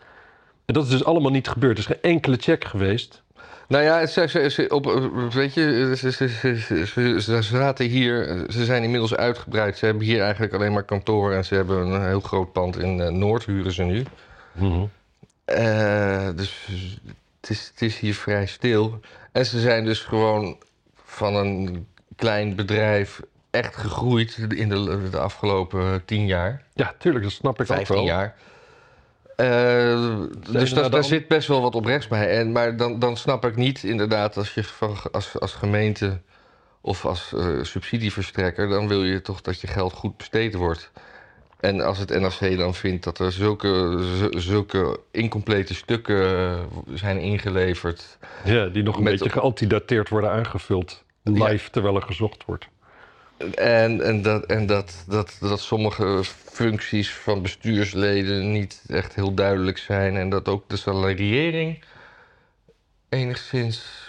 [0.69, 1.71] En dat is dus allemaal niet gebeurd.
[1.77, 3.21] Er is geen enkele check geweest.
[3.67, 4.85] nou ja, ze, ze, ze- op,
[5.33, 9.77] weet je, ze, ze, ze, ze, ze- ze zaten hier, ze zijn inmiddels uitgebreid.
[9.77, 13.01] Ze hebben hier eigenlijk alleen maar kantoor en ze hebben een heel groot pand in
[13.01, 14.03] eh, Noord, huren ze nu.
[15.45, 16.67] Eh, dus
[17.41, 18.99] het is, het is hier vrij stil.
[19.31, 20.57] En ze zijn dus gewoon
[21.05, 26.63] van een klein bedrijf echt gegroeid in de, de afgelopen tien jaar.
[26.73, 28.05] Ja, tuurlijk, dat snap ik ook 15 wel.
[28.05, 28.35] jaar.
[29.39, 30.19] Eh,
[30.51, 32.29] dus daar, de daar zit best wel wat oprechts bij.
[32.37, 36.21] En, maar dan, dan snap ik niet inderdaad als je van, als, als gemeente
[36.81, 38.69] of als eh, subsidieverstrekker...
[38.69, 40.91] dan wil je toch dat je geld goed besteed wordt.
[41.59, 46.59] En als het NRC dan vindt dat er zulke, zu- zulke incomplete stukken eh,
[46.93, 48.17] zijn ingeleverd.
[48.45, 51.03] Ja, die nog een beetje geantidateerd worden aangevuld.
[51.23, 52.67] Live, terwijl er gezocht wordt.
[53.55, 56.21] En, en, dat, en dat, dat, dat sommige
[56.51, 60.17] functies van bestuursleden niet echt heel duidelijk zijn.
[60.17, 61.83] En dat ook de salariering
[63.09, 64.07] enigszins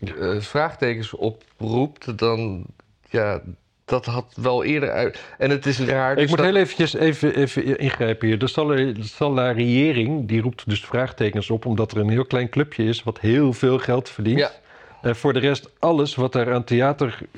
[0.00, 2.18] eh, vraagtekens oproept.
[2.18, 2.64] Dan,
[3.10, 3.40] ja,
[3.84, 5.20] dat had wel eerder uit.
[5.38, 6.10] En het is raar.
[6.12, 8.38] Ik dus moet dat- heel eventjes even, even ingrijpen hier.
[8.38, 11.66] De salari- de salariering die roept dus vraagtekens op...
[11.66, 14.38] omdat er een heel klein clubje is wat heel veel geld verdient.
[14.38, 14.50] Ja.
[15.02, 17.28] En voor de rest, alles wat daar aan theaterdingen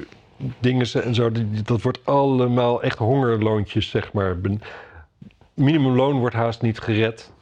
[0.81, 1.31] zijn en zo...
[1.65, 4.37] dat wordt allemaal echt hongerloontjes, zeg maar.
[5.55, 7.33] Minimumloon wordt haast niet gered.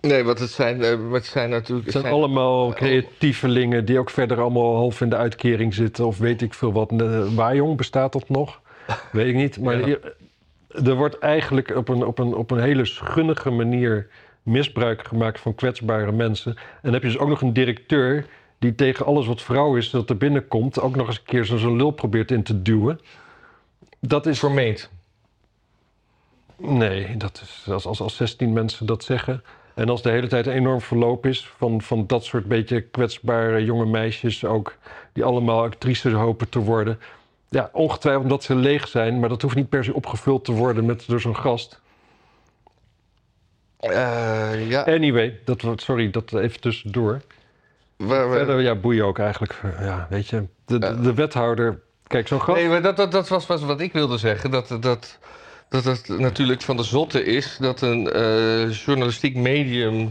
[0.00, 1.84] Nee, want het zijn, eh, het zijn natuurlijk.
[1.84, 6.06] Het zijn zijn- allemaal creatievelingen die ook verder allemaal half in de uitkering zitten...
[6.06, 6.92] of weet ik veel wat.
[6.92, 8.60] Uh, Wajong, bestaat dat nog?
[9.12, 9.60] Weet ik niet.
[9.60, 9.84] Maar Ja.
[9.84, 10.14] hier-
[10.84, 14.08] er wordt eigenlijk op een, op, een, op een hele schunnige manier
[14.42, 16.54] misbruik gemaakt van kwetsbare mensen.
[16.56, 18.26] En dan heb je dus ook nog een directeur
[18.64, 20.80] die tegen alles wat vrouw is dat er binnenkomt...
[20.80, 23.00] ook nog eens een keer zo'n lul probeert in te duwen.
[24.00, 24.38] Dat is...
[24.38, 24.90] vermeend.
[26.56, 29.42] Nee, dat is als, als, als 16 mensen dat zeggen.
[29.74, 33.64] En als de hele tijd een enorm verloop is van, van dat soort beetje kwetsbare
[33.64, 34.76] jonge meisjes ook,
[35.12, 36.98] die allemaal actrices hopen te worden.
[37.48, 40.84] Ja, ongetwijfeld omdat ze leeg zijn, maar dat hoeft niet per se opgevuld te worden
[40.84, 41.80] met, door zo'n gast.
[43.78, 47.20] Eh, ja, Anyway, dat, sorry, dat even tussendoor.
[47.96, 49.60] Waar- waar- Verder, ja, boeien ook eigenlijk.
[49.80, 51.80] Ja, weet je, de, de, de wethouder...
[52.06, 52.58] Kijk, zo'n gast...
[52.58, 54.50] Nee, maar dat, dat, dat was, was wat ik wilde zeggen.
[54.50, 55.18] Dat, dat,
[55.68, 60.10] dat het natuurlijk van de zotte is dat een eh, journalistiek medium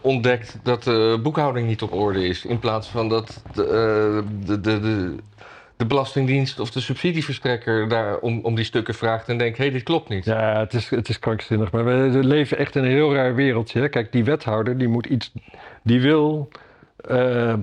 [0.00, 2.44] ontdekt dat de boekhouding niet op orde is.
[2.44, 5.14] In plaats van dat de, eh, de, de, de,
[5.76, 9.72] de Belastingdienst of de subsidieverstrekker daar om, om die stukken vraagt en denkt: hé, hey,
[9.72, 10.24] dit klopt niet.
[10.24, 11.70] Ja, het is, het is krankzinnig.
[11.72, 13.80] Maar we leven echt in een heel raar wereldje.
[13.80, 13.88] hè.
[13.88, 15.32] Kijk, die wethouder die moet iets.
[15.82, 16.48] Die wil.
[17.08, 17.54] Eh,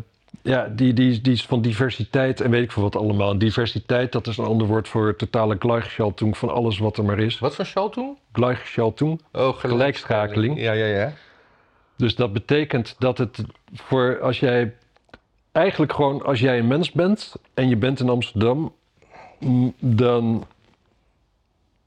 [0.42, 3.38] ja, die, die, die is van diversiteit en weet ik veel wat allemaal.
[3.38, 7.40] Diversiteit, dat is een ander woord voor totale Gleichschaltung van alles wat er maar is.
[7.40, 8.18] Wat voor toen?
[8.32, 9.22] Gleichschaltung.
[9.32, 10.60] Oh, Gelijkschakeling.
[10.60, 11.14] Ja, ja, ja.
[11.96, 14.74] Dus dat betekent dat het voor als jij.
[15.52, 18.74] Eigenlijk gewoon als jij een mens bent en je bent in Amsterdam,
[19.40, 20.46] mm, dan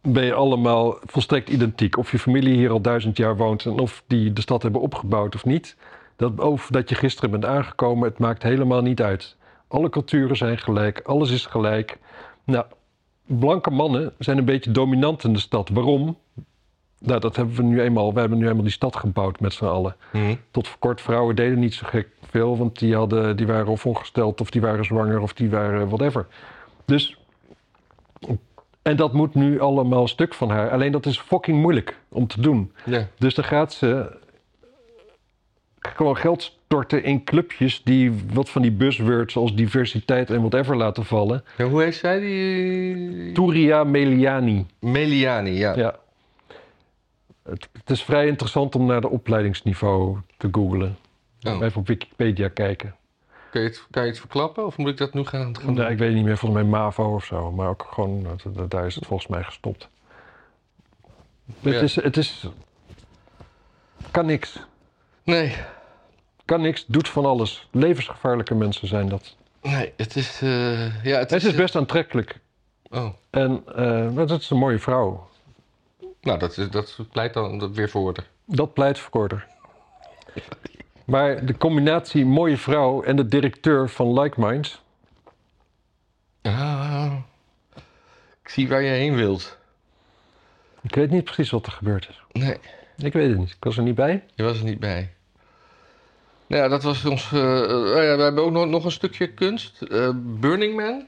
[0.00, 1.98] ben je allemaal volstrekt identiek.
[1.98, 5.34] Of je familie hier al duizend jaar woont en of die de stad hebben opgebouwd
[5.34, 5.76] of niet.
[6.16, 9.36] Dat, of dat je gisteren bent aangekomen, het maakt helemaal niet uit.
[9.68, 11.98] Alle culturen zijn gelijk, alles is gelijk.
[12.44, 12.64] Nou,
[13.26, 15.68] blanke mannen zijn een beetje dominant in de stad.
[15.68, 16.16] Waarom?
[16.98, 18.14] Nou, dat hebben we nu eenmaal.
[18.14, 19.96] We hebben nu eenmaal die stad gebouwd met z'n allen.
[20.10, 20.34] Hm.
[20.50, 23.86] Tot voor kort, vrouwen deden niet zo gek veel, want die, hadden, die waren of
[23.86, 26.26] ongesteld, of die waren zwanger, of die waren whatever.
[26.84, 27.18] Dus,
[28.82, 30.70] en dat moet nu allemaal stuk van haar.
[30.70, 32.72] Alleen dat is fucking moeilijk om te doen.
[33.18, 34.22] Dus dan gaat ze
[35.88, 41.04] gewoon geld storten in clubjes die wat van die buzzwords als diversiteit en whatever laten
[41.04, 41.44] vallen.
[41.56, 43.32] Ja, Hoe heet zij die?
[43.32, 44.66] Turia Meliani.
[44.78, 45.76] Meliani, ja.
[45.76, 45.98] Ja.
[47.42, 50.96] Het, het is vrij interessant om naar de opleidingsniveau te googlen.
[51.42, 51.62] Oh.
[51.62, 52.94] Even op Wikipedia kijken.
[53.50, 55.90] Kan, je het, kan je het verklappen of moet ik dat nu gaan, gaan Nee,
[55.90, 57.52] ik weet niet meer, volgens mij MAVO of zo.
[57.52, 58.26] Maar ook gewoon,
[58.68, 59.88] daar is het volgens mij gestopt.
[61.60, 61.70] Ja.
[61.70, 62.48] Het, is, het is...
[64.10, 64.60] Kan niks.
[65.24, 65.56] Nee,
[66.44, 67.68] Kan niks, doet van alles.
[67.70, 69.36] Levensgevaarlijke mensen zijn dat.
[69.62, 70.40] nee, het is...
[70.42, 72.38] eh, ja, het, Het is eh, best aantrekkelijk.
[72.90, 73.62] Oh, En
[74.14, 75.28] maar dat is een mooie vrouw.
[76.20, 78.26] nou, dat, is- dat pleit dan weer voor haar.
[78.44, 79.46] Dat pleit voor haar.
[81.04, 84.82] Maar de combinatie mooie vrouw en de directeur van Like Minds...
[86.42, 87.12] Ah,
[88.42, 89.58] ik zie waar je heen wilt.
[90.82, 92.22] Ik weet niet precies wat er gebeurd is.
[92.42, 92.58] Nee,
[92.96, 93.50] Ik weet het niet.
[93.50, 94.22] Ik was er niet bij.
[94.34, 95.12] je was er niet bij.
[96.46, 97.32] Nou ja, dat was ons...
[97.32, 99.82] eh, eh, oh ja, we hebben ook nog, nog een stukje kunst.
[99.82, 101.06] Eh, Burning Man.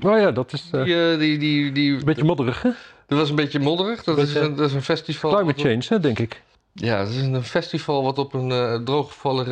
[0.00, 2.70] Oh ja, dat is Die, die, die, die, een beetje modderig, hè?
[3.06, 4.04] dat was een beetje modderig.
[4.04, 5.34] Dat, is een, dat is een festival...
[5.34, 6.42] Climate change, hè, denk ik.
[6.72, 9.46] Ja, het is een festival wat op een drooggevallen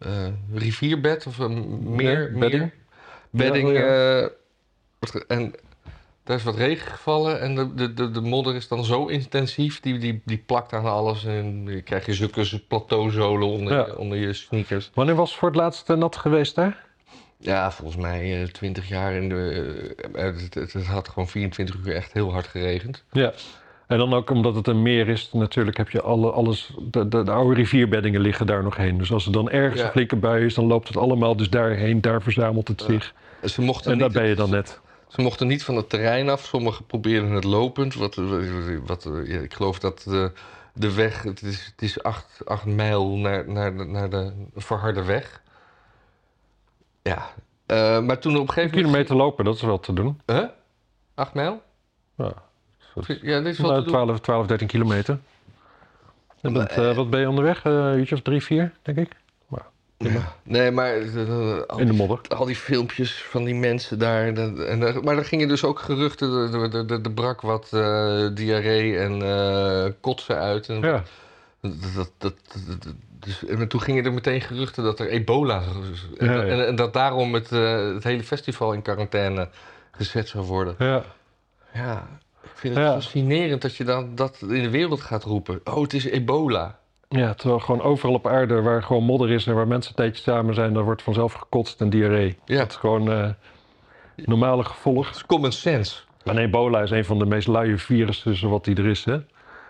[0.00, 2.70] eh, rivierbed of een meer, bedding.
[3.30, 3.72] bedding.
[3.72, 4.24] Ja,
[5.00, 5.20] oh ja.
[5.28, 5.54] en
[6.30, 9.80] daar is wat regen gevallen en de, de, de, de modder is dan zo intensief,
[9.80, 13.86] die, die, die plakt aan alles en dan krijg je zulke plateauzolen onder, Ja.
[13.86, 14.90] je, onder je sneakers.
[14.94, 16.84] Wanneer was het voor het laatst nat geweest daar?
[17.36, 19.94] Ja, volgens mij eh 20 jaar in de.
[20.12, 23.04] eh, het, het, het had gewoon 24 uur echt heel hard geregend.
[23.12, 23.32] Ja.
[23.86, 26.70] En dan ook omdat het een meer is, natuurlijk heb je alle, alles...
[26.90, 28.98] De, de, de oude rivierbeddingen liggen daar nog heen.
[28.98, 29.86] Dus als er dan ergens Ja.
[29.86, 32.00] een flinke bui is, dan loopt het allemaal dus daarheen.
[32.00, 33.14] Daar verzamelt het zich.
[33.44, 34.80] Ze mochten En daar ben je dan net.
[35.10, 36.44] Ze mochten niet van het terrein af.
[36.44, 37.94] Sommigen probeerden het lopend.
[37.94, 38.14] Wat,
[38.86, 40.32] wat, ja, ik geloof dat de,
[40.74, 41.22] de weg...
[41.22, 45.42] Het is, het is acht, acht mijl naar, naar, de- naar de verharde weg.
[47.02, 47.30] Ja.
[47.66, 48.86] Eh, maar toen op een gegeven moment...
[48.90, 50.20] kilometer lopen, dat is wel te doen.
[50.26, 50.44] Huh?
[51.14, 51.62] Acht mijl?
[52.16, 52.32] Ja,
[53.22, 54.04] Ja, dit is wel nou, te doen.
[54.04, 55.18] 12, 12, 13 kilometer.
[56.40, 57.64] En Maar, eh, wat ben je onderweg?
[57.64, 59.16] Eh, uurtje of drie, vier, denk ik.
[60.42, 62.18] Nee, maar eh, al, In de modder.
[62.28, 64.34] al die filmpjes van die mensen daar.
[64.34, 66.52] dat- en, maar er gingen dus ook geruchten.
[67.04, 70.68] Er, brak wat eh, diarree en eh, kotsen uit.
[70.68, 71.02] En Ja,
[71.94, 72.34] dat, dat,
[73.18, 75.62] dus, en toen gingen er meteen geruchten dat er ebola...
[76.18, 76.42] En, Ja, ja.
[76.44, 79.48] en, en dat daarom het, eh, het hele festival in quarantaine
[79.90, 80.74] gezet zou worden.
[80.78, 81.04] ja.
[81.74, 82.08] Ja,
[82.42, 85.60] ik vind het fascinerend dat je dan dat in de wereld gaat roepen.
[85.64, 86.78] Oh, het is ebola.
[87.18, 90.22] Ja, terwijl gewoon overal op aarde waar gewoon modder is en waar mensen een tijdje
[90.22, 92.38] samen zijn, daar wordt vanzelf gekotst en diarree.
[92.44, 92.58] Ja.
[92.58, 93.28] Dat is gewoon eh,
[94.16, 95.06] normale gevolg.
[95.06, 96.00] Het is common sense.
[96.24, 99.04] En ebola is een van de meest luie virussen wat die er is.
[99.04, 99.20] Hè?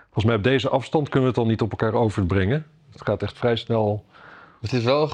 [0.02, 2.66] Volgens mij op deze afstand kunnen we het al niet op elkaar overbrengen.
[2.92, 4.04] Het gaat echt vrij snel.
[4.60, 5.08] Het is wel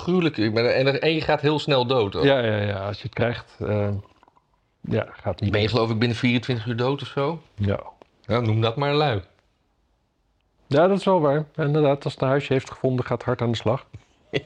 [0.53, 2.17] ben- En, en je gaat heel snel dood.
[2.17, 2.25] ook.
[2.25, 3.89] Ja, ja, ja, als je het krijgt, eh,
[4.81, 5.51] ja, gaat niet.
[5.51, 7.43] Ben je geloof ik binnen 24 uur dood of zo?
[7.55, 7.81] Ja.
[8.21, 9.23] Ja, noem dat maar lui.
[10.67, 11.45] Ja, dat is wel waar.
[11.57, 13.87] Inderdaad, als het een huisje heeft gevonden, gaat hard aan de slag.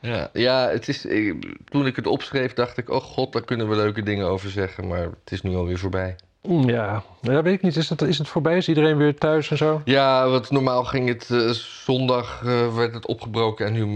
[0.00, 2.90] Ja, ja het is, ik- toen ik het opschreef dacht ik...
[2.90, 4.86] oh god, daar kunnen we leuke dingen over zeggen.
[4.86, 6.16] Maar het is nu alweer voorbij.
[6.42, 7.76] Mm, Ja, ja weet ik niet.
[7.76, 8.56] Is het, is het voorbij?
[8.56, 9.80] Is iedereen weer thuis en zo?
[9.84, 13.66] Ja, want normaal ging het eh, zondag eh, werd het opgebroken...
[13.66, 13.86] en nu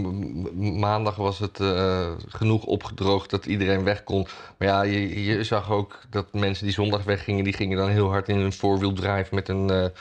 [0.79, 4.27] maandag was het eh, genoeg opgedroogd dat iedereen weg kon.
[4.57, 7.43] Maar ja, je, je zag ook dat mensen die zondag weggingen...
[7.43, 9.91] die gingen dan heel hard in een four-wheel drive met een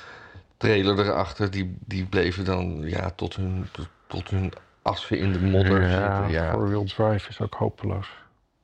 [0.62, 1.50] trailer erachter.
[1.50, 4.52] Die, die bleven dan ja, tot, hun, tot, tot hun
[4.82, 6.30] assen in de modder zitten.
[6.30, 6.50] Ja.
[6.52, 8.08] four-wheel drive is ook hopeloos.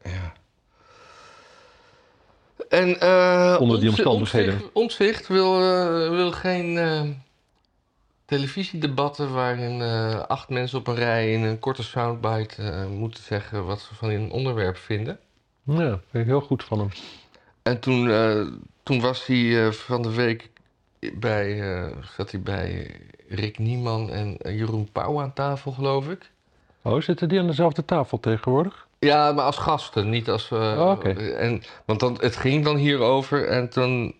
[0.02, 0.32] Ja.
[2.68, 4.60] En eh Onder die omstandigheden.
[4.72, 7.02] Omtzigt wil, eh, wil geen eh,
[8.24, 13.80] televisiedebatten waarin eh, acht mensen op een rij in een korte soundbite moeten zeggen wat
[13.80, 15.18] ze van een onderwerp vinden.
[15.62, 16.88] Ja, vind ik heel goed van hem.
[17.62, 18.46] En toen, eh,
[18.82, 20.50] toen was hij eh, van de week
[21.00, 22.90] bij, eh, zat hij bij
[23.28, 26.30] Rick Nieman en eh, Jeroen Pauw aan tafel, geloof ik.
[26.82, 28.86] Oh, zitten die aan dezelfde tafel tegenwoordig?
[28.98, 30.52] Ja, maar als gasten, niet als.
[30.52, 31.08] Oh, oké.
[31.32, 34.14] en, want dan, het ging dan hierover en toen.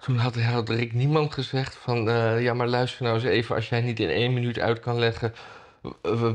[0.00, 2.02] Toen had, had Rick niemand gezegd van.
[2.40, 5.34] ja, maar luister nou eens even, als jij niet in één minuut uit kan leggen.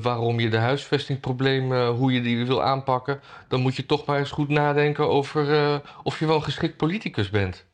[0.01, 3.22] waarom je de huisvestingproblemen, hoe je die wil aanpakken.
[3.47, 5.82] dan moet je toch maar eens goed nadenken over.
[6.03, 7.66] of je wel een geschikt politicus bent.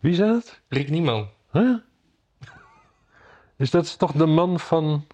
[0.00, 0.60] Wie zei het?
[0.68, 1.28] Rick Nieman.
[1.52, 1.76] Huh?
[3.56, 5.06] Is dat toch de man van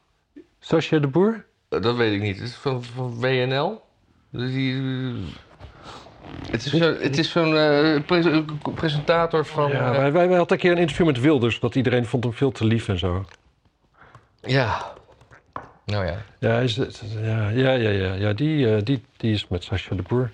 [0.60, 1.44] Sascha de Boer?
[1.68, 2.38] Eh, dat weet ik niet.
[2.38, 3.82] Het is van, van WNL.
[4.30, 4.82] Die,
[6.50, 9.70] het is zo- het is zo'n eh, pre- presentator van.
[9.70, 12.24] ja, eh, wij, wij, wij hadden een keer een interview met Wilders, dat iedereen vond
[12.24, 13.24] hem veel te lief en zo.
[14.40, 14.92] Ja.
[15.84, 16.22] Nou ja.
[16.38, 19.94] Ja, is, het- ja, ja, ja, ja, ja die, eh, die, die is met Sascha
[19.96, 20.30] de Boer.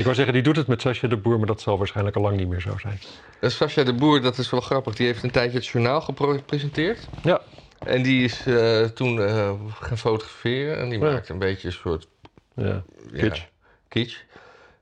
[0.00, 2.22] Ik wou zeggen, die doet het met Sascha de Boer, maar dat zal waarschijnlijk al
[2.22, 2.98] lang niet meer zo zijn.
[3.40, 4.94] Uh, Sascha de Boer, dat is wel grappig.
[4.94, 7.08] Die heeft een tijdje het journaal gepresenteerd.
[7.22, 7.40] Ja.
[7.78, 10.78] En die is eh, toen eh, gaan fotograferen.
[10.78, 11.10] En die Ja.
[11.10, 12.08] maakte een beetje een soort...
[12.54, 12.82] Ja, ja,
[13.20, 13.42] kitsch.
[13.88, 14.16] kitsch.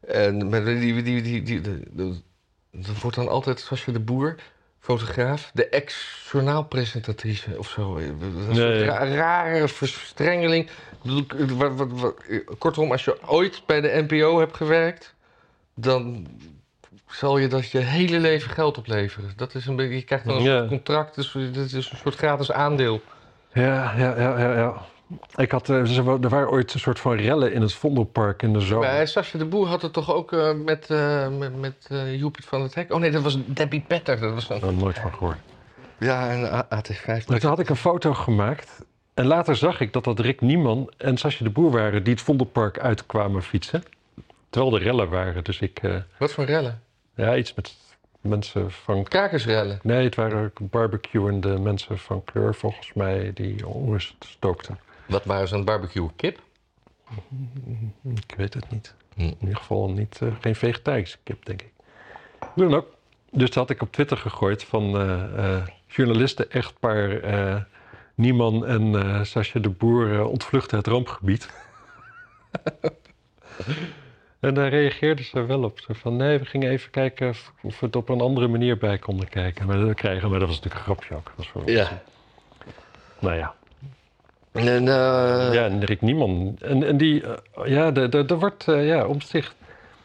[0.06, 1.60] En maar die, die, die, die,
[2.72, 4.34] dat wordt dan altijd Sascha de Boer,
[4.80, 7.96] fotograaf, de ex-journaalpresentatrice of zo.
[7.96, 8.84] Een soort Nee.
[8.84, 10.68] ra- rare verstrengeling.
[11.02, 12.14] Ik bedoel, wat, wat, wat,
[12.58, 15.14] kortom, als je ooit bij de NPO hebt gewerkt,
[15.74, 16.26] dan
[17.06, 19.32] zal je dat je hele leven geld opleveren.
[19.36, 20.56] Dat is een beetje, je krijgt dan een Ja.
[20.56, 23.00] soort contract, dus dit is een soort gratis aandeel.
[23.52, 24.54] Ja, ja, ja, ja.
[24.54, 24.74] ja.
[25.36, 28.60] Ik had, eh, er waren ooit een soort van rellen in het Vondelpark in de
[28.60, 28.88] zomer.
[28.88, 32.44] Maar Sascha de Boer had het toch ook eh, met, eh met, met eh, Joepie
[32.44, 32.92] van het Hek?
[32.92, 34.20] Oh nee, dat was Debbie Petter.
[34.20, 34.76] Dat was een...
[34.76, 35.38] nooit van gehoord.
[35.98, 37.26] Ja, een A- AT5.
[37.26, 38.84] Maar toen had ik een foto gemaakt.
[39.18, 42.22] En later zag ik dat dat Rick Nieman en Sascha de Boer waren die het
[42.22, 43.82] Vondelpark uitkwamen fietsen.
[44.50, 45.44] Terwijl er rellen waren.
[45.44, 46.82] Dus ik, eh, Wat voor rellen?
[47.14, 47.76] ja, iets met
[48.20, 49.02] mensen van...
[49.02, 49.78] Krakersrellen.
[49.82, 54.78] Nee, het waren barbecuende mensen van kleur volgens mij die onrust stookten.
[55.06, 56.08] Wat waren ze aan het barbecue?
[56.16, 56.40] Kip?
[58.14, 58.94] Ik weet het niet.
[59.14, 59.20] Hm.
[59.20, 61.72] In ieder geval niet, eh, geen vegetarische kip, denk ik.
[62.54, 62.86] Hoe dan ook.
[63.30, 67.10] Dus dat had ik op Twitter gegooid van eh, journalisten, echtpaar
[68.18, 71.50] Nieman en eh Sascha de Boer eh, ontvluchten het rampgebied.
[74.40, 75.78] en daar reageerden ze wel op.
[75.80, 78.78] Zo van, nee, we gingen even kijken of, of we het op een andere manier
[78.78, 79.66] bij konden kijken.
[79.66, 81.32] Maar dat krijgen, maar dat was natuurlijk een grapje ook.
[81.36, 82.02] Dat was Ja.
[83.18, 83.54] Nou ja.
[84.52, 86.56] En, eh, Ja, en Rick Nieman.
[86.60, 87.24] En, en die,
[87.64, 89.54] ja, er- wordt, eh, ja, omzicht.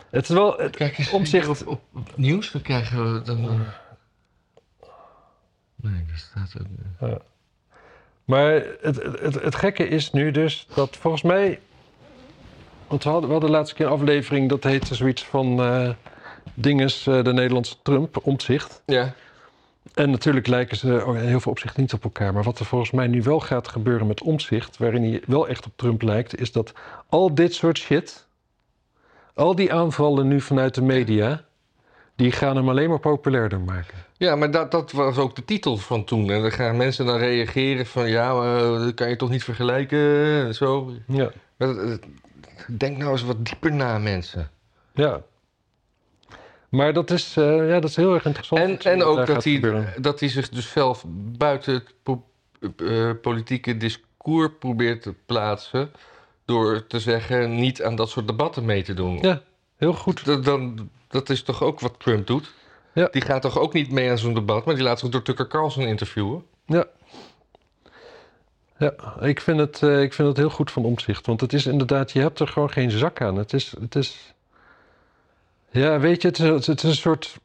[0.10, 0.58] Het is wel...
[0.58, 3.38] Het, Kijk eens Omtzigt- op, op, op nieuws, dan krijgen we dan...
[3.50, 3.60] eh,
[5.76, 7.22] Nee, daar staat ook...
[8.26, 8.52] Maar
[8.82, 11.60] het, het, het, gekke is nu dus dat volgens mij.
[12.88, 15.62] Want we hadden, we hadden de laatste keer een aflevering dat heette zoiets van.
[15.62, 15.90] eh
[16.54, 18.82] dinges, eh, de Nederlandse Trump, omzicht.
[18.86, 19.14] Ja.
[19.94, 22.34] En natuurlijk lijken ze in heel veel opzichten niet op elkaar.
[22.34, 25.66] Maar wat er volgens mij nu wel gaat gebeuren met omzicht, waarin hij wel echt
[25.66, 26.74] op Trump lijkt, is dat
[27.10, 28.28] al dit soort shit,
[29.34, 31.44] al die aanvallen nu vanuit de media,
[32.16, 33.98] die gaan hem alleen maar populairder maken.
[34.24, 36.30] Ja, maar dat, dat was ook de titel van toen.
[36.30, 38.10] En dan gaan mensen dan reageren van...
[38.10, 40.00] ja, eh, dat kan je toch niet vergelijken
[40.46, 40.92] en zo.
[41.08, 41.32] Ja.
[41.58, 42.00] Dat-
[42.68, 44.50] Denk nou eens wat dieper na, mensen.
[44.94, 45.22] Ja.
[46.70, 48.62] Maar dat is, eh, ja, dat is heel erg interessant.
[48.86, 49.94] En, en ook dat hij, gebeuren.
[50.02, 51.06] dat hij zich dus zelf
[51.38, 52.24] buiten het po-
[52.78, 55.92] eh, politieke discours probeert te plaatsen...
[56.46, 59.18] door te zeggen niet aan dat soort debatten mee te doen.
[59.22, 59.42] Ja,
[59.78, 60.26] heel goed.
[60.26, 62.52] Dat, dan, dat is toch ook wat Trump doet?
[62.94, 63.08] Ja.
[63.12, 64.66] Die gaat toch ook niet mee aan zo'n debat...
[64.66, 66.44] maar die laat zich door Tucker Carlson interviewen?
[66.66, 66.86] Ja.
[68.78, 71.26] Ja, ik vind, het, eh, ik vind het heel goed van omzicht.
[71.26, 73.36] Want het is inderdaad, je hebt er gewoon geen zak aan.
[73.36, 74.34] Het is, het is
[75.74, 77.38] ja, weet je, het is, het is een soort,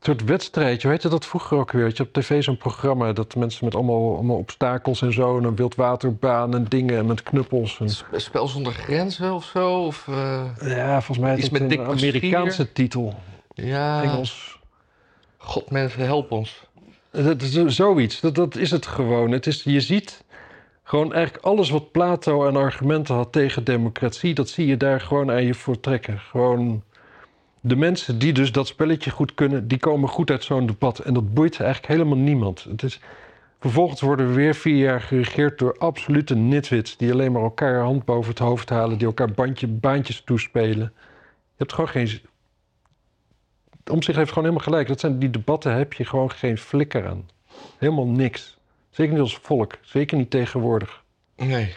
[0.00, 0.88] soort wedstrijdje.
[0.88, 1.92] Weet je dat vroeger ook weer?
[1.94, 5.38] Je op tv zo'n programma dat mensen met allemaal, allemaal obstakels en zo...
[5.38, 7.80] en een wildwaterbaan en dingen en met knuppels.
[7.80, 9.84] En, Sp- Spel zonder grenzen of zo?
[9.84, 11.80] Of, eh, ja, volgens mij is het met een.
[11.80, 13.14] Amerikaanse titel.
[13.54, 14.62] ja, Engels.
[15.44, 16.64] God mensen, help ons.
[17.10, 19.30] Dat is zo- zoiets, dat, dat is het gewoon.
[19.30, 20.24] Het is, je ziet
[20.82, 25.30] gewoon eigenlijk alles wat Plato aan argumenten had tegen democratie, dat zie je daar gewoon
[25.30, 26.18] aan je voor trekken.
[26.18, 26.82] Gewoon
[27.60, 30.98] de mensen die dus dat spelletje goed kunnen, die komen goed uit zo'n debat.
[30.98, 32.64] En dat boeit eigenlijk helemaal niemand.
[32.64, 33.00] Het is,
[33.60, 38.04] vervolgens worden we weer vier jaar geregeerd door absolute nitwits die alleen maar elkaar hand
[38.04, 40.92] boven het hoofd halen, die elkaar bandje, baantjes toespelen.
[41.56, 42.20] Je hebt gewoon geen.
[43.90, 44.88] Om zich heeft gewoon helemaal gelijk.
[44.88, 47.28] Dat zijn die debatten heb je gewoon geen flikker aan.
[47.78, 48.56] Helemaal niks.
[48.90, 49.72] Zeker niet als volk.
[49.82, 51.02] Zeker niet tegenwoordig.
[51.36, 51.74] Nee.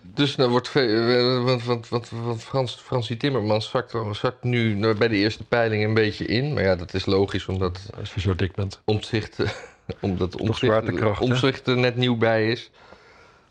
[0.00, 0.76] Dus nou wordt...
[0.76, 5.44] eh, Want, want, want, want Frans, Fransie Timmermans zakt, zakt nu nou, bij de eerste
[5.44, 6.52] peiling een beetje in.
[6.52, 8.80] Maar ja, dat is logisch omdat Als je zo dik bent.
[8.84, 9.38] omzicht,
[10.00, 12.70] omdat omzicht, omzicht er net nieuw bij is.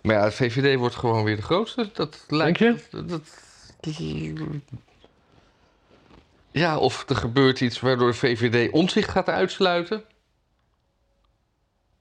[0.01, 1.89] Maar ja, de VVD wordt gewoon weer de grootste.
[1.93, 2.59] Dat lijkt...
[2.59, 2.75] je?
[2.91, 3.39] Dat, dat-
[6.51, 10.03] ja, of er gebeurt iets waardoor de VVD omzicht gaat uitsluiten.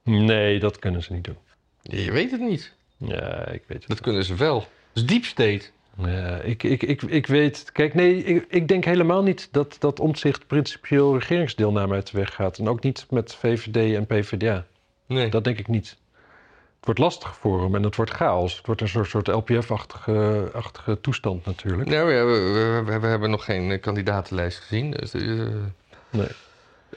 [0.02, 1.38] Nee, dat kunnen ze niet doen.
[1.82, 2.74] Je weet het niet.
[2.96, 3.88] Ja, ik weet het.
[3.88, 4.58] Dat kunnen ze wel.
[4.58, 5.62] Dat is deep state.
[5.98, 7.72] Ja, ik, ik, ik, ik weet...
[7.72, 12.34] Kijk, nee, ik, ik denk helemaal niet dat, dat omzicht principieel regeringsdeelname uit de weg
[12.34, 12.58] gaat.
[12.58, 14.66] En ook niet met VVD en PvdA.
[15.06, 15.30] Nee.
[15.30, 15.96] Dat denk ik niet.
[16.80, 18.56] Het wordt lastig voor hem en het wordt chaos.
[18.56, 21.88] Het wordt een soort, soort LPF-achtige achtige toestand natuurlijk.
[21.88, 24.90] Nou ja, we, we, hebben nog geen eh, kandidatenlijst gezien.
[24.90, 25.22] Dus, eh,
[26.10, 26.28] Nee.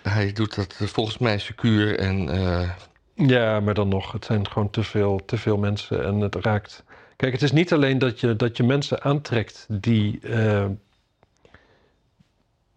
[0.02, 2.30] hij doet dat volgens mij secuur en...
[2.30, 2.70] eh,
[3.16, 6.84] Ja, maar dan nog, het zijn gewoon te veel, te veel mensen en het raakt.
[7.16, 10.20] Kijk, het is niet alleen dat je, dat je mensen aantrekt die,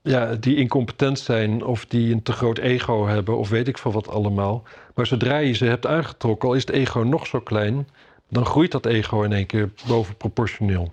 [0.02, 3.92] ja, die incompetent zijn of die een te groot ego hebben of weet ik veel
[3.92, 4.62] wat allemaal.
[4.96, 7.88] Maar zodra je ze hebt aangetrokken, al is het ego nog zo klein,
[8.28, 10.92] dan groeit dat ego in één keer bovenproportioneel.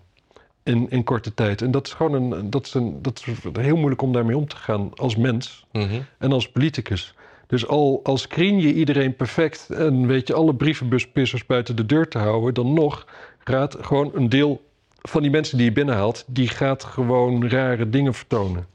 [0.64, 1.62] In, in korte tijd.
[1.62, 4.48] En dat is gewoon een, dat is een, dat is heel moeilijk om daarmee om
[4.48, 6.02] te gaan als mens mhm.
[6.18, 7.14] en als politicus.
[7.48, 12.08] Dus al, al screen je iedereen perfect en weet je alle brievenbuspissers buiten de deur
[12.08, 13.08] te houden, dan nog
[13.44, 14.66] gaat gewoon een deel
[15.02, 18.68] van die mensen die je binnenhaalt, die gaat gewoon rare dingen vertonen.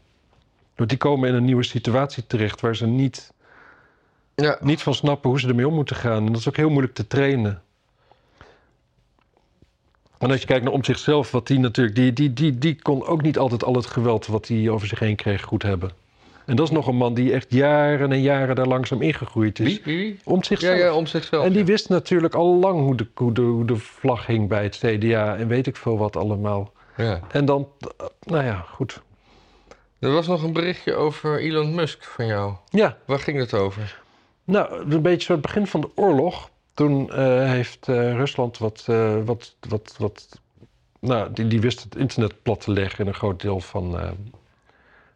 [0.76, 3.32] Want die komen in een nieuwe situatie terecht waar ze niet,
[4.42, 6.26] Ja, niet van snappen hoe ze ermee om moeten gaan.
[6.26, 7.62] En dat is ook heel moeilijk te trainen.
[10.18, 13.06] En als je kijkt naar om zichzelf, wat die natuurlijk, die, die, die, die kon
[13.06, 15.90] ook niet altijd al het geweld wat hij over zich heen kreeg goed hebben.
[16.46, 19.82] En dat is nog een man die echt jaren en jaren daar langzaam ingegroeid is.
[19.82, 20.18] wie?
[20.24, 20.78] Om Ja, zichzelf.
[20.78, 21.44] ja, om zichzelf.
[21.44, 21.64] en die ja.
[21.66, 25.36] wist natuurlijk al lang hoe de, hoe, de, hoe de vlag hing bij het CDA
[25.36, 26.72] en weet ik veel wat allemaal.
[26.96, 27.20] Ja.
[27.32, 27.68] En dan,
[28.20, 29.00] nou ja, goed.
[29.98, 32.52] Er was nog een berichtje over Elon Musk van jou.
[32.70, 34.00] Ja, Waar ging het over?
[34.48, 36.50] Nou, een beetje zo het begin van de oorlog.
[36.74, 40.40] Toen eh, heeft eh, Rusland wat, eh, wat, wat, wat,
[41.00, 43.92] nou, die, die wist het internet plat te leggen in een groot deel van,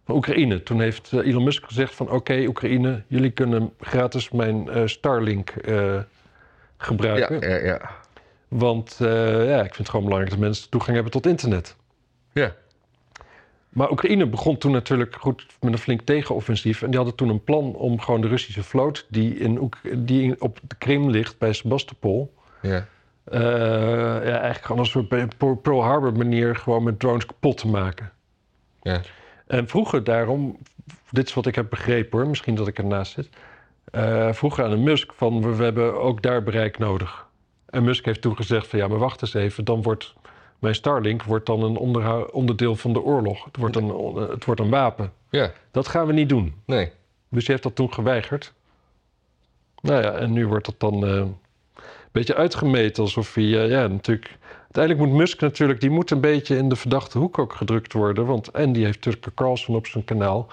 [0.05, 0.63] van Oekraïne.
[0.63, 6.07] Toen heeft Elon Musk gezegd van, oké Oekraïne, jullie kunnen gratis mijn Starlink eh, Ja,
[6.77, 7.51] gebruiken.
[7.51, 7.91] ja, ja.
[8.49, 11.77] Want ja, ik vind het gewoon belangrijk dat mensen toegang hebben tot internet.
[12.33, 12.55] Ja.
[13.73, 16.83] Maar Oekraïne begon toen natuurlijk goed met een flink tegenoffensief.
[16.83, 20.23] En die hadden toen een plan om gewoon de Russische vloot, die, in Oek- die
[20.23, 22.35] in- op de Krim ligt bij Sebastopol.
[22.63, 22.87] ja.
[23.25, 27.69] eh, ja, eigenlijk gewoon als een soort Pearl Harbor manier gewoon met drones kapot te
[27.69, 28.13] maken.
[28.83, 29.01] Ja.
[29.47, 30.59] En vroeger daarom,
[31.11, 33.29] dit is wat ik heb begrepen hoor, misschien dat ik ernaast zit.
[33.85, 37.27] eh, vroeger aan de Musk van we, we hebben ook daar bereik nodig.
[37.67, 40.15] En Musk heeft toen gezegd van ja, maar wacht eens even, dan wordt
[40.63, 41.77] mijn Starlink wordt dan een
[42.33, 43.45] onderdeel van de oorlog.
[43.45, 45.13] Het wordt, een, het wordt een wapen.
[45.31, 46.55] Ja, Dat gaan we niet doen.
[46.65, 46.91] nee.
[47.29, 48.53] Dus hij heeft dat toen geweigerd.
[49.83, 51.37] Nou ja, en nu wordt dat dan eh, een
[52.13, 54.39] beetje uitgemeten alsof hij, eh, ja, natuurlijk.
[54.63, 58.27] Uiteindelijk moet Musk natuurlijk, die moet een beetje in de verdachte hoek ook gedrukt worden.
[58.27, 60.47] Want en die heeft Tucker Carlson op zijn kanaal.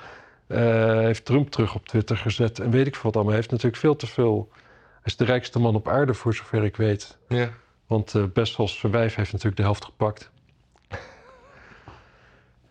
[0.48, 0.60] eh,
[1.00, 3.34] heeft Trump terug op Twitter gezet en weet ik veel wat allemaal.
[3.34, 4.48] Hij heeft natuurlijk veel te veel.
[4.52, 7.18] Hij is de rijkste man op aarde, voor zover ik weet.
[7.28, 7.50] Ja.
[7.90, 10.32] Want eh best als zijn wijf heeft natuurlijk de helft gepakt.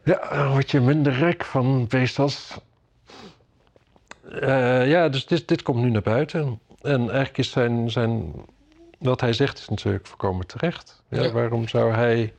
[0.04, 2.58] Ja, daar word je minder rijk van, Bezos.
[4.30, 6.60] Eh ja, dus dit, dit komt nu naar buiten.
[6.82, 8.32] En eigenlijk is zijn, zijn...
[8.98, 11.02] Wat hij zegt is natuurlijk voorkomen terecht.
[11.08, 11.32] Ja, Ja.
[11.32, 12.34] Waarom zou hij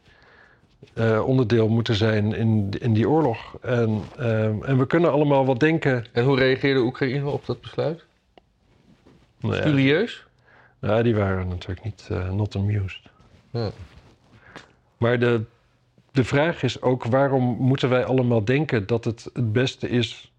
[0.94, 3.58] eh, onderdeel moeten zijn in, in die oorlog?
[3.62, 6.06] En, eh, en we kunnen allemaal wat denken...
[6.12, 8.04] En hoe reageerde Oekraïne op dat besluit?
[9.40, 10.29] Nou ja?
[10.82, 13.02] Ja, die waren natuurlijk niet eh, not amused.
[13.50, 13.72] Ja.
[14.98, 15.44] Maar de,
[16.12, 20.34] de vraag is ook: waarom moeten wij allemaal denken dat het het beste is.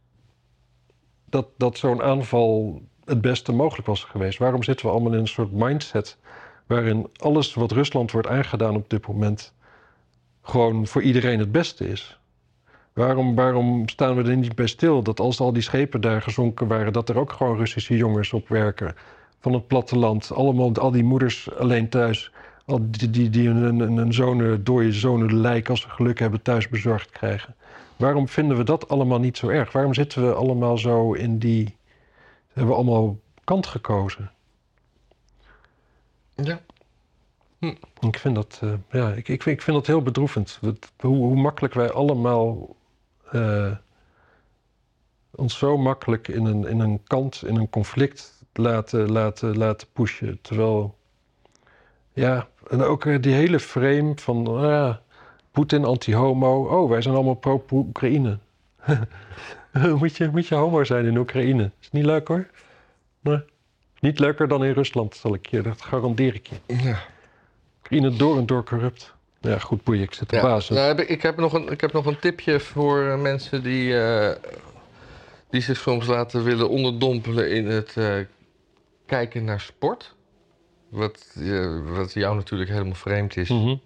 [1.25, 4.39] dat, dat zo'n aanval het beste mogelijk was geweest?
[4.39, 6.19] Waarom zitten we allemaal in een soort mindset.
[6.67, 9.55] waarin alles wat Rusland wordt aangedaan op dit moment.
[10.43, 12.19] gewoon voor iedereen het beste is?
[12.93, 16.67] Waarom, waarom staan we er niet bij stil dat als al die schepen daar gezonken
[16.67, 16.93] waren.
[16.93, 18.95] dat er ook gewoon Russische jongens op werken?
[19.41, 20.33] Van het platteland.
[20.33, 22.33] Allemaal, al die moeders alleen thuis.
[22.67, 26.43] Al die, die, die een, een, een zonen, dode zonen lijk, als ze geluk hebben,
[26.43, 27.55] thuis bezorgd krijgen.
[27.97, 29.73] Waarom vinden we dat allemaal niet zo erg?
[29.73, 31.77] Waarom zitten we allemaal zo in die...
[32.53, 34.31] Hebben we allemaal kant gekozen?
[36.35, 36.61] Ja.
[38.01, 40.61] Ik vind dat, eh, ja, ik, ik, vind, ik vind dat heel bedroevend.
[41.01, 42.77] Hoe, hoe makkelijk wij allemaal
[43.31, 43.73] eh,
[45.31, 50.39] ons zo makkelijk in een, in een kant, in een conflict laten, laten, laten pushen.
[50.43, 50.97] Terwijl,
[52.13, 54.95] ja, en ook eh, die hele frame van ah,
[55.51, 56.65] Poetin anti-homo.
[56.67, 58.39] Oh, wij zijn allemaal pro-Oekraïne.
[59.99, 61.71] moet, je, moet je homo zijn in Oekraïne?
[61.81, 62.47] Is niet leuk hoor.
[63.21, 63.43] Nee.
[64.01, 66.57] Niet leuker dan in Rusland, zal ik je, dat garandeer ik je.
[66.67, 66.99] ja.
[67.79, 69.15] Oekraïne door en door corrupt.
[69.41, 70.75] Ja, goed boeien, ik zit te Ja, bazen.
[70.75, 73.63] nou, heb ik, ik, heb nog een, ik heb nog een tipje voor eh, mensen
[73.63, 74.37] die, eh,
[75.51, 77.97] die zich soms laten willen onderdompelen in het
[79.11, 80.15] kijken naar sport.
[80.89, 83.49] Wat, eh, wat jou natuurlijk helemaal vreemd is.
[83.49, 83.77] Mhm.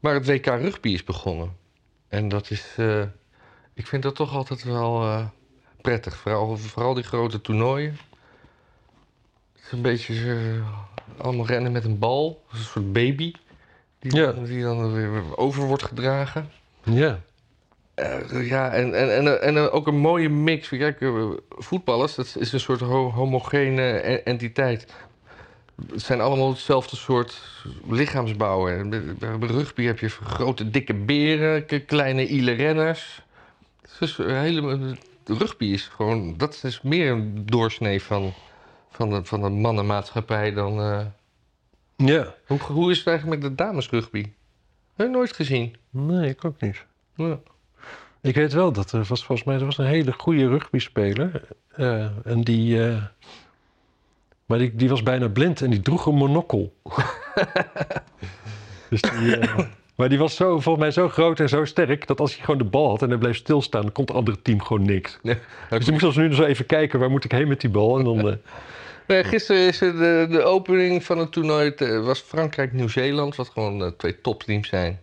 [0.00, 1.56] Maar het WK rugby is begonnen.
[2.08, 3.02] En dat is, eh,
[3.74, 5.26] ik vind dat toch altijd wel eh,
[5.80, 6.16] prettig.
[6.16, 7.98] Vooral, vooral die grote toernooien.
[9.52, 10.60] Het is een beetje
[11.16, 12.44] allemaal rennen met een bal.
[12.52, 13.32] Een soort baby.
[13.98, 14.32] Die, Ja.
[14.32, 16.50] dan, die dan weer over wordt gedragen.
[16.82, 17.20] Ja.
[17.94, 20.68] Eh, ja, en, en, en, en eh, ook een mooie mix.
[20.68, 24.86] Kijk, eh, voetballers, dat is een soort ho- homogene e- entiteit.
[25.90, 27.42] Het zijn allemaal hetzelfde soort
[27.90, 28.68] lichaamsbouw.
[28.68, 33.22] En Bij rugby heb je grote, dikke beren, kleine ile renners.
[33.98, 38.32] Dus hele, rugby is gewoon, dat is meer een doorsnee van,
[38.90, 40.80] van, de, van de mannenmaatschappij dan...
[40.80, 41.06] eh,
[41.96, 42.34] Ja.
[42.46, 44.24] hoe, hoe is het eigenlijk met de damesrugby?
[44.96, 45.76] Heb je nooit gezien?
[45.90, 46.84] Nee, ik ook niet.
[47.14, 47.38] Ja.
[48.24, 51.42] Ik weet wel dat er was volgens mij er was een hele goede rugbyspeler.
[51.76, 52.88] eh en die.
[52.88, 53.02] eh,
[54.46, 56.74] maar die, die was bijna blind en die droeg een monokkel.
[58.90, 59.58] dus die, eh,
[59.96, 62.58] maar die was zo, volgens mij zo groot en zo sterk dat als hij gewoon
[62.58, 65.18] de bal had en hij bleef stilstaan, dan kon het andere team gewoon niks.
[65.68, 67.98] Dus je moest als nu dus even kijken waar moet ik heen met die bal.
[67.98, 68.38] En dan.
[69.06, 71.72] Nee, gisteren is de, de opening van het toernooi.
[71.76, 75.00] Het was Frankrijk-Nieuw-Zeeland, wat gewoon twee topteams zijn.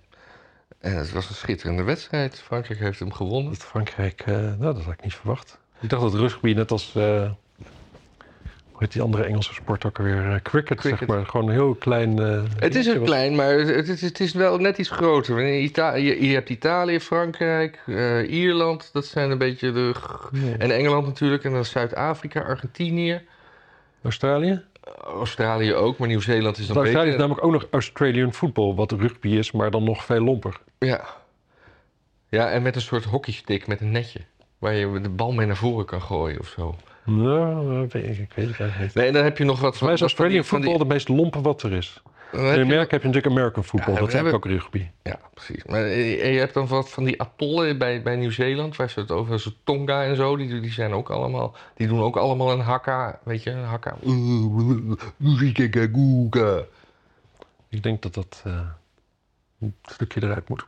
[0.81, 2.39] En het was een schitterende wedstrijd.
[2.39, 3.51] Frankrijk heeft hem gewonnen.
[3.51, 5.59] dat Frankrijk, eh, nou, dat had ik niet verwacht.
[5.79, 6.95] Ik dacht dat rugby net als.
[6.95, 7.31] eh,
[8.71, 10.31] hoe heet die andere Engelse sport ook alweer?
[10.33, 11.25] Eh, cricket, zeg maar.
[11.25, 12.17] Gewoon een heel klein.
[12.17, 15.39] Het is een klein, maar het is, het is wel net iets groter.
[15.39, 17.79] In Ita- je, je hebt Italië, Frankrijk,
[18.27, 18.89] Ierland.
[18.93, 19.93] Dat zijn een beetje de...
[20.57, 21.43] En Engeland natuurlijk.
[21.43, 23.21] En dan Zuid-Afrika, Argentinië.
[24.03, 24.61] Australië?
[25.03, 27.19] Australië ook, maar Nieuw-Zeeland is dan Australië is beter.
[27.27, 30.59] namelijk ook nog Australian football, wat rugby is, maar dan nog veel lomper.
[30.79, 31.05] Ja.
[32.29, 34.19] Ja, en met een soort hockeystick met een netje.
[34.59, 36.75] Waar je de bal mee naar voren kan gooien of zo.
[37.05, 38.93] Nou, ik weet, het eigenlijk niet.
[38.93, 40.87] Nee, en dan heb je nog wat Volgens mij is van Australian van die- football
[40.87, 42.01] de meest lompe wat er is.
[42.31, 44.87] Dan In Amerika heb je natuurlijk American football, Ja, dat is ook rugby.
[45.03, 45.63] Ja, precies.
[45.63, 49.11] Maar eh, je hebt dan wat van die atollen bij, bij Nieuw-Zeeland, waar ze het
[49.11, 52.59] over zo Tonga en zo, die, die zijn ook allemaal, die doen ook allemaal een
[52.59, 53.95] hakka, weet je, een hakka.
[57.69, 58.59] Ik denk dat dat eh,
[59.59, 60.65] een stukje eruit moet.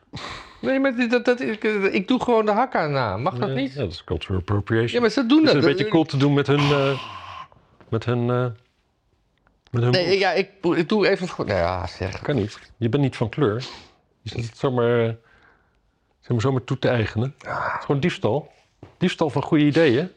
[0.61, 3.17] Nee, maar dat, dat, ik, ik doe gewoon de hakka na.
[3.17, 3.73] Mag dat Ja, niet?
[3.73, 4.91] Ja, dat is cultural appropriation.
[4.93, 5.55] Ja, maar ze doen Het dat.
[5.55, 6.59] is een beetje cool te doen met hun...
[6.59, 6.99] eh,
[7.89, 8.29] met hun...
[8.29, 8.55] eh, hun
[9.73, 11.27] Nee, ja, ik, ik doe even...
[11.37, 12.21] Nou ja, zeg.
[12.21, 12.59] Kan niet.
[12.77, 13.65] Je bent niet van kleur.
[14.21, 15.13] Je zit het zomaar, eh,
[16.19, 17.35] zeg maar zomaar toe te eigenen.
[17.37, 18.51] Het is gewoon diefstal.
[18.97, 20.11] Diefstal van goede ideeën.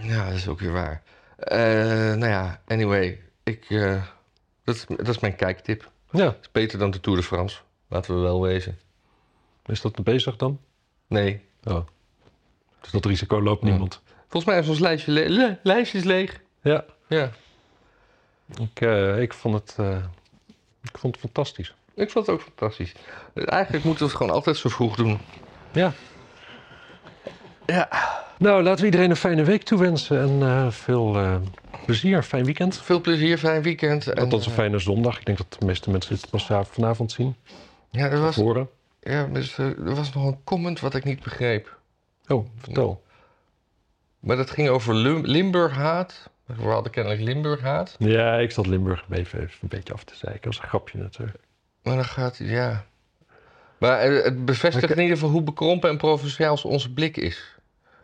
[0.00, 1.02] Ja, dat is ook weer waar.
[1.36, 1.58] Eh,
[2.14, 3.20] nou ja, anyway.
[3.42, 4.02] Ik, eh,
[4.64, 5.90] dat, is, dat is mijn kijktip.
[6.10, 6.36] Ja.
[6.40, 7.58] Is beter dan de Tour de France.
[7.88, 8.78] Laten we wel wezen.
[9.66, 10.60] Is dat bezig dan?
[11.06, 11.40] Nee.
[11.64, 11.86] Oh.
[12.80, 13.68] Dus dat risico loopt Ja.
[13.70, 14.02] niemand.
[14.28, 16.40] Volgens mij is ons lijstje, le- le- lijstje is leeg.
[16.62, 16.84] Ja.
[17.08, 17.30] Ja.
[18.60, 19.96] Ik, eh, ik, vond het, eh,
[20.82, 21.74] ik vond het fantastisch.
[21.94, 22.92] Ik vond het ook fantastisch.
[23.34, 25.18] Eigenlijk moeten we het gewoon altijd zo vroeg doen.
[25.72, 25.92] Ja.
[27.66, 27.88] Ja.
[28.38, 30.20] Nou, laten we iedereen een fijne week toewensen.
[30.20, 31.40] En eh, veel
[31.84, 32.22] plezier.
[32.22, 32.76] Fijn weekend.
[32.82, 34.06] Veel plezier, fijn weekend.
[34.06, 35.18] En, Althans een fijne zondag.
[35.18, 37.36] Ik denk dat de meeste mensen dit pas vanavond zien.
[37.90, 38.68] Ja, er was, Horen.
[39.00, 41.78] ja dus, er was nog een comment wat ik niet begreep.
[42.28, 43.02] Oh, vertel.
[44.20, 46.30] Maar dat ging over Lim- Limburg-haat.
[46.56, 47.96] We hadden kennelijk Limburg-haat.
[47.98, 50.40] Ja, ik zat Limburg even, even een beetje af te zeiken.
[50.42, 51.38] Dat was een grapje natuurlijk.
[51.82, 52.84] Maar dan gaat ja.
[53.78, 57.56] Maar eh, het bevestigt in ieder geval hoe bekrompen en provinciaal onze blik is.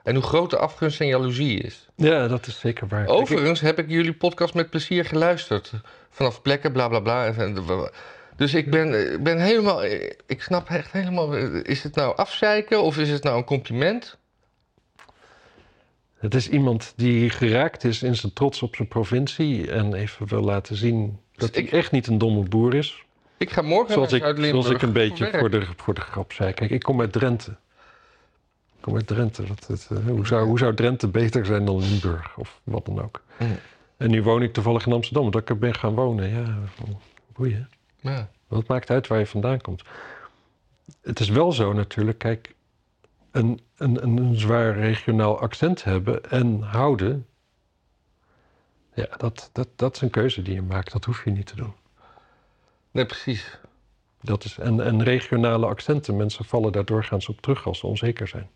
[0.02, 1.88] En hoe groot de afgunst en jaloezie is.
[1.96, 3.06] Ja, dat is zeker waar.
[3.06, 5.72] Overigens heb ik jullie podcast met plezier geluisterd.
[6.10, 7.26] Vanaf plekken, bla bla bla.
[7.26, 7.90] En-
[8.36, 9.84] Dus ik ben, ik ben helemaal.
[10.26, 11.34] Ik snap echt helemaal.
[11.62, 14.18] Is het nou afzeiken of is het nou een compliment?
[16.24, 20.42] Het is iemand die geraakt is in zijn trots op zijn provincie en even wil
[20.42, 23.04] laten zien dat Dus ik- hij echt niet een domme boer is.
[23.36, 26.32] Ik ga morgen Zoals naar ik, zoals ik een beetje voor de, voor de grap
[26.32, 26.52] zei.
[26.52, 27.50] Kijk, ik kom uit Drenthe.
[27.50, 29.46] Ik kom uit Drenthe.
[29.46, 33.02] Wat, het, eh, hoe, zou, hoe zou Drenthe beter zijn dan Limburg of wat dan
[33.02, 33.22] ook?
[33.38, 33.56] Mm.
[33.96, 36.28] En nu woon ik toevallig in Amsterdam, omdat ik er ben gaan wonen.
[36.28, 36.58] Ja,
[37.32, 37.68] boeien.
[38.00, 38.28] Ja.
[38.48, 39.82] Wat maakt uit waar je vandaan komt?
[41.02, 42.53] Het is wel zo natuurlijk, kijk,
[43.34, 47.26] een, een, een, zwaar regionaal accent hebben en houden.
[48.94, 50.92] Ja, dat, dat, dat is een keuze die je maakt.
[50.92, 51.72] Dat hoef je niet te doen.
[52.90, 53.58] Nee, precies.
[54.20, 58.28] Dat is, en, en regionale accenten, mensen vallen daar doorgaans op terug als ze onzeker
[58.28, 58.48] zijn.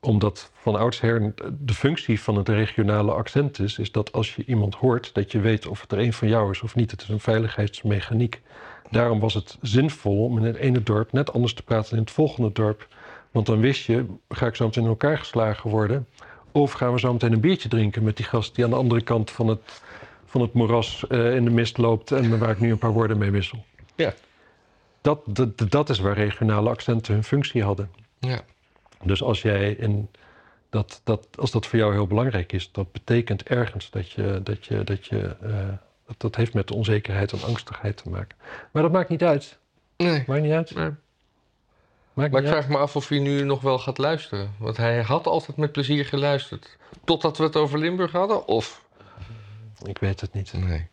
[0.00, 4.74] Omdat van oudsher de functie van het regionale accent is, is dat als je iemand
[4.74, 6.90] hoort, dat je weet of het er een van jou is of niet.
[6.90, 8.42] Het is een veiligheidsmechaniek.
[8.90, 12.04] Daarom was het zinvol om in het ene dorp net anders te praten dan in
[12.04, 12.88] het volgende dorp.
[13.30, 16.08] Want dan wist je, ga ik zo meteen in elkaar geslagen worden?
[16.52, 19.00] Of gaan we zo meteen een biertje drinken met die gast die aan de andere
[19.00, 19.82] kant van het,
[20.24, 23.18] van het moeras eh, in de mist loopt en waar ik nu een paar woorden
[23.18, 23.64] mee wissel?
[23.94, 24.14] Ja.
[25.00, 27.90] Dat, dat, dat is waar regionale accenten hun functie hadden.
[28.18, 28.40] Ja.
[29.02, 30.08] Dus als jij in
[30.70, 34.66] dat, dat, als dat voor jou heel belangrijk is, dat betekent ergens dat je, dat
[34.66, 35.68] je, dat je, eh,
[36.06, 38.36] dat, dat heeft met onzekerheid en angstigheid te maken.
[38.72, 39.58] Maar dat maakt niet uit.
[39.96, 40.24] Nee.
[40.26, 40.74] Maakt niet uit.
[40.74, 40.90] Nee.
[42.28, 44.54] Maar ik vraag me af of hij nu nog wel gaat luisteren.
[44.58, 46.76] Want hij had altijd met plezier geluisterd.
[47.04, 48.46] Totdat we het over Limburg hadden?
[48.46, 48.84] Of?
[49.84, 50.52] Ik weet het niet.
[50.52, 50.88] Nee.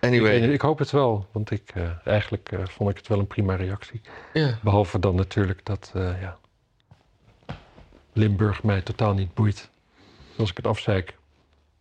[0.00, 0.38] Anyway.
[0.38, 3.54] ik hoop het wel, want ik, eh, eigenlijk eh, vond ik het wel een prima
[3.54, 4.00] reactie.
[4.32, 4.58] Ja.
[4.62, 6.38] Behalve dan natuurlijk dat eh, ja,
[8.12, 9.70] Limburg mij totaal niet boeit.
[10.38, 11.16] Als ik het afzeik,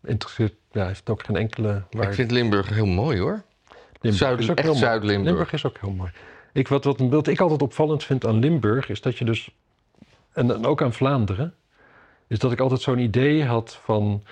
[0.03, 2.09] interesseert, ja, heeft ook geen enkele waarde.
[2.09, 3.43] Ik vind Limburg heel mooi hoor.
[4.01, 4.85] Limburg Zuid, is ook echt heel mooi.
[4.85, 5.25] Zuid-Limburg.
[5.25, 6.11] Limburg is ook heel mooi.
[6.55, 9.49] Ik, wat, wat, wat ik altijd opvallend vind aan Limburg is dat je dus,
[10.33, 11.53] en, en ook aan Vlaanderen,
[12.27, 14.23] is dat ik altijd zo'n idee had van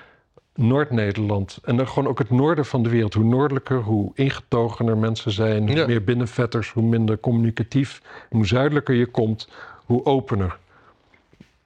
[0.56, 3.14] Noord-Nederland en dan gewoon ook het noorden van de wereld.
[3.14, 5.86] Hoe noordelijker, hoe ingetogener mensen zijn, hoe Ja.
[5.88, 8.02] meer binnenvetters, hoe minder communicatief.
[8.30, 9.50] Hoe zuidelijker je komt,
[9.86, 10.58] hoe opener.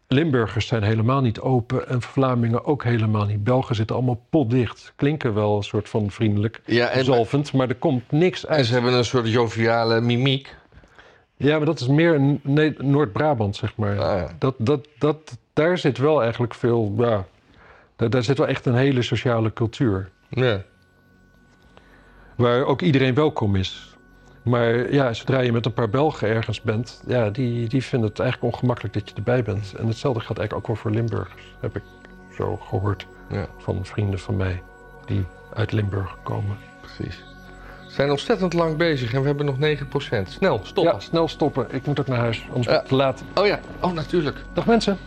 [0.07, 3.43] Limburgers zijn helemaal niet open en Vlamingen ook helemaal niet.
[3.43, 4.93] Belgen zitten allemaal potdicht.
[4.95, 8.65] Klinken wel een soort van vriendelijk, Ja, en, zalvend, maar er komt niks en uit.
[8.65, 10.55] ze hebben een soort joviale mimiek.
[11.35, 12.39] Ja, maar dat is meer
[12.77, 13.99] Noord-Brabant, zeg maar.
[13.99, 14.35] Ah, ja.
[14.39, 16.93] dat, dat, dat, daar zit wel eigenlijk veel...
[16.97, 17.25] Ja,
[17.95, 20.09] daar, daar zit wel echt een hele sociale cultuur.
[20.29, 20.61] Ja.
[22.35, 23.96] Waar ook iedereen welkom is.
[24.47, 27.01] Maar ja, zodra je met een paar Belgen ergens bent...
[27.07, 29.73] Ja, die, die vinden het eigenlijk ongemakkelijk dat je erbij bent.
[29.77, 31.55] En hetzelfde geldt eigenlijk ook wel voor Limburgers.
[31.59, 31.83] Heb ik
[32.37, 33.47] zo gehoord Ja.
[33.57, 34.61] van vrienden van mij...
[35.05, 36.57] die uit Limburg komen.
[36.81, 37.23] Precies.
[37.87, 40.27] We zijn ontzettend lang bezig en we hebben nog 9%.
[40.27, 40.83] Snel, stop.
[40.83, 41.67] Ja, snel stoppen.
[41.69, 42.71] Ik moet ook naar huis, anders Ja.
[42.71, 43.23] wordt het te laat.
[43.35, 44.37] Oh ja, oh natuurlijk.
[44.53, 44.97] Dag mensen.